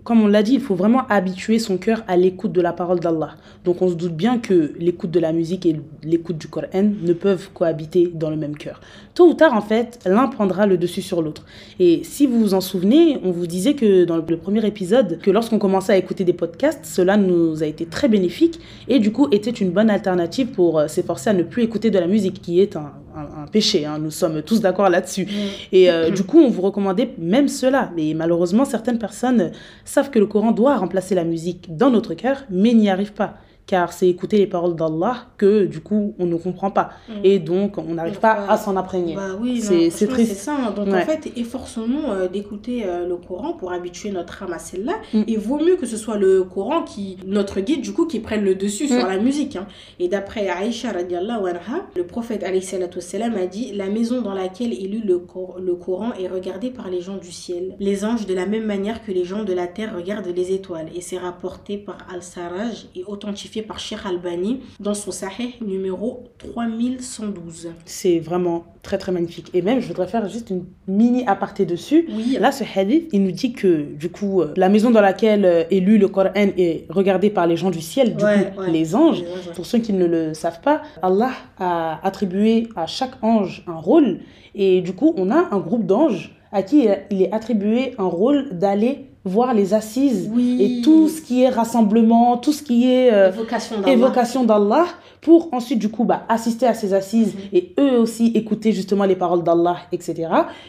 comme 0.04 0.22
on 0.22 0.28
l'a 0.28 0.44
dit, 0.44 0.54
il 0.54 0.62
faut 0.62 0.76
vraiment 0.76 1.08
habituer 1.10 1.60
son 1.60 1.78
cœur 1.78 2.04
à 2.08 2.18
l'écoute 2.18 2.52
de 2.52 2.62
la 2.62 2.74
parole 2.74 3.00
d'Allah. 3.00 3.36
Donc 3.66 3.82
on 3.82 3.90
se 3.90 3.94
doute 3.94 4.16
bien 4.16 4.40
que 4.40 4.74
l'écoute 4.80 5.12
de 5.12 5.20
la 5.20 5.32
musique 5.32 5.66
et 5.66 5.80
l'écoute 6.04 6.38
du 6.38 6.48
Coran 6.48 6.68
ne 6.74 7.14
peuvent 7.14 7.50
cohabiter 7.54 8.12
dans 8.14 8.30
le 8.30 8.36
même 8.36 8.58
cœur. 8.58 8.82
Tôt 9.14 9.30
ou 9.30 9.34
tard, 9.34 9.54
en 9.54 9.62
fait, 9.62 10.00
l'un 10.06 10.28
prendra 10.28 10.66
le 10.66 10.78
dessus 10.78 11.02
sur 11.02 11.22
l'autre. 11.22 11.46
Et 11.80 12.02
si 12.04 12.26
vous 12.26 12.40
vous 12.40 12.54
en 12.54 12.62
souvenez, 12.62 13.20
on 13.24 13.32
vous 13.32 13.46
disait 13.46 13.74
que 13.74 14.06
dans 14.06 14.18
le 14.18 14.38
premier 14.38 14.66
épisode, 14.66 15.20
que 15.22 15.30
lorsqu'on 15.30 15.60
commençait 15.60 15.94
à 15.94 15.98
écouter 15.98 16.24
des 16.24 16.34
podcasts, 16.34 16.86
cela 16.86 17.18
nous 17.18 17.62
a 17.62 17.66
été 17.66 17.86
très 17.86 18.08
bénéfique 18.08 18.60
et 18.88 19.00
du 19.00 19.12
coup 19.12 19.28
était 19.32 19.52
une 19.52 19.72
bonne 19.72 19.90
alternative 19.90 20.48
pour 20.48 20.80
euh, 20.80 20.88
s'efforcer 20.88 21.30
à 21.30 21.34
ne 21.34 21.44
plus 21.44 21.64
écouter 21.64 21.92
de 21.92 22.00
la 22.00 22.08
musique, 22.08 22.42
qui 22.42 22.60
est 22.60 22.76
un, 22.76 22.92
un- 23.16 23.44
un 23.44 23.48
péché. 23.48 23.86
hein. 23.86 23.98
Nous 24.00 24.12
sommes 24.12 24.42
tous 24.42 24.62
d'accord 24.62 24.90
là-dessus. 24.90 25.28
Et 25.72 25.90
euh, 25.92 26.10
du 26.10 26.24
coup, 26.24 26.40
on 26.40 26.50
vous 26.50 26.62
recommandait 26.62 27.14
même 27.18 27.48
cela. 27.48 27.92
Mais 27.96 28.14
malheureusement, 28.16 28.66
certaines 28.66 29.00
personnes 29.00 29.52
savent 29.86 30.10
que 30.10 30.20
le 30.20 30.26
Coran 30.26 30.52
doit 30.52 30.78
remplacer 30.78 31.16
la 31.16 31.24
musique 31.24 31.76
dans 31.76 31.90
notre 31.90 32.14
cœur, 32.14 32.44
mais 32.50 32.74
n'y 32.74 32.90
arrivent 32.90 33.14
pas. 33.14 33.36
Car 33.68 33.94
c'est 33.94 34.10
écouter 34.10 34.38
les 34.38 34.48
paroles 34.48 34.76
d'Allah 34.76 35.28
que 35.38 35.64
du 35.66 35.80
coup, 35.80 36.14
on 36.20 36.26
ne 36.26 36.36
comprend 36.36 36.72
pas. 36.72 36.90
Mm. 37.08 37.14
Et 37.24 37.40
donc, 37.40 37.78
on 37.78 37.94
n'arrive 37.94 38.20
pas 38.20 38.46
à 38.50 38.58
s'en 38.58 38.76
imprégner. 38.76 39.16
Bah 39.16 39.30
oui, 39.40 39.62
C'est- 39.62 40.08
triste. 40.08 40.36
Ça. 40.36 40.56
hein. 40.58 40.72
Donc 40.72 40.88
Ouais. 40.88 41.02
en 41.02 41.06
fait, 41.06 41.32
efforçons-nous 41.38 42.12
euh, 42.12 42.28
d'écouter 42.28 42.84
euh, 42.86 43.08
le 43.08 43.16
Coran 43.16 43.54
pour 43.54 43.72
habituer 43.72 44.12
notre 44.12 44.44
âme 44.44 44.52
à 44.52 44.60
celle-là. 44.60 44.94
Mm. 45.14 45.22
Et 45.28 45.38
vaut 45.38 45.58
mieux 45.60 45.78
que 45.78 45.86
ce 45.86 45.96
soit 45.96 46.18
le 46.18 46.44
Coran 46.44 46.82
qui, 46.84 47.18
notre 47.26 47.62
guide, 47.62 47.82
du 47.82 47.94
coup, 47.94 48.08
qui 48.08 48.20
prenne 48.20 48.44
le 48.44 48.56
dessus 48.56 48.88
sur 48.88 49.06
Mm. 49.06 49.10
la 49.10 49.18
musique. 49.20 49.56
hein. 49.56 49.68
Et 50.00 50.10
d'après 50.10 50.50
Aïcha 50.50 50.92
radiallahu 50.92 51.48
anha, 51.48 51.86
le 51.96 52.06
prophète 52.06 52.44
wassalam, 52.44 53.36
a 53.36 53.46
dit 53.46 53.72
La 53.74 53.90
maison 53.90 54.22
dans 54.22 54.34
laquelle 54.34 54.74
est 54.74 54.88
lu 54.88 55.02
le, 55.06 55.20
Cor- 55.20 55.60
le 55.64 55.76
Coran 55.76 56.12
est 56.20 56.28
regardée 56.28 56.72
par 56.72 56.90
les 56.90 57.00
gens 57.00 57.18
du 57.18 57.32
ciel. 57.32 57.76
Les 57.80 58.04
anges, 58.04 58.26
de 58.26 58.34
la 58.34 58.46
même 58.48 58.66
manière 58.66 59.06
que 59.06 59.12
les 59.14 59.24
gens 59.24 59.44
de 59.44 59.54
la 59.54 59.68
terre 59.68 59.96
regardent 59.96 60.28
les 60.36 60.52
étoiles. 60.52 60.88
Et 60.96 61.00
c'est 61.02 61.18
rapporté 61.20 61.78
par 61.78 61.98
Al-Sarraj 62.14 62.88
et 62.96 63.04
authentifié 63.06 63.61
par 63.62 63.80
Sheikh 63.80 64.00
Albani 64.06 64.62
dans 64.80 64.94
son 64.94 65.12
Sahih 65.12 65.56
numéro 65.66 66.24
3112. 66.38 67.70
C'est 67.86 68.20
vraiment 68.20 68.66
très 68.82 68.98
très 68.98 69.12
magnifique. 69.12 69.50
Et 69.54 69.62
même, 69.62 69.80
je 69.80 69.88
voudrais 69.88 70.08
faire 70.08 70.28
juste 70.28 70.50
une 70.50 70.66
mini 70.88 71.24
aparté 71.28 71.66
dessus. 71.66 72.08
Oui, 72.12 72.38
Là, 72.40 72.52
ce 72.52 72.64
hadith, 72.76 73.10
il 73.12 73.24
nous 73.24 73.32
dit 73.32 73.54
que, 73.54 73.84
du 73.96 74.10
coup, 74.10 74.42
euh, 74.42 74.54
la 74.58 74.70
maison 74.70 74.90
dans 74.92 75.02
laquelle 75.02 75.46
euh, 75.46 75.64
est 75.70 75.80
lu 75.80 75.98
le 75.98 76.08
Coran 76.08 76.32
est 76.36 76.86
regardée 76.90 77.30
par 77.30 77.48
les 77.48 77.58
gens 77.58 77.70
du 77.72 77.82
ciel, 77.82 78.16
du 78.16 78.24
Ouais, 78.24 78.52
coup, 78.56 78.62
ouais. 78.62 78.72
les 78.72 78.96
anges. 78.96 79.22
Ouais. 79.22 79.54
Pour 79.56 79.66
ceux 79.66 79.80
qui 79.80 79.94
ne 79.94 80.06
le 80.06 80.34
savent 80.34 80.62
pas, 80.62 80.82
Allah 81.02 81.32
a 81.58 82.00
attribué 82.06 82.68
à 82.76 82.88
chaque 82.88 83.22
ange 83.24 83.64
un 83.68 83.76
rôle. 83.76 84.20
Et 84.56 84.82
du 84.82 84.94
coup, 84.94 85.14
on 85.18 85.30
a 85.30 85.48
un 85.52 85.60
groupe 85.60 85.86
d'anges 85.86 86.36
à 86.52 86.64
qui 86.64 86.88
il 87.12 87.22
est 87.22 87.32
attribué 87.32 87.94
un 87.98 88.06
rôle 88.06 88.50
d'aller 88.58 89.06
voir 89.24 89.54
les 89.54 89.74
assises 89.74 90.30
Oui. 90.34 90.58
et 90.60 90.82
tout 90.82 91.08
ce 91.08 91.22
qui 91.22 91.44
est 91.44 91.50
rassemblement, 91.50 92.38
tout 92.38 92.52
ce 92.54 92.64
qui 92.64 92.92
est 92.92 93.14
euh, 93.14 93.30
Évocation 93.32 93.76
d'Allah. 93.80 93.94
évocation 93.94 94.44
d'Allah 94.44 94.86
pour 95.22 95.50
ensuite 95.54 95.78
du 95.78 95.90
coup 95.90 96.04
bah, 96.04 96.24
assister 96.30 96.66
à 96.66 96.74
ces 96.74 96.96
assises 96.96 97.36
Mhm. 97.36 97.42
et 97.54 97.74
eux 97.80 98.00
aussi 98.00 98.28
écouter 98.34 98.72
justement 98.72 99.06
les 99.06 99.16
paroles 99.16 99.44
d'Allah 99.44 99.78
etc 99.92 100.28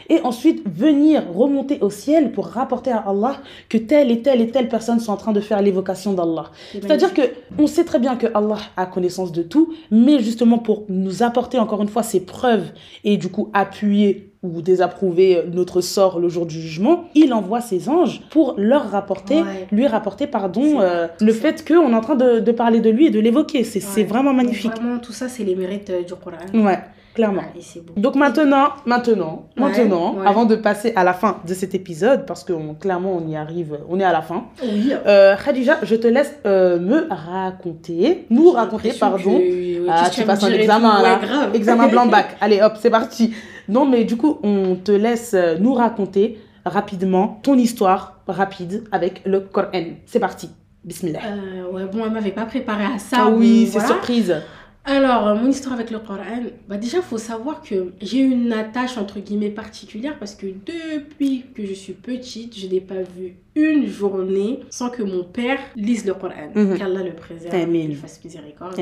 et 0.09 0.21
ensuite 0.21 0.61
venir 0.69 1.23
remonter 1.33 1.79
au 1.81 1.89
ciel 1.89 2.31
pour 2.31 2.45
rapporter 2.45 2.91
à 2.91 2.99
Allah 3.07 3.37
que 3.69 3.79
telle 3.79 4.11
et 4.11 4.21
telle 4.21 4.41
et 4.41 4.49
telle 4.51 4.69
personne 4.69 4.99
sont 4.99 5.11
en 5.11 5.17
train 5.17 5.31
de 5.33 5.39
faire 5.39 5.59
l'évocation 5.61 6.13
d'Allah 6.13 6.51
c'est-à-dire 6.73 7.13
que 7.15 7.21
on 7.57 7.65
sait 7.65 7.85
très 7.85 7.97
bien 7.97 8.15
que 8.15 8.27
Allah 8.35 8.57
a 8.77 8.85
connaissance 8.85 9.31
de 9.31 9.41
tout 9.41 9.73
mais 9.89 10.19
justement 10.19 10.59
pour 10.59 10.83
nous 10.89 11.23
apporter 11.23 11.57
encore 11.57 11.81
une 11.81 11.89
fois 11.89 12.03
ces 12.03 12.19
preuves 12.19 12.67
et 13.03 13.17
du 13.17 13.29
coup 13.29 13.49
appuyer 13.53 14.29
ou 14.43 14.61
désapprouver 14.61 15.43
notre 15.51 15.79
sort 15.81 16.19
le 16.19 16.27
jour 16.29 16.45
du 16.45 16.59
jugement, 16.59 17.05
il 17.15 17.33
envoie 17.33 17.61
ses 17.61 17.87
anges 17.89 18.21
pour 18.29 18.55
leur 18.57 18.89
rapporter, 18.91 19.35
Ouais. 19.41 19.67
lui 19.71 19.87
rapporter, 19.87 20.27
pardon, 20.27 20.81
euh, 20.81 21.07
le 21.21 21.31
fait 21.33 21.65
qu'on 21.67 21.91
est 21.91 21.95
en 21.95 22.01
train 22.01 22.15
de, 22.15 22.39
de 22.39 22.51
parler 22.51 22.81
de 22.81 22.89
lui 22.89 23.07
et 23.07 23.09
de 23.09 23.19
l'évoquer. 23.19 23.63
C'est 23.63 23.81
Ouais. 23.95 24.03
vraiment 24.03 24.33
magnifique. 24.33 24.71
Vraiment, 24.75 24.99
tout 24.99 25.13
ça, 25.13 25.29
c'est 25.29 25.43
les 25.45 25.55
mérites 25.55 25.89
euh, 25.89 26.03
du 26.03 26.13
Coran. 26.13 26.37
Ouais, 26.65 26.79
clairement. 27.13 27.41
Beau. 27.85 27.93
Donc 27.97 28.15
maintenant, 28.15 28.69
maintenant, 28.85 29.47
Ouais, 29.57 29.63
maintenant, 29.63 30.15
ouais. 30.15 30.25
avant 30.27 30.45
de 30.45 30.55
passer 30.55 30.93
à 30.95 31.03
la 31.03 31.13
fin 31.13 31.37
de 31.47 31.53
cet 31.53 31.75
épisode, 31.75 32.25
parce 32.25 32.43
que 32.43 32.53
on- 32.53 32.73
clairement 32.73 33.15
on 33.15 33.27
y 33.27 33.35
arrive, 33.35 33.77
on 33.89 33.99
est 33.99 34.03
à 34.03 34.11
la 34.11 34.21
fin. 34.21 34.45
Oui. 34.63 34.91
Euh, 35.05 35.35
Khadija, 35.35 35.77
je 35.83 35.95
te 35.95 36.07
laisse 36.07 36.33
euh, 36.45 36.79
me 36.79 37.07
raconter, 37.09 38.25
nous 38.29 38.51
raconter, 38.51 38.93
pardon. 38.99 39.37
que- 39.37 39.87
Ah, 39.89 40.09
tu 40.09 40.23
passes 40.23 40.43
un 40.43 40.51
examen 40.51 40.95
tout 40.97 41.03
là. 41.03 41.19
Ouais, 41.19 41.27
grave. 41.27 41.55
Examen 41.55 41.87
blanc-bac. 41.87 42.37
Allez, 42.41 42.61
hop, 42.61 42.73
c'est 42.79 42.89
parti. 42.89 43.33
Non, 43.69 43.85
mais 43.85 44.03
du 44.05 44.17
coup, 44.17 44.39
on 44.43 44.75
te 44.75 44.91
laisse 44.91 45.33
euh, 45.33 45.57
nous 45.59 45.73
raconter 45.73 46.39
rapidement 46.65 47.39
ton 47.43 47.55
histoire 47.55 48.19
rapide 48.27 48.83
avec 48.91 49.21
le 49.25 49.41
Coran. 49.41 49.67
C'est 50.05 50.19
parti. 50.19 50.49
Bismillah. 50.85 51.19
Euh, 51.25 51.71
ouais, 51.71 51.85
bon, 51.91 52.03
elle 52.05 52.11
m'avait 52.11 52.31
pas 52.31 52.45
préparé 52.45 52.83
à 52.85 52.97
ça. 52.97 53.17
Ah 53.19 53.29
oui, 53.29 53.65
c'est 53.67 53.79
voilà. 53.79 53.87
surprise. 53.87 54.35
Alors, 54.85 55.35
mon 55.35 55.49
histoire 55.49 55.75
avec 55.75 55.91
le 55.91 55.99
Coran, 55.99 56.43
bah 56.67 56.77
déjà, 56.77 56.97
il 56.97 57.03
faut 57.03 57.17
savoir 57.17 57.61
que 57.61 57.93
j'ai 58.01 58.19
une 58.19 58.51
attache 58.53 58.97
entre 58.97 59.19
guillemets 59.19 59.49
particulière 59.49 60.17
parce 60.19 60.35
que 60.35 60.47
depuis 60.47 61.45
que 61.53 61.65
je 61.65 61.73
suis 61.73 61.93
petite, 61.93 62.57
je 62.57 62.67
n'ai 62.67 62.81
pas 62.81 63.01
vu 63.01 63.35
une 63.55 63.85
journée 63.87 64.61
sans 64.71 64.89
que 64.89 65.03
mon 65.03 65.23
père 65.23 65.59
lise 65.75 66.05
le 66.05 66.13
Coran. 66.15 66.33
Mhm. 66.55 66.77
Qu'Allah 66.77 67.03
le 67.03 67.13
préserve, 67.13 67.53
qu'il 67.71 67.95
fasse 67.95 68.19
miséricorde. 68.23 68.79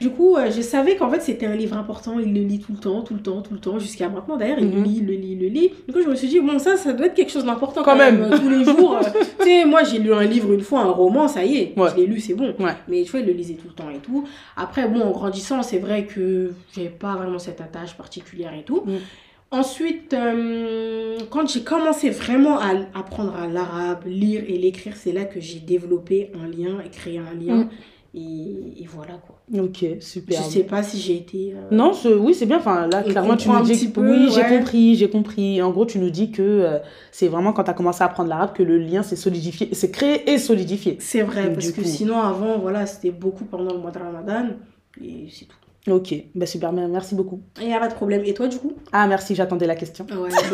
Du 0.00 0.10
coup, 0.10 0.36
euh, 0.36 0.50
je 0.50 0.60
savais 0.60 0.96
qu'en 0.96 1.08
fait, 1.10 1.20
c'était 1.20 1.46
un 1.46 1.56
livre 1.56 1.76
important. 1.76 2.18
Il 2.18 2.34
le 2.34 2.40
lit 2.42 2.58
tout 2.58 2.72
le 2.72 2.78
temps, 2.78 3.00
tout 3.02 3.14
le 3.14 3.20
temps, 3.20 3.40
tout 3.40 3.54
le 3.54 3.60
temps, 3.60 3.78
jusqu'à 3.78 4.08
maintenant. 4.10 4.36
D'ailleurs, 4.36 4.58
il 4.58 4.70
le 4.70 4.76
Mhm. 4.78 4.84
lit, 4.84 5.00
le 5.00 5.12
lit, 5.14 5.36
le 5.36 5.46
lit. 5.48 5.70
Du 5.88 5.94
coup, 5.94 6.02
je 6.02 6.08
me 6.08 6.14
suis 6.14 6.28
dit, 6.28 6.38
bon, 6.40 6.58
ça, 6.58 6.76
ça 6.76 6.92
doit 6.92 7.06
être 7.06 7.14
quelque 7.14 7.32
chose 7.32 7.44
d'important 7.46 7.82
Quand 7.82 7.92
quand, 7.92 7.96
même. 7.98 8.20
même. 8.20 8.38
tous 8.38 8.48
les 8.50 8.64
jours. 8.64 8.96
euh, 8.96 9.00
tu 9.40 9.44
sais, 9.46 9.64
moi, 9.64 9.84
j'ai 9.84 9.98
lu 9.98 10.12
un 10.12 10.24
livre 10.24 10.52
une 10.52 10.60
fois, 10.60 10.80
un 10.80 10.90
roman, 10.90 11.26
ça 11.26 11.44
y 11.44 11.56
est. 11.56 11.78
Ouais. 11.78 11.88
Je 11.92 11.96
l'ai 11.96 12.06
lu, 12.06 12.20
c'est 12.20 12.34
bon. 12.34 12.54
Ouais. 12.58 12.72
Mais 12.88 13.02
tu 13.04 13.10
vois, 13.12 13.20
il 13.20 13.26
le 13.26 13.32
lisait 13.32 13.54
tout 13.54 13.68
le 13.68 13.74
temps 13.74 13.88
et 13.88 13.98
tout. 14.00 14.24
Après, 14.56 14.86
bon, 14.86 15.00
en 15.00 15.10
grandissant, 15.12 15.62
c'est 15.62 15.78
vrai 15.78 16.04
que 16.04 16.52
j'avais 16.74 16.88
pas 16.90 17.14
vraiment 17.16 17.38
cette 17.38 17.60
attache 17.60 17.96
particulière 17.96 18.52
et 18.58 18.64
tout. 18.64 18.82
Mm. 18.84 18.96
Ensuite, 19.52 20.14
euh, 20.14 21.18
quand 21.30 21.48
j'ai 21.48 21.62
commencé 21.62 22.10
vraiment 22.10 22.58
à 22.60 22.70
apprendre 22.94 23.34
à 23.34 23.48
l'arabe, 23.48 24.04
lire 24.06 24.42
et 24.46 24.56
l'écrire, 24.56 24.94
c'est 24.96 25.12
là 25.12 25.24
que 25.24 25.40
j'ai 25.40 25.58
développé 25.58 26.30
un 26.40 26.46
lien 26.46 26.80
et 26.84 26.88
créé 26.90 27.18
un 27.18 27.34
lien. 27.34 27.64
Mm. 27.64 27.68
Et, 28.12 28.82
et 28.82 28.86
voilà 28.88 29.14
quoi. 29.24 29.40
Ok, 29.62 29.84
super. 30.00 30.42
Je 30.42 30.48
sais 30.48 30.64
pas 30.64 30.82
si 30.82 30.98
j'ai 30.98 31.16
été. 31.16 31.54
euh, 31.54 31.68
Non, 31.70 31.92
ce- 31.92 32.08
oui, 32.08 32.34
c'est 32.34 32.46
bien. 32.46 32.58
Enfin, 32.58 32.88
là, 32.88 33.02
clairement, 33.04 33.36
tu 33.36 33.48
nous 33.48 33.60
dis. 33.62 33.88
peu, 33.88 34.00
oui, 34.00 34.28
j'ai 34.32 34.42
compris, 34.44 34.94
j'ai 34.96 35.08
compris. 35.10 35.62
En 35.62 35.70
gros, 35.70 35.84
tu 35.86 35.98
nous 36.00 36.10
dis 36.10 36.32
que 36.32 36.42
euh, 36.42 36.78
c'est 37.12 37.28
vraiment 37.28 37.52
quand 37.52 37.62
tu 37.64 37.70
as 37.70 37.74
commencé 37.74 38.02
à 38.02 38.06
apprendre 38.06 38.28
l'arabe 38.28 38.52
que 38.52 38.64
le 38.64 38.78
lien 38.78 39.04
s'est 39.04 39.14
solidifié, 39.14 39.74
s'est 39.74 39.92
créé 39.92 40.28
et 40.30 40.38
solidifié. 40.38 40.96
C'est 41.00 41.22
vrai, 41.22 41.52
parce 41.52 41.70
que 41.70 41.82
coup. 41.82 41.86
sinon 41.86 42.18
avant, 42.20 42.58
voilà, 42.58 42.86
c'était 42.86 43.10
beaucoup 43.12 43.44
pendant 43.44 43.72
le 43.72 43.78
mois 43.78 43.92
de 43.92 43.98
Ramadan. 43.98 44.46
Et 45.00 45.28
c'est 45.30 45.44
tout. 45.46 45.56
Ok, 45.88 46.14
bah 46.34 46.44
super, 46.44 46.72
merci 46.72 47.14
beaucoup. 47.14 47.40
Il 47.58 47.66
n'y 47.66 47.74
a 47.74 47.80
pas 47.80 47.88
de 47.88 47.94
problème. 47.94 48.20
Et 48.26 48.34
toi, 48.34 48.48
du 48.48 48.58
coup? 48.58 48.74
Ah, 48.92 49.06
merci, 49.06 49.34
j'attendais 49.34 49.66
la 49.66 49.74
question. 49.76 50.06
Ouais, 50.10 50.28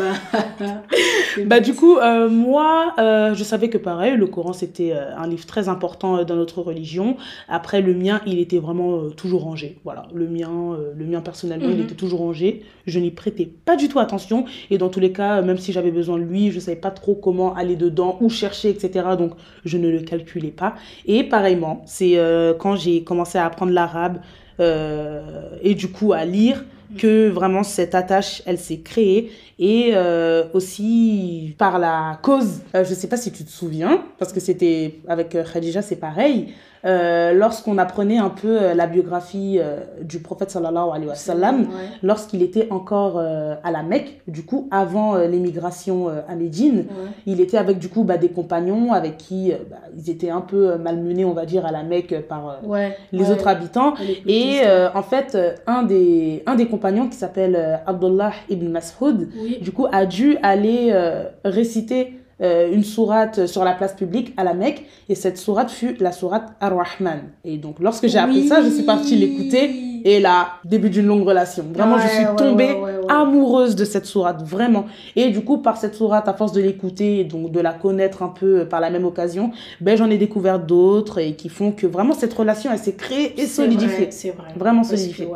bah. 0.59 0.77
Bah 1.45 1.59
du 1.59 1.75
coup, 1.75 1.97
euh, 1.97 2.29
moi, 2.29 2.93
euh, 2.97 3.35
je 3.35 3.43
savais 3.43 3.69
que 3.69 3.77
pareil, 3.77 4.15
le 4.17 4.25
Coran 4.25 4.53
c'était 4.53 4.91
euh, 4.93 5.15
un 5.15 5.27
livre 5.27 5.45
très 5.45 5.69
important 5.69 6.23
dans 6.23 6.35
notre 6.35 6.61
religion. 6.63 7.15
Après, 7.47 7.81
le 7.81 7.93
mien, 7.93 8.21
il 8.25 8.39
était 8.39 8.57
vraiment 8.57 9.01
euh, 9.01 9.09
toujours 9.09 9.43
rangé. 9.43 9.77
Voilà, 9.83 10.07
le 10.15 10.27
mien, 10.27 10.75
le 10.95 11.05
mien 11.05 11.21
personnellement, 11.21 11.67
il 11.69 11.75
Mhm. 11.75 11.83
était 11.83 11.95
toujours 11.95 12.21
rangé. 12.21 12.63
Je 12.87 12.97
n'y 12.99 13.11
prêtais 13.11 13.45
pas 13.65 13.75
du 13.75 13.87
tout 13.89 13.99
attention. 13.99 14.45
Et 14.71 14.79
dans 14.79 14.89
tous 14.89 14.99
les 15.01 15.11
cas, 15.11 15.41
même 15.43 15.57
si 15.59 15.73
j'avais 15.73 15.91
besoin 15.91 16.17
de 16.17 16.23
lui, 16.23 16.51
je 16.51 16.59
savais 16.59 16.77
pas 16.77 16.89
trop 16.91 17.13
comment 17.13 17.53
aller 17.53 17.75
dedans, 17.75 18.17
où 18.21 18.29
chercher, 18.29 18.69
etc. 18.69 19.05
Donc, 19.19 19.33
je 19.65 19.77
ne 19.77 19.89
le 19.89 19.99
calculais 19.99 20.49
pas. 20.51 20.73
Et 21.05 21.23
pareillement, 21.23 21.83
c'est 21.85 22.17
quand 22.59 22.75
j'ai 22.77 23.03
commencé 23.03 23.37
à 23.37 23.45
apprendre 23.45 23.73
l'arabe 23.73 24.19
et 24.59 25.75
du 25.75 25.89
coup 25.91 26.13
à 26.13 26.25
lire 26.25 26.63
que 26.97 27.29
vraiment 27.29 27.63
cette 27.63 27.95
attache, 27.95 28.41
elle 28.45 28.57
s'est 28.57 28.79
créée. 28.79 29.31
Et 29.59 29.91
euh, 29.95 30.43
aussi 30.53 31.55
par 31.57 31.79
la 31.79 32.19
cause, 32.21 32.61
euh, 32.75 32.83
je 32.83 32.93
sais 32.93 33.07
pas 33.07 33.17
si 33.17 33.31
tu 33.31 33.43
te 33.43 33.49
souviens, 33.49 34.03
parce 34.19 34.31
que 34.31 34.39
c'était 34.39 34.99
avec 35.07 35.33
euh, 35.35 35.43
Khadija, 35.51 35.81
c'est 35.81 35.95
pareil. 35.95 36.49
Euh, 36.85 37.33
Lorsqu'on 37.33 37.79
apprenait 37.79 38.19
un 38.19 38.29
peu 38.29 38.73
la 38.75 38.85
biographie 38.85 39.59
du 40.03 40.19
prophète 40.19 40.51
sallallahu 40.51 40.89
alayhi 40.93 41.07
wa 41.09 41.15
sallam, 41.15 41.61
Ouais. 41.61 41.65
lorsqu'il 42.03 42.43
était 42.43 42.67
encore 42.69 43.19
à 43.19 43.71
la 43.71 43.81
Mecque, 43.81 44.21
du 44.27 44.43
coup, 44.45 44.67
avant 44.69 45.17
l'émigration 45.17 46.07
à 46.29 46.35
Médine, 46.35 46.77
Ouais. 46.87 47.09
il 47.25 47.41
était 47.41 47.57
avec 47.57 47.79
du 47.79 47.89
coup 47.89 48.03
bah, 48.03 48.17
des 48.17 48.29
compagnons 48.29 48.93
avec 48.93 49.17
qui 49.17 49.51
bah, 49.69 49.77
ils 49.97 50.09
étaient 50.11 50.29
un 50.29 50.39
peu 50.41 50.77
malmenés, 50.77 51.25
on 51.25 51.33
va 51.33 51.45
dire, 51.47 51.65
à 51.65 51.71
la 51.71 51.81
Mecque 51.83 52.21
par 52.29 52.59
Ouais. 52.63 52.95
les 53.11 53.31
autres 53.31 53.47
habitants. 53.47 53.95
Et 54.27 54.59
en 54.93 55.01
fait, 55.03 55.35
un 55.65 55.81
des, 55.81 56.43
un 56.45 56.53
des 56.55 56.67
compagnons 56.67 56.76
qui 57.09 57.17
s'appelle 57.17 57.55
euh, 57.55 57.75
Abdullah 57.85 58.31
ibn 58.49 58.67
Mas'ud, 58.69 59.29
Oui. 59.41 59.57
du 59.61 59.71
coup, 59.71 59.85
a 59.91 60.05
dû 60.05 60.37
aller 60.43 60.89
euh, 60.91 61.25
réciter 61.45 62.13
euh, 62.39 62.71
une 62.71 62.83
sourate 62.83 63.47
sur 63.47 63.63
la 63.63 63.73
place 63.73 63.93
publique 63.93 64.33
à 64.37 64.43
la 64.43 64.53
Mecque 64.53 64.85
et 65.09 65.15
cette 65.15 65.37
sourate 65.39 65.71
fut 65.71 65.95
la 65.99 66.11
sourate 66.11 66.49
Ar-Rahman. 66.59 67.21
Et 67.43 67.57
donc 67.57 67.77
lorsque 67.79 68.07
j'ai 68.07 68.19
appris 68.19 68.41
Oui. 68.41 68.47
ça, 68.47 68.61
je 68.61 68.69
suis 68.69 68.83
partie 68.83 69.15
l'écouter 69.15 69.71
et 70.05 70.19
là, 70.19 70.49
début 70.63 70.91
d'une 70.91 71.07
longue 71.07 71.23
relation. 71.27 71.65
Vraiment, 71.73 71.97
je 71.97 72.07
suis 72.07 72.25
tombée 72.37 72.65
ouais, 72.65 72.73
ouais, 72.75 72.97
ouais. 72.97 73.05
amoureuse 73.11 73.75
de 73.75 73.83
cette 73.83 74.05
sourate, 74.05 74.43
vraiment. 74.43 74.85
Et 75.15 75.31
du 75.31 75.41
coup, 75.41 75.57
par 75.57 75.77
cette 75.77 75.95
sourate, 75.95 76.27
à 76.27 76.33
force 76.33 76.51
de 76.51 76.61
l'écouter 76.61 77.19
et 77.21 77.23
donc 77.23 77.51
de 77.51 77.59
la 77.59 77.73
connaître 77.73 78.21
un 78.21 78.29
peu 78.29 78.59
euh, 78.59 78.65
par 78.65 78.81
la 78.81 78.91
même 78.91 79.03
occasion, 79.05 79.51
ben 79.81 79.97
j'en 79.97 80.09
ai 80.09 80.17
découvert 80.17 80.59
d'autres 80.59 81.17
et 81.17 81.33
qui 81.33 81.49
font 81.49 81.71
que 81.71 81.87
vraiment 81.87 82.13
cette 82.13 82.33
relation, 82.33 82.69
elle 82.71 82.77
s'est 82.79 82.93
créée 82.93 83.33
et 83.41 83.47
solidifiée. 83.47 84.09
C'est 84.11 84.29
vrai. 84.29 84.49
Vraiment 84.55 84.83
solidifiée. 84.83 85.27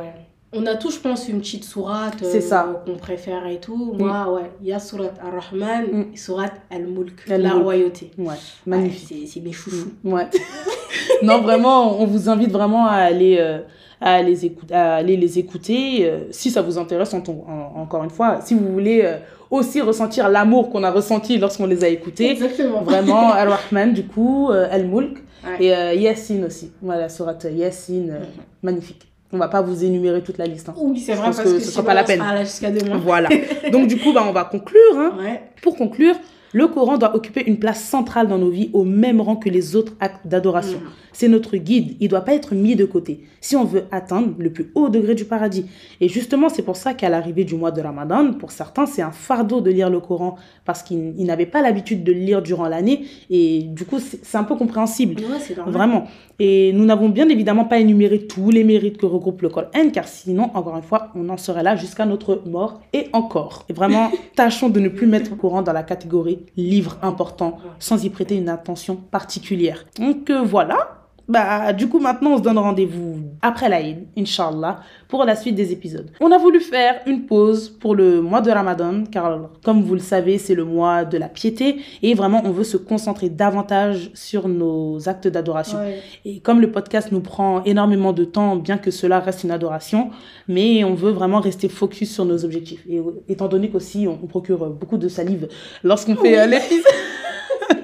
On 0.54 0.66
a 0.66 0.76
tous, 0.76 0.96
je 0.96 1.00
pense, 1.00 1.30
une 1.30 1.40
petite 1.40 1.64
sourate 1.64 2.16
C'est 2.24 2.40
euh, 2.40 2.42
ça. 2.42 2.84
qu'on 2.86 2.98
préfère 2.98 3.48
et 3.48 3.60
tout. 3.62 3.94
Moi, 3.98 4.34
ouais, 4.34 4.52
il 4.62 4.68
y 4.68 4.74
a 4.74 4.80
sourate 4.80 5.18
Ar-Rahman 5.24 5.86
Mm. 5.92 6.06
et 6.14 6.18
sourate 6.18 6.54
Al-Mulk, 6.70 7.26
la 7.28 7.54
royauté. 7.54 8.12
Ouais, 8.18 8.36
magnifique. 8.66 9.08
c'est 9.08 9.28
c'est 9.28 9.40
mes 9.40 9.54
chouchous. 9.54 9.94
Ouais. 10.04 10.28
non, 11.24 11.42
vraiment, 11.42 12.02
on 12.02 12.06
vous 12.06 12.28
invite 12.30 12.52
vraiment 12.52 12.86
à 12.86 12.96
aller, 12.96 13.38
euh, 13.40 13.60
à 14.02 14.22
les, 14.22 14.46
écouter, 14.46 14.74
à 14.74 14.96
aller 14.96 15.16
les 15.16 15.40
écouter. 15.40 16.00
euh, 16.10 16.26
si 16.32 16.52
ça 16.52 16.62
vous 16.62 16.78
intéresse, 16.78 17.14
en- 17.14 17.24
en- 17.30 17.82
encore 17.82 18.04
une 18.04 18.10
fois, 18.10 18.42
si 18.44 18.54
vous 18.54 18.68
voulez 18.74 19.04
euh, 19.06 19.16
aussi 19.50 19.80
ressentir 19.80 20.28
l'amour 20.28 20.70
qu'on 20.70 20.84
a 20.84 20.92
ressenti 20.92 21.38
lorsqu'on 21.38 21.66
les 21.68 21.82
a 21.86 21.88
écoutés. 21.88 22.30
Exactement. 22.30 22.82
Vraiment, 22.82 23.32
Al-Rahman, 23.42 23.94
du 23.94 24.04
coup, 24.06 24.50
Al-Mulk 24.52 25.18
Ouais. 25.60 25.66
et 25.96 26.00
Yassine 26.02 26.46
aussi. 26.46 26.72
Voilà, 26.84 27.10
surat 27.10 27.34
Yassine, 27.52 28.12
Mhm. 28.12 28.20
magnifique. 28.62 29.11
On 29.34 29.38
va 29.38 29.48
pas 29.48 29.62
vous 29.62 29.84
énumérer 29.84 30.22
toute 30.22 30.38
la 30.38 30.46
liste. 30.46 30.70
hein. 30.70 30.74
Oui, 30.78 31.00
c'est 31.00 31.14
vrai, 31.14 31.26
parce 31.26 31.40
que 31.40 31.44
que, 31.44 31.60
ce 31.60 31.72
sera 31.72 31.84
pas 31.84 31.94
la 31.94 32.04
on 32.04 32.06
peine. 32.06 32.24
jusqu'à 32.42 32.70
demain. 32.70 32.98
Voilà. 32.98 33.30
Donc, 33.72 33.88
du 33.88 33.98
coup, 33.98 34.12
bah, 34.14 34.26
on 34.28 34.32
va 34.34 34.44
conclure. 34.44 34.80
Hein. 34.98 35.14
Ouais. 35.18 35.42
Pour 35.62 35.78
conclure, 35.78 36.16
le 36.54 36.68
Coran 36.68 36.98
doit 36.98 37.16
occuper 37.16 37.44
une 37.48 37.60
place 37.60 37.84
centrale 37.84 38.28
dans 38.28 38.38
nos 38.38 38.50
vies 38.50 38.70
au 38.74 38.84
même 38.84 39.22
rang 39.22 39.36
que 39.36 39.50
les 39.50 39.76
autres 39.76 39.94
actes 40.00 40.28
d'adoration. 40.28 40.80
Mhm. 40.80 40.90
C'est 41.14 41.28
notre 41.28 41.58
guide, 41.58 41.98
il 42.00 42.06
ne 42.06 42.10
doit 42.10 42.22
pas 42.22 42.34
être 42.34 42.56
mis 42.56 42.76
de 42.76 42.86
côté 42.86 43.22
si 43.42 43.56
on 43.56 43.66
veut 43.66 43.86
atteindre 43.92 44.34
le 44.38 44.52
plus 44.52 44.72
haut 44.76 44.90
degré 44.90 45.16
du 45.16 45.26
paradis. 45.26 45.66
Et 46.00 46.08
justement, 46.08 46.48
c'est 46.48 46.62
pour 46.62 46.76
ça 46.76 46.94
qu'à 46.94 47.10
l'arrivée 47.10 47.44
du 47.44 47.56
mois 47.56 47.72
de 47.72 47.82
Ramadan, 47.82 48.34
pour 48.34 48.52
certains, 48.52 48.86
c'est 48.86 49.02
un 49.02 49.12
fardeau 49.12 49.62
de 49.62 49.72
lire 49.72 49.90
le 49.90 50.00
Coran 50.00 50.36
parce 50.64 50.84
qu'ils 50.84 51.14
ils 51.18 51.26
n'avaient 51.26 51.48
pas 51.48 51.62
l'habitude 51.62 52.04
de 52.04 52.14
le 52.14 52.20
lire 52.20 52.42
durant 52.42 52.68
l'année 52.68 53.06
et 53.30 53.64
du 53.64 53.86
coup, 53.86 54.00
c'est 54.00 54.38
un 54.38 54.44
peu 54.44 54.56
compréhensible. 54.56 55.22
Ouais. 55.22 55.72
Vraiment. 55.72 56.06
Et 56.40 56.72
nous 56.74 56.86
n'avons 56.86 57.10
bien 57.10 57.30
évidemment 57.30 57.66
pas 57.66 57.80
énuméré 57.80 58.26
tous 58.26 58.52
les 58.52 58.64
mérites 58.64 58.98
que 58.98 59.06
regroupe 59.06 59.42
le 59.42 59.50
Coran, 59.50 59.68
car 59.92 60.08
sinon, 60.08 60.50
encore 60.54 60.78
une 60.78 60.84
fois, 60.84 61.10
on 61.16 61.28
en 61.30 61.38
serait 61.38 61.64
là 61.64 61.76
jusqu'à 61.76 62.06
notre 62.06 62.44
mort 62.46 62.82
et 62.94 63.08
encore. 63.14 63.66
Et 63.70 63.74
vraiment, 63.74 64.12
tâchons 64.36 64.70
de 64.70 64.80
ne 64.80 64.90
plus 64.90 65.08
mettre 65.08 65.32
le 65.32 65.36
Coran 65.36 65.62
dans 65.62 65.74
la 65.74 65.84
catégorie 65.84 66.40
livre 66.56 66.98
important, 67.02 67.60
sans 67.80 68.04
y 68.04 68.10
prêter 68.10 68.36
une 68.36 68.50
attention 68.50 68.96
particulière. 68.96 69.86
Donc 69.98 70.30
euh, 70.30 70.42
voilà. 70.42 71.01
Bah, 71.32 71.72
du 71.72 71.88
coup, 71.88 72.00
maintenant, 72.00 72.32
on 72.32 72.38
se 72.40 72.42
donne 72.42 72.58
rendez-vous 72.58 73.20
après 73.42 73.70
l'Aïd, 73.70 74.00
Inch'Allah, 74.18 74.82
pour 75.08 75.24
la 75.24 75.38
suite 75.38 75.56
des 75.56 75.72
épisodes. 75.72 76.12
On 76.20 76.30
a 76.30 76.38
voulu 76.38 76.60
faire 76.60 76.96
une 77.08 77.26
pause 77.26 77.70
pour 77.70 77.96
le 77.96 78.22
mois 78.22 78.42
de 78.42 78.52
Ramadan, 78.52 79.06
car 79.10 79.50
comme 79.64 79.82
vous 79.82 79.94
le 79.94 80.02
savez, 80.02 80.38
c'est 80.38 80.56
le 80.56 80.66
mois 80.66 81.06
de 81.06 81.18
la 81.18 81.30
piété, 81.30 81.78
et 82.04 82.14
vraiment, 82.16 82.42
on 82.44 82.52
veut 82.52 82.66
se 82.66 82.76
concentrer 82.76 83.30
davantage 83.30 84.12
sur 84.14 84.50
nos 84.50 85.08
actes 85.08 85.30
d'adoration. 85.30 85.78
Ouais. 85.78 86.02
Et 86.26 86.42
comme 86.42 86.60
le 86.60 86.70
podcast 86.70 87.14
nous 87.14 87.22
prend 87.22 87.64
énormément 87.64 88.12
de 88.12 88.26
temps, 88.26 88.58
bien 88.58 88.78
que 88.78 88.92
cela 88.92 89.22
reste 89.22 89.46
une 89.46 89.52
adoration, 89.52 90.10
mais 90.50 90.84
on 90.84 90.96
veut 90.96 91.12
vraiment 91.12 91.40
rester 91.40 91.70
focus 91.70 92.14
sur 92.14 92.26
nos 92.26 92.44
objectifs. 92.44 92.84
Et 92.90 93.00
euh, 93.00 93.24
étant 93.30 93.48
donné 93.48 93.70
qu'aussi 93.70 94.06
on, 94.06 94.20
on 94.22 94.28
procure 94.28 94.70
beaucoup 94.70 94.98
de 94.98 95.08
salive 95.08 95.48
lorsqu'on 95.82 96.18
fait 96.18 96.38
euh, 96.38 96.46
l'épisode. 96.46 96.84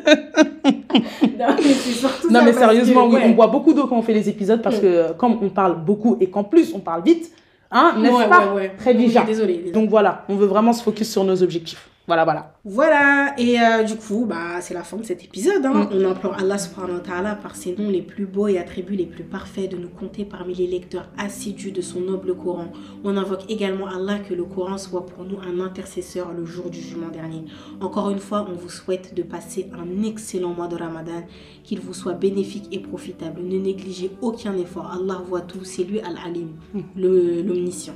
Non, 1.40 1.56
mais 1.58 1.74
surtout 1.74 2.32
Non 2.32 2.54
sérieusement, 2.54 3.10
que, 3.10 3.16
oui, 3.16 3.22
ouais. 3.22 3.34
Boit 3.38 3.48
beaucoup 3.48 3.74
d'eau 3.74 3.88
quand 3.88 3.98
on 3.98 4.02
fait 4.02 4.14
les 4.22 4.28
épisodes 4.30 4.62
parce 4.62 4.76
Ouais. 4.78 4.82
que 4.82 4.88
euh, 4.88 5.14
comme 5.22 5.38
on 5.42 5.50
parle 5.50 5.76
beaucoup 5.90 6.18
et 6.20 6.28
qu'en 6.30 6.44
plus 6.44 6.74
on 6.74 6.80
parle 6.80 7.04
vite, 7.04 7.32
hein, 7.72 7.96
n'est-ce 8.00 8.16
Ouais, 8.16 8.28
pas? 8.30 8.48
ouais, 8.48 8.54
ouais. 8.56 8.72
Très 8.78 8.94
déjà. 8.94 9.22
Désolée. 9.24 9.72
Donc 9.74 9.90
voilà, 9.90 10.12
on 10.30 10.36
veut 10.36 10.48
vraiment 10.56 10.74
se 10.74 10.84
focus 10.84 11.10
sur 11.12 11.24
nos 11.24 11.42
objectifs. 11.44 11.84
Voilà, 12.08 12.24
voilà. 12.24 12.54
Voilà, 12.64 13.34
et 13.38 13.60
euh, 13.60 13.84
du 13.84 13.96
coup, 13.98 14.26
bah, 14.26 14.62
c'est 14.62 14.74
la 14.74 14.84
fin 14.84 14.96
de 14.96 15.04
cet 15.04 15.26
épisode. 15.26 15.66
hein. 15.66 15.74
Mm. 15.84 15.90
On 15.92 16.06
implore 16.10 16.36
Allah 16.40 16.58
subhanahu 16.58 16.94
wa 16.96 17.00
ta'ala 17.02 17.36
par 17.36 17.56
ses 17.58 17.76
noms 17.76 17.90
les 17.90 18.02
plus 18.02 18.26
beaux 18.26 18.48
et 18.48 18.58
attributs 18.58 18.96
les 18.96 19.06
plus 19.06 19.26
parfaits 19.26 19.70
de 19.72 19.76
nous 19.78 19.90
compter 19.90 20.24
parmi 20.24 20.54
les 20.56 20.68
lecteurs 20.68 21.10
assidus 21.18 21.72
de 21.72 21.82
son 21.82 22.00
noble 22.00 22.34
Coran. 22.36 22.68
On 23.04 23.18
invoque 23.18 23.50
également 23.52 23.88
Allah 23.88 24.20
que 24.20 24.34
le 24.34 24.46
Coran 24.46 24.78
soit 24.78 25.06
pour 25.06 25.26
nous 25.26 25.38
un 25.40 25.60
intercesseur 25.60 26.32
le 26.32 26.46
jour 26.46 26.70
du 26.70 26.80
jugement 26.80 27.10
dernier. 27.12 27.44
Encore 27.82 28.10
une 28.10 28.20
fois, 28.20 28.48
on 28.50 28.54
vous 28.54 28.70
souhaite 28.70 29.14
de 29.14 29.24
passer 29.24 29.70
un 29.74 30.04
excellent 30.04 30.54
mois 30.54 30.68
de 30.68 30.78
Ramadan, 30.78 31.24
qu'il 31.66 31.82
vous 31.82 31.94
soit 31.94 32.14
bénéfique 32.14 32.70
et 32.72 32.80
profitable. 32.80 33.42
Ne 33.42 33.58
négligez 33.60 34.12
aucun 34.22 34.56
effort. 34.58 34.90
Allah 34.94 35.22
voit 35.28 35.42
tout, 35.42 35.64
c'est 35.66 35.84
lui 35.84 36.00
Al-Alim, 36.00 36.52
le- 36.96 37.42
l'omniscient. 37.42 37.96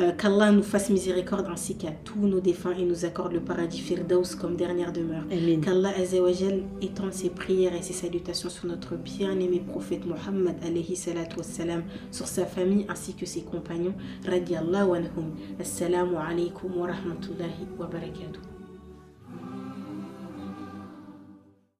Euh, 0.00 0.12
Qu'Allah 0.12 0.52
nous 0.52 0.62
fasse 0.62 0.90
miséricorde 0.90 1.46
ainsi 1.50 1.76
qu'à 1.76 1.90
tous 1.90 2.20
nos 2.20 2.38
défunts 2.40 2.74
et 2.76 2.84
nous 2.84 3.04
accorde 3.04 3.32
le 3.32 3.40
paradis 3.40 3.80
Firdaus 3.80 4.36
comme 4.40 4.54
dernière 4.54 4.92
demeure. 4.92 5.24
Amen. 5.32 5.60
Qu'Allah 5.60 5.90
Azzawajal 5.98 6.62
étende 6.80 7.12
ses 7.12 7.30
prières 7.30 7.74
et 7.74 7.82
ses 7.82 7.94
salutations 7.94 8.48
sur 8.48 8.66
notre 8.66 8.94
bien-aimé 8.94 9.60
prophète 9.66 10.06
Muhammad 10.06 10.56
alayhi 10.64 10.94
salatu 10.94 11.38
wassalam, 11.38 11.82
sur 12.12 12.28
sa 12.28 12.46
famille 12.46 12.86
ainsi 12.88 13.14
que 13.14 13.26
ses 13.26 13.42
compagnons. 13.42 13.94
Radiallahu 14.24 14.92
anhum. 14.94 15.34
Assalamu 15.60 16.16
alaikum 16.16 16.76
wa 16.76 16.86
rahmatullahi 16.86 17.66
wa 17.78 17.86
barakatuh. 17.86 18.40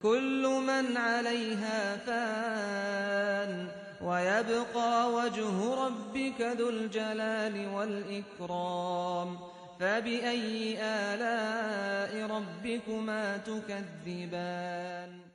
كل 0.02 0.42
من 0.46 0.96
عليها 0.96 1.96
فان 2.06 3.66
ويبقى 4.03 5.13
وجه 5.13 5.85
ربك 5.85 6.41
ذو 6.41 6.69
الجلال 6.69 7.67
والإكرام. 7.73 9.37
فبأي 9.79 10.77
آلاء 10.81 12.27
ربكما 12.27 13.37
تكذبان؟ 13.37 15.32